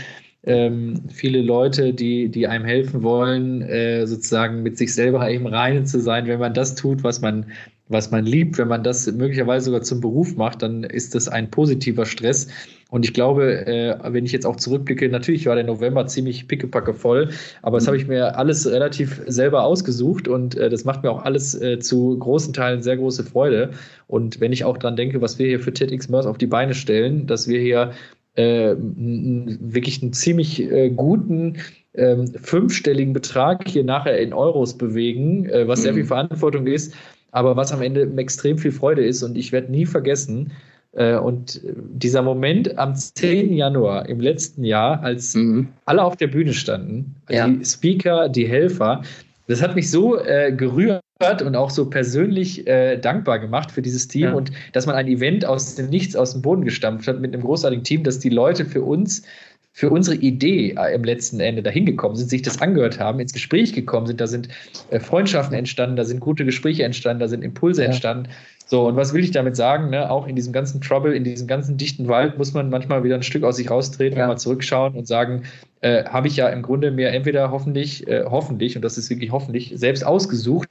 ähm, 0.44 1.02
viele 1.12 1.42
Leute, 1.42 1.92
die, 1.92 2.30
die 2.30 2.46
einem 2.46 2.64
helfen 2.64 3.02
wollen, 3.02 3.62
äh, 3.62 4.06
sozusagen 4.06 4.62
mit 4.62 4.78
sich 4.78 4.94
selber 4.94 5.28
im 5.30 5.46
Reinen 5.46 5.86
zu 5.86 6.00
sein. 6.00 6.26
Wenn 6.26 6.40
man 6.40 6.54
das 6.54 6.74
tut, 6.74 7.04
was 7.04 7.20
man, 7.20 7.46
was 7.90 8.12
man 8.12 8.24
liebt, 8.24 8.56
wenn 8.56 8.68
man 8.68 8.84
das 8.84 9.10
möglicherweise 9.10 9.66
sogar 9.66 9.82
zum 9.82 10.00
Beruf 10.00 10.36
macht, 10.36 10.62
dann 10.62 10.84
ist 10.84 11.14
das 11.14 11.28
ein 11.28 11.50
positiver 11.50 12.06
Stress. 12.06 12.46
Und 12.88 13.04
ich 13.04 13.12
glaube, 13.12 13.66
äh, 13.66 13.96
wenn 14.12 14.24
ich 14.24 14.32
jetzt 14.32 14.46
auch 14.46 14.56
zurückblicke, 14.56 15.08
natürlich 15.08 15.46
war 15.46 15.56
der 15.56 15.64
November 15.64 16.06
ziemlich 16.06 16.46
pickepacke 16.46 16.94
voll, 16.94 17.30
aber 17.62 17.78
das 17.78 17.88
habe 17.88 17.96
ich 17.96 18.06
mir 18.06 18.38
alles 18.38 18.70
relativ 18.70 19.20
selber 19.26 19.64
ausgesucht 19.64 20.28
und 20.28 20.56
äh, 20.56 20.70
das 20.70 20.84
macht 20.84 21.02
mir 21.02 21.10
auch 21.10 21.24
alles 21.24 21.60
äh, 21.60 21.80
zu 21.80 22.16
großen 22.18 22.52
Teilen 22.52 22.82
sehr 22.82 22.96
große 22.96 23.24
Freude. 23.24 23.70
Und 24.06 24.40
wenn 24.40 24.52
ich 24.52 24.64
auch 24.64 24.78
dran 24.78 24.96
denke, 24.96 25.20
was 25.20 25.38
wir 25.38 25.48
hier 25.48 25.60
für 25.60 25.72
TEDx 25.72 26.08
MERS 26.08 26.26
auf 26.26 26.38
die 26.38 26.46
Beine 26.46 26.74
stellen, 26.74 27.26
dass 27.26 27.48
wir 27.48 27.60
hier 27.60 27.92
äh, 28.36 28.76
wirklich 28.78 30.00
einen 30.00 30.12
ziemlich 30.12 30.62
äh, 30.62 30.90
guten 30.90 31.56
äh, 31.92 32.16
fünfstelligen 32.40 33.12
Betrag 33.12 33.68
hier 33.68 33.82
nachher 33.82 34.18
in 34.20 34.32
Euros 34.32 34.78
bewegen, 34.78 35.46
äh, 35.46 35.66
was 35.66 35.82
sehr 35.82 35.94
viel 35.94 36.04
mhm. 36.04 36.08
Verantwortung 36.08 36.66
ist, 36.68 36.94
aber 37.32 37.56
was 37.56 37.72
am 37.72 37.82
Ende 37.82 38.10
extrem 38.16 38.58
viel 38.58 38.72
Freude 38.72 39.04
ist. 39.04 39.22
Und 39.22 39.36
ich 39.36 39.52
werde 39.52 39.70
nie 39.70 39.86
vergessen, 39.86 40.52
äh, 40.92 41.16
und 41.16 41.60
dieser 41.64 42.22
Moment 42.22 42.76
am 42.78 42.94
10. 42.94 43.52
Januar 43.52 44.08
im 44.08 44.20
letzten 44.20 44.64
Jahr, 44.64 45.02
als 45.02 45.34
mhm. 45.34 45.68
alle 45.84 46.02
auf 46.02 46.16
der 46.16 46.26
Bühne 46.26 46.52
standen, 46.52 47.14
ja. 47.28 47.46
die 47.46 47.64
Speaker, 47.64 48.28
die 48.28 48.48
Helfer, 48.48 49.02
das 49.46 49.62
hat 49.62 49.74
mich 49.74 49.90
so 49.90 50.18
äh, 50.18 50.52
gerührt 50.52 51.02
und 51.44 51.54
auch 51.54 51.70
so 51.70 51.88
persönlich 51.90 52.66
äh, 52.66 52.96
dankbar 52.96 53.38
gemacht 53.38 53.70
für 53.70 53.82
dieses 53.82 54.08
Team 54.08 54.22
ja. 54.22 54.32
und 54.32 54.50
dass 54.72 54.86
man 54.86 54.96
ein 54.96 55.06
Event 55.06 55.44
aus 55.44 55.74
dem 55.74 55.90
Nichts, 55.90 56.16
aus 56.16 56.32
dem 56.32 56.42
Boden 56.42 56.64
gestampft 56.64 57.06
hat 57.06 57.20
mit 57.20 57.34
einem 57.34 57.42
großartigen 57.42 57.84
Team, 57.84 58.02
dass 58.04 58.18
die 58.18 58.30
Leute 58.30 58.64
für 58.64 58.82
uns 58.82 59.22
für 59.72 59.90
unsere 59.90 60.16
Idee 60.16 60.74
äh, 60.76 60.94
im 60.94 61.04
letzten 61.04 61.40
Ende 61.40 61.62
dahin 61.62 61.86
gekommen 61.86 62.16
sind, 62.16 62.28
sich 62.28 62.42
das 62.42 62.60
angehört 62.60 62.98
haben, 62.98 63.20
ins 63.20 63.32
Gespräch 63.32 63.72
gekommen 63.72 64.06
sind, 64.06 64.20
da 64.20 64.26
sind 64.26 64.48
äh, 64.90 64.98
Freundschaften 64.98 65.56
entstanden, 65.56 65.96
da 65.96 66.04
sind 66.04 66.20
gute 66.20 66.44
Gespräche 66.44 66.82
entstanden, 66.82 67.20
da 67.20 67.28
sind 67.28 67.42
Impulse 67.42 67.82
ja. 67.82 67.88
entstanden. 67.88 68.28
So, 68.66 68.86
und 68.86 68.96
was 68.96 69.12
will 69.12 69.24
ich 69.24 69.32
damit 69.32 69.56
sagen? 69.56 69.90
Ne? 69.90 70.10
Auch 70.10 70.26
in 70.28 70.36
diesem 70.36 70.52
ganzen 70.52 70.80
Trouble, 70.80 71.14
in 71.14 71.24
diesem 71.24 71.48
ganzen 71.48 71.76
dichten 71.76 72.08
Wald 72.08 72.38
muss 72.38 72.52
man 72.52 72.70
manchmal 72.70 73.02
wieder 73.02 73.16
ein 73.16 73.22
Stück 73.22 73.42
aus 73.42 73.56
sich 73.56 73.70
raustreten, 73.70 74.18
ja. 74.18 74.26
mal 74.26 74.36
zurückschauen 74.36 74.94
und 74.94 75.08
sagen, 75.08 75.42
äh, 75.80 76.04
habe 76.04 76.28
ich 76.28 76.36
ja 76.36 76.48
im 76.48 76.62
Grunde 76.62 76.90
mir 76.90 77.08
entweder 77.08 77.50
hoffentlich, 77.50 78.06
äh, 78.06 78.24
hoffentlich, 78.26 78.76
und 78.76 78.82
das 78.82 78.98
ist 78.98 79.10
wirklich 79.10 79.32
hoffentlich, 79.32 79.72
selbst 79.74 80.04
ausgesucht, 80.04 80.68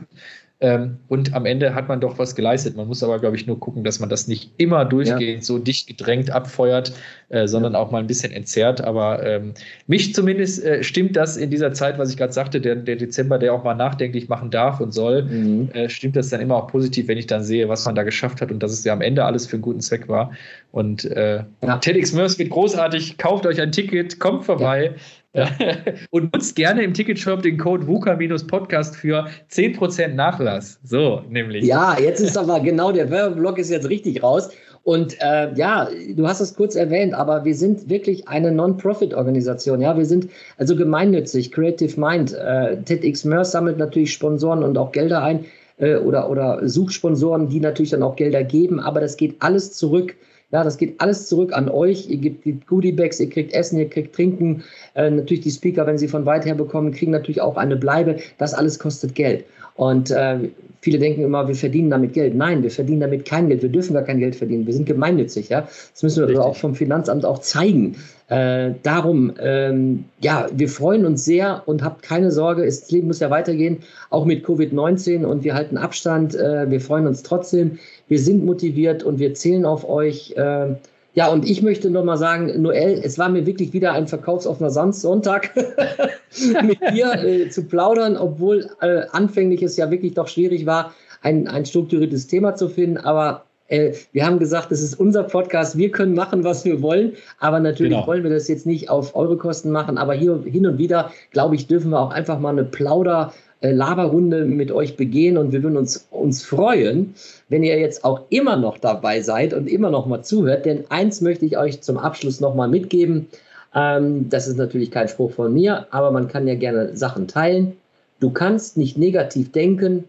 ähm, 0.61 0.97
und 1.07 1.33
am 1.33 1.45
Ende 1.45 1.73
hat 1.73 1.87
man 1.87 2.01
doch 2.01 2.19
was 2.19 2.35
geleistet. 2.35 2.75
Man 2.75 2.87
muss 2.87 3.01
aber, 3.01 3.19
glaube 3.19 3.37
ich, 3.37 3.47
nur 3.47 3.57
gucken, 3.59 3.85
dass 3.85 4.01
man 4.01 4.09
das 4.09 4.27
nicht 4.27 4.51
immer 4.57 4.83
durchgehend 4.83 5.37
ja. 5.37 5.41
so 5.41 5.57
dicht 5.57 5.87
gedrängt 5.87 6.31
abfeuert, 6.31 6.91
äh, 7.29 7.47
sondern 7.47 7.73
ja. 7.73 7.79
auch 7.79 7.91
mal 7.91 7.99
ein 7.99 8.07
bisschen 8.07 8.33
entzerrt. 8.33 8.81
Aber 8.81 9.25
ähm, 9.25 9.53
mich 9.87 10.13
zumindest 10.13 10.61
äh, 10.65 10.83
stimmt 10.83 11.15
das 11.15 11.37
in 11.37 11.49
dieser 11.49 11.71
Zeit, 11.71 11.97
was 11.97 12.11
ich 12.11 12.17
gerade 12.17 12.33
sagte, 12.33 12.59
der, 12.59 12.75
der, 12.75 12.97
Dezember, 12.97 13.39
der 13.39 13.53
auch 13.53 13.63
mal 13.63 13.73
nachdenklich 13.73 14.27
machen 14.27 14.51
darf 14.51 14.81
und 14.81 14.93
soll, 14.93 15.23
mhm. 15.23 15.69
äh, 15.71 15.87
stimmt 15.87 16.17
das 16.17 16.27
dann 16.27 16.41
immer 16.41 16.57
auch 16.57 16.67
positiv, 16.67 17.07
wenn 17.07 17.17
ich 17.17 17.27
dann 17.27 17.41
sehe, 17.41 17.69
was 17.69 17.85
man 17.85 17.95
da 17.95 18.03
geschafft 18.03 18.41
hat 18.41 18.51
und 18.51 18.61
dass 18.61 18.73
es 18.73 18.83
ja 18.83 18.91
am 18.91 19.01
Ende 19.01 19.23
alles 19.23 19.47
für 19.47 19.53
einen 19.53 19.61
guten 19.61 19.79
Zweck 19.79 20.09
war. 20.09 20.31
Und 20.73 21.05
äh, 21.05 21.43
ja. 21.63 21.77
TEDx 21.77 22.11
Mörs 22.11 22.37
wird 22.37 22.49
großartig. 22.49 23.17
Kauft 23.17 23.45
euch 23.45 23.61
ein 23.61 23.71
Ticket, 23.71 24.19
kommt 24.19 24.43
vorbei. 24.43 24.93
Ja. 25.33 25.47
Und 26.11 26.33
nutzt 26.33 26.55
gerne 26.55 26.83
im 26.83 26.93
Ticketshop 26.93 27.41
den 27.43 27.57
Code 27.57 27.85
VUCA-Podcast 27.87 28.95
für 28.95 29.27
10% 29.51 30.09
Nachlass. 30.09 30.79
So, 30.83 31.21
nämlich. 31.29 31.65
Ja, 31.65 31.97
jetzt 31.99 32.19
ist 32.19 32.37
aber 32.37 32.59
genau 32.59 32.91
der 32.91 33.09
Werbeblock 33.09 33.59
ist 33.59 33.69
jetzt 33.69 33.89
richtig 33.89 34.23
raus. 34.23 34.49
Und 34.83 35.17
äh, 35.21 35.53
ja, 35.55 35.89
du 36.15 36.27
hast 36.27 36.39
es 36.39 36.55
kurz 36.55 36.75
erwähnt, 36.75 37.13
aber 37.13 37.45
wir 37.45 37.53
sind 37.53 37.89
wirklich 37.89 38.27
eine 38.27 38.51
Non-Profit-Organisation. 38.51 39.81
Ja, 39.81 39.95
wir 39.97 40.05
sind 40.05 40.29
also 40.57 40.75
gemeinnützig, 40.75 41.51
Creative 41.51 41.99
Mind. 41.99 42.33
Äh, 42.33 42.81
TEDx 42.83 43.25
MERS 43.25 43.51
sammelt 43.51 43.77
natürlich 43.77 44.13
Sponsoren 44.13 44.63
und 44.63 44.77
auch 44.77 44.91
Gelder 44.91 45.21
ein 45.21 45.45
äh, 45.77 45.97
oder, 45.97 46.29
oder 46.29 46.67
Suchsponsoren, 46.67 47.49
die 47.49 47.59
natürlich 47.59 47.91
dann 47.91 48.03
auch 48.03 48.15
Gelder 48.15 48.43
geben, 48.43 48.79
aber 48.79 49.01
das 49.01 49.17
geht 49.17 49.35
alles 49.39 49.73
zurück 49.73 50.15
ja, 50.51 50.63
das 50.63 50.77
geht 50.77 50.99
alles 50.99 51.27
zurück 51.27 51.53
an 51.53 51.69
euch. 51.69 52.09
Ihr 52.09 52.17
gebt 52.17 52.67
Goodiebags, 52.67 53.19
ihr 53.19 53.29
kriegt 53.29 53.53
Essen, 53.53 53.77
ihr 53.77 53.89
kriegt 53.89 54.15
Trinken. 54.15 54.63
Äh, 54.95 55.11
natürlich 55.11 55.43
die 55.43 55.51
Speaker, 55.51 55.85
wenn 55.85 55.97
sie 55.97 56.07
von 56.07 56.25
weit 56.25 56.45
her 56.45 56.55
bekommen, 56.55 56.91
kriegen 56.91 57.11
natürlich 57.11 57.41
auch 57.41 57.57
eine 57.57 57.75
Bleibe. 57.75 58.17
Das 58.37 58.53
alles 58.53 58.79
kostet 58.79 59.13
Geld. 59.13 59.45
Und 59.75 60.11
äh, 60.11 60.49
viele 60.81 60.99
denken 60.99 61.21
immer, 61.21 61.47
wir 61.47 61.55
verdienen 61.55 61.89
damit 61.89 62.13
Geld. 62.13 62.35
Nein, 62.35 62.63
wir 62.63 62.71
verdienen 62.71 63.01
damit 63.01 63.25
kein 63.25 63.47
Geld. 63.47 63.61
Wir 63.61 63.69
dürfen 63.69 63.93
gar 63.93 64.03
kein 64.03 64.19
Geld 64.19 64.35
verdienen. 64.35 64.65
Wir 64.65 64.73
sind 64.73 64.85
gemeinnützig. 64.85 65.49
Ja, 65.49 65.61
das 65.61 66.03
müssen 66.03 66.21
wir 66.21 66.27
Richtig. 66.27 66.43
auch 66.43 66.55
vom 66.55 66.75
Finanzamt 66.75 67.25
auch 67.25 67.39
zeigen. 67.39 67.95
Äh, 68.27 68.73
darum, 68.83 69.33
ähm, 69.39 70.05
ja, 70.19 70.47
wir 70.53 70.69
freuen 70.69 71.05
uns 71.05 71.25
sehr 71.25 71.63
und 71.65 71.83
habt 71.83 72.03
keine 72.03 72.29
Sorge, 72.29 72.63
das 72.63 72.91
Leben 72.91 73.07
muss 73.07 73.19
ja 73.21 73.31
weitergehen, 73.31 73.79
auch 74.11 74.25
mit 74.25 74.45
Covid-19 74.45 75.25
und 75.25 75.43
wir 75.43 75.55
halten 75.55 75.77
Abstand. 75.77 76.35
Äh, 76.35 76.69
wir 76.69 76.79
freuen 76.79 77.07
uns 77.07 77.23
trotzdem. 77.23 77.79
Wir 78.09 78.19
sind 78.19 78.43
motiviert 78.43 79.03
und 79.03 79.19
wir 79.19 79.33
zählen 79.33 79.65
auf 79.65 79.87
euch. 79.87 80.33
Äh, 80.35 80.75
ja, 81.13 81.27
und 81.27 81.49
ich 81.49 81.61
möchte 81.61 81.89
noch 81.89 82.03
mal 82.03 82.17
sagen, 82.17 82.61
Noel, 82.61 83.01
es 83.03 83.17
war 83.17 83.29
mir 83.29 83.45
wirklich 83.45 83.73
wieder 83.73 83.93
ein 83.93 84.07
verkaufsoffener 84.07 84.69
Sonntag 84.69 85.51
mit 86.63 86.79
dir 86.93 87.13
äh, 87.23 87.49
zu 87.49 87.63
plaudern, 87.63 88.17
obwohl 88.17 88.69
äh, 88.81 89.03
anfänglich 89.11 89.63
es 89.63 89.77
ja 89.77 89.89
wirklich 89.89 90.13
doch 90.13 90.27
schwierig 90.27 90.65
war, 90.65 90.93
ein, 91.21 91.47
ein 91.47 91.65
strukturiertes 91.65 92.27
Thema 92.27 92.55
zu 92.55 92.69
finden. 92.69 92.97
Aber 92.97 93.43
äh, 93.67 93.93
wir 94.11 94.25
haben 94.25 94.39
gesagt, 94.39 94.71
das 94.71 94.81
ist 94.81 94.99
unser 94.99 95.23
Podcast, 95.23 95.77
wir 95.77 95.91
können 95.91 96.15
machen, 96.15 96.43
was 96.43 96.65
wir 96.65 96.81
wollen, 96.81 97.13
aber 97.39 97.59
natürlich 97.59 97.93
genau. 97.93 98.07
wollen 98.07 98.23
wir 98.23 98.31
das 98.31 98.47
jetzt 98.47 98.65
nicht 98.65 98.89
auf 98.89 99.15
eure 99.15 99.37
Kosten 99.37 99.71
machen, 99.71 99.97
aber 99.97 100.13
hier 100.13 100.41
hin 100.45 100.65
und 100.65 100.77
wieder, 100.77 101.11
glaube 101.31 101.55
ich, 101.55 101.67
dürfen 101.67 101.91
wir 101.91 101.99
auch 101.99 102.11
einfach 102.11 102.39
mal 102.39 102.49
eine 102.49 102.63
Plauder- 102.63 103.33
äh, 103.61 103.71
Laberrunde 103.71 104.45
mit 104.45 104.71
euch 104.71 104.95
begehen 104.95 105.37
und 105.37 105.51
wir 105.51 105.61
würden 105.63 105.77
uns, 105.77 106.07
uns 106.11 106.43
freuen, 106.43 107.13
wenn 107.49 107.63
ihr 107.63 107.77
jetzt 107.77 108.05
auch 108.05 108.21
immer 108.29 108.55
noch 108.55 108.77
dabei 108.77 109.21
seid 109.21 109.53
und 109.53 109.67
immer 109.67 109.89
noch 109.89 110.05
mal 110.05 110.23
zuhört, 110.23 110.65
denn 110.65 110.85
eins 110.89 111.21
möchte 111.21 111.45
ich 111.45 111.57
euch 111.57 111.81
zum 111.81 111.97
Abschluss 111.97 112.39
noch 112.39 112.55
mal 112.55 112.69
mitgeben. 112.69 113.27
Ähm, 113.75 114.29
das 114.29 114.47
ist 114.47 114.57
natürlich 114.57 114.91
kein 114.91 115.09
Spruch 115.09 115.31
von 115.31 115.53
mir, 115.53 115.87
aber 115.91 116.11
man 116.11 116.27
kann 116.27 116.47
ja 116.47 116.55
gerne 116.55 116.95
Sachen 116.95 117.27
teilen. 117.27 117.73
Du 118.19 118.31
kannst 118.31 118.77
nicht 118.77 118.97
negativ 118.97 119.51
denken 119.51 120.05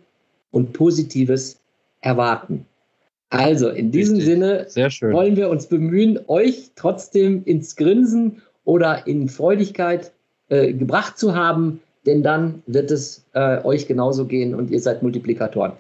und 0.52 0.72
Positives 0.72 1.58
erwarten. 2.00 2.66
Also 3.30 3.68
in 3.68 3.92
diesem 3.92 4.16
Richtig. 4.16 4.72
Sinne 4.72 5.12
wollen 5.12 5.36
wir 5.36 5.50
uns 5.50 5.66
bemühen, 5.66 6.18
euch 6.26 6.70
trotzdem 6.74 7.42
ins 7.44 7.76
Grinsen 7.76 8.42
oder 8.64 9.06
in 9.06 9.28
Freudigkeit 9.28 10.12
äh, 10.48 10.72
gebracht 10.72 11.18
zu 11.18 11.34
haben, 11.34 11.80
denn 12.06 12.22
dann 12.22 12.62
wird 12.66 12.90
es 12.90 13.24
äh, 13.34 13.62
euch 13.64 13.86
genauso 13.86 14.24
gehen 14.24 14.54
und 14.54 14.70
ihr 14.70 14.80
seid 14.80 15.02
Multiplikatoren. 15.02 15.72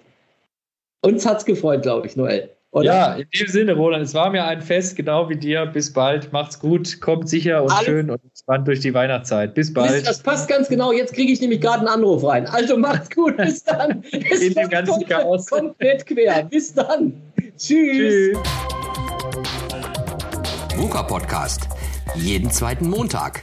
Uns 1.02 1.24
hat's 1.24 1.44
gefreut, 1.44 1.82
glaube 1.82 2.06
ich, 2.06 2.16
Noel. 2.16 2.50
Oder? 2.72 2.84
Ja, 2.84 3.14
in 3.14 3.26
dem 3.36 3.48
Sinne, 3.48 3.72
Roland, 3.74 4.04
es 4.04 4.14
war 4.14 4.30
mir 4.30 4.44
ein 4.44 4.60
Fest, 4.60 4.94
genau 4.94 5.28
wie 5.28 5.34
dir. 5.34 5.66
Bis 5.66 5.92
bald, 5.92 6.32
macht's 6.32 6.58
gut, 6.58 7.00
kommt 7.00 7.28
sicher 7.28 7.64
und 7.64 7.72
Alles. 7.72 7.84
schön 7.84 8.10
und 8.10 8.22
entspannt 8.22 8.68
durch 8.68 8.78
die 8.78 8.94
Weihnachtszeit. 8.94 9.54
Bis 9.54 9.72
bald. 9.72 10.06
Das 10.06 10.22
passt 10.22 10.48
ganz 10.48 10.68
genau. 10.68 10.92
Jetzt 10.92 11.12
kriege 11.14 11.32
ich 11.32 11.40
nämlich 11.40 11.60
gerade 11.60 11.80
einen 11.80 11.88
Anruf 11.88 12.22
rein. 12.24 12.46
Also 12.46 12.76
macht's 12.76 13.10
gut, 13.10 13.36
bis 13.38 13.64
dann. 13.64 14.04
in 14.12 14.54
dem 14.54 14.68
ganzen 14.68 14.92
komplett, 14.92 15.08
Chaos. 15.08 15.46
Komplett 15.46 16.06
quer. 16.06 16.44
Bis 16.44 16.72
dann. 16.72 17.20
Tschüss. 17.56 18.36
Tschüss. 18.36 18.38
VUCA 20.76 21.02
Podcast. 21.02 21.68
Jeden 22.14 22.50
zweiten 22.50 22.88
Montag. 22.88 23.42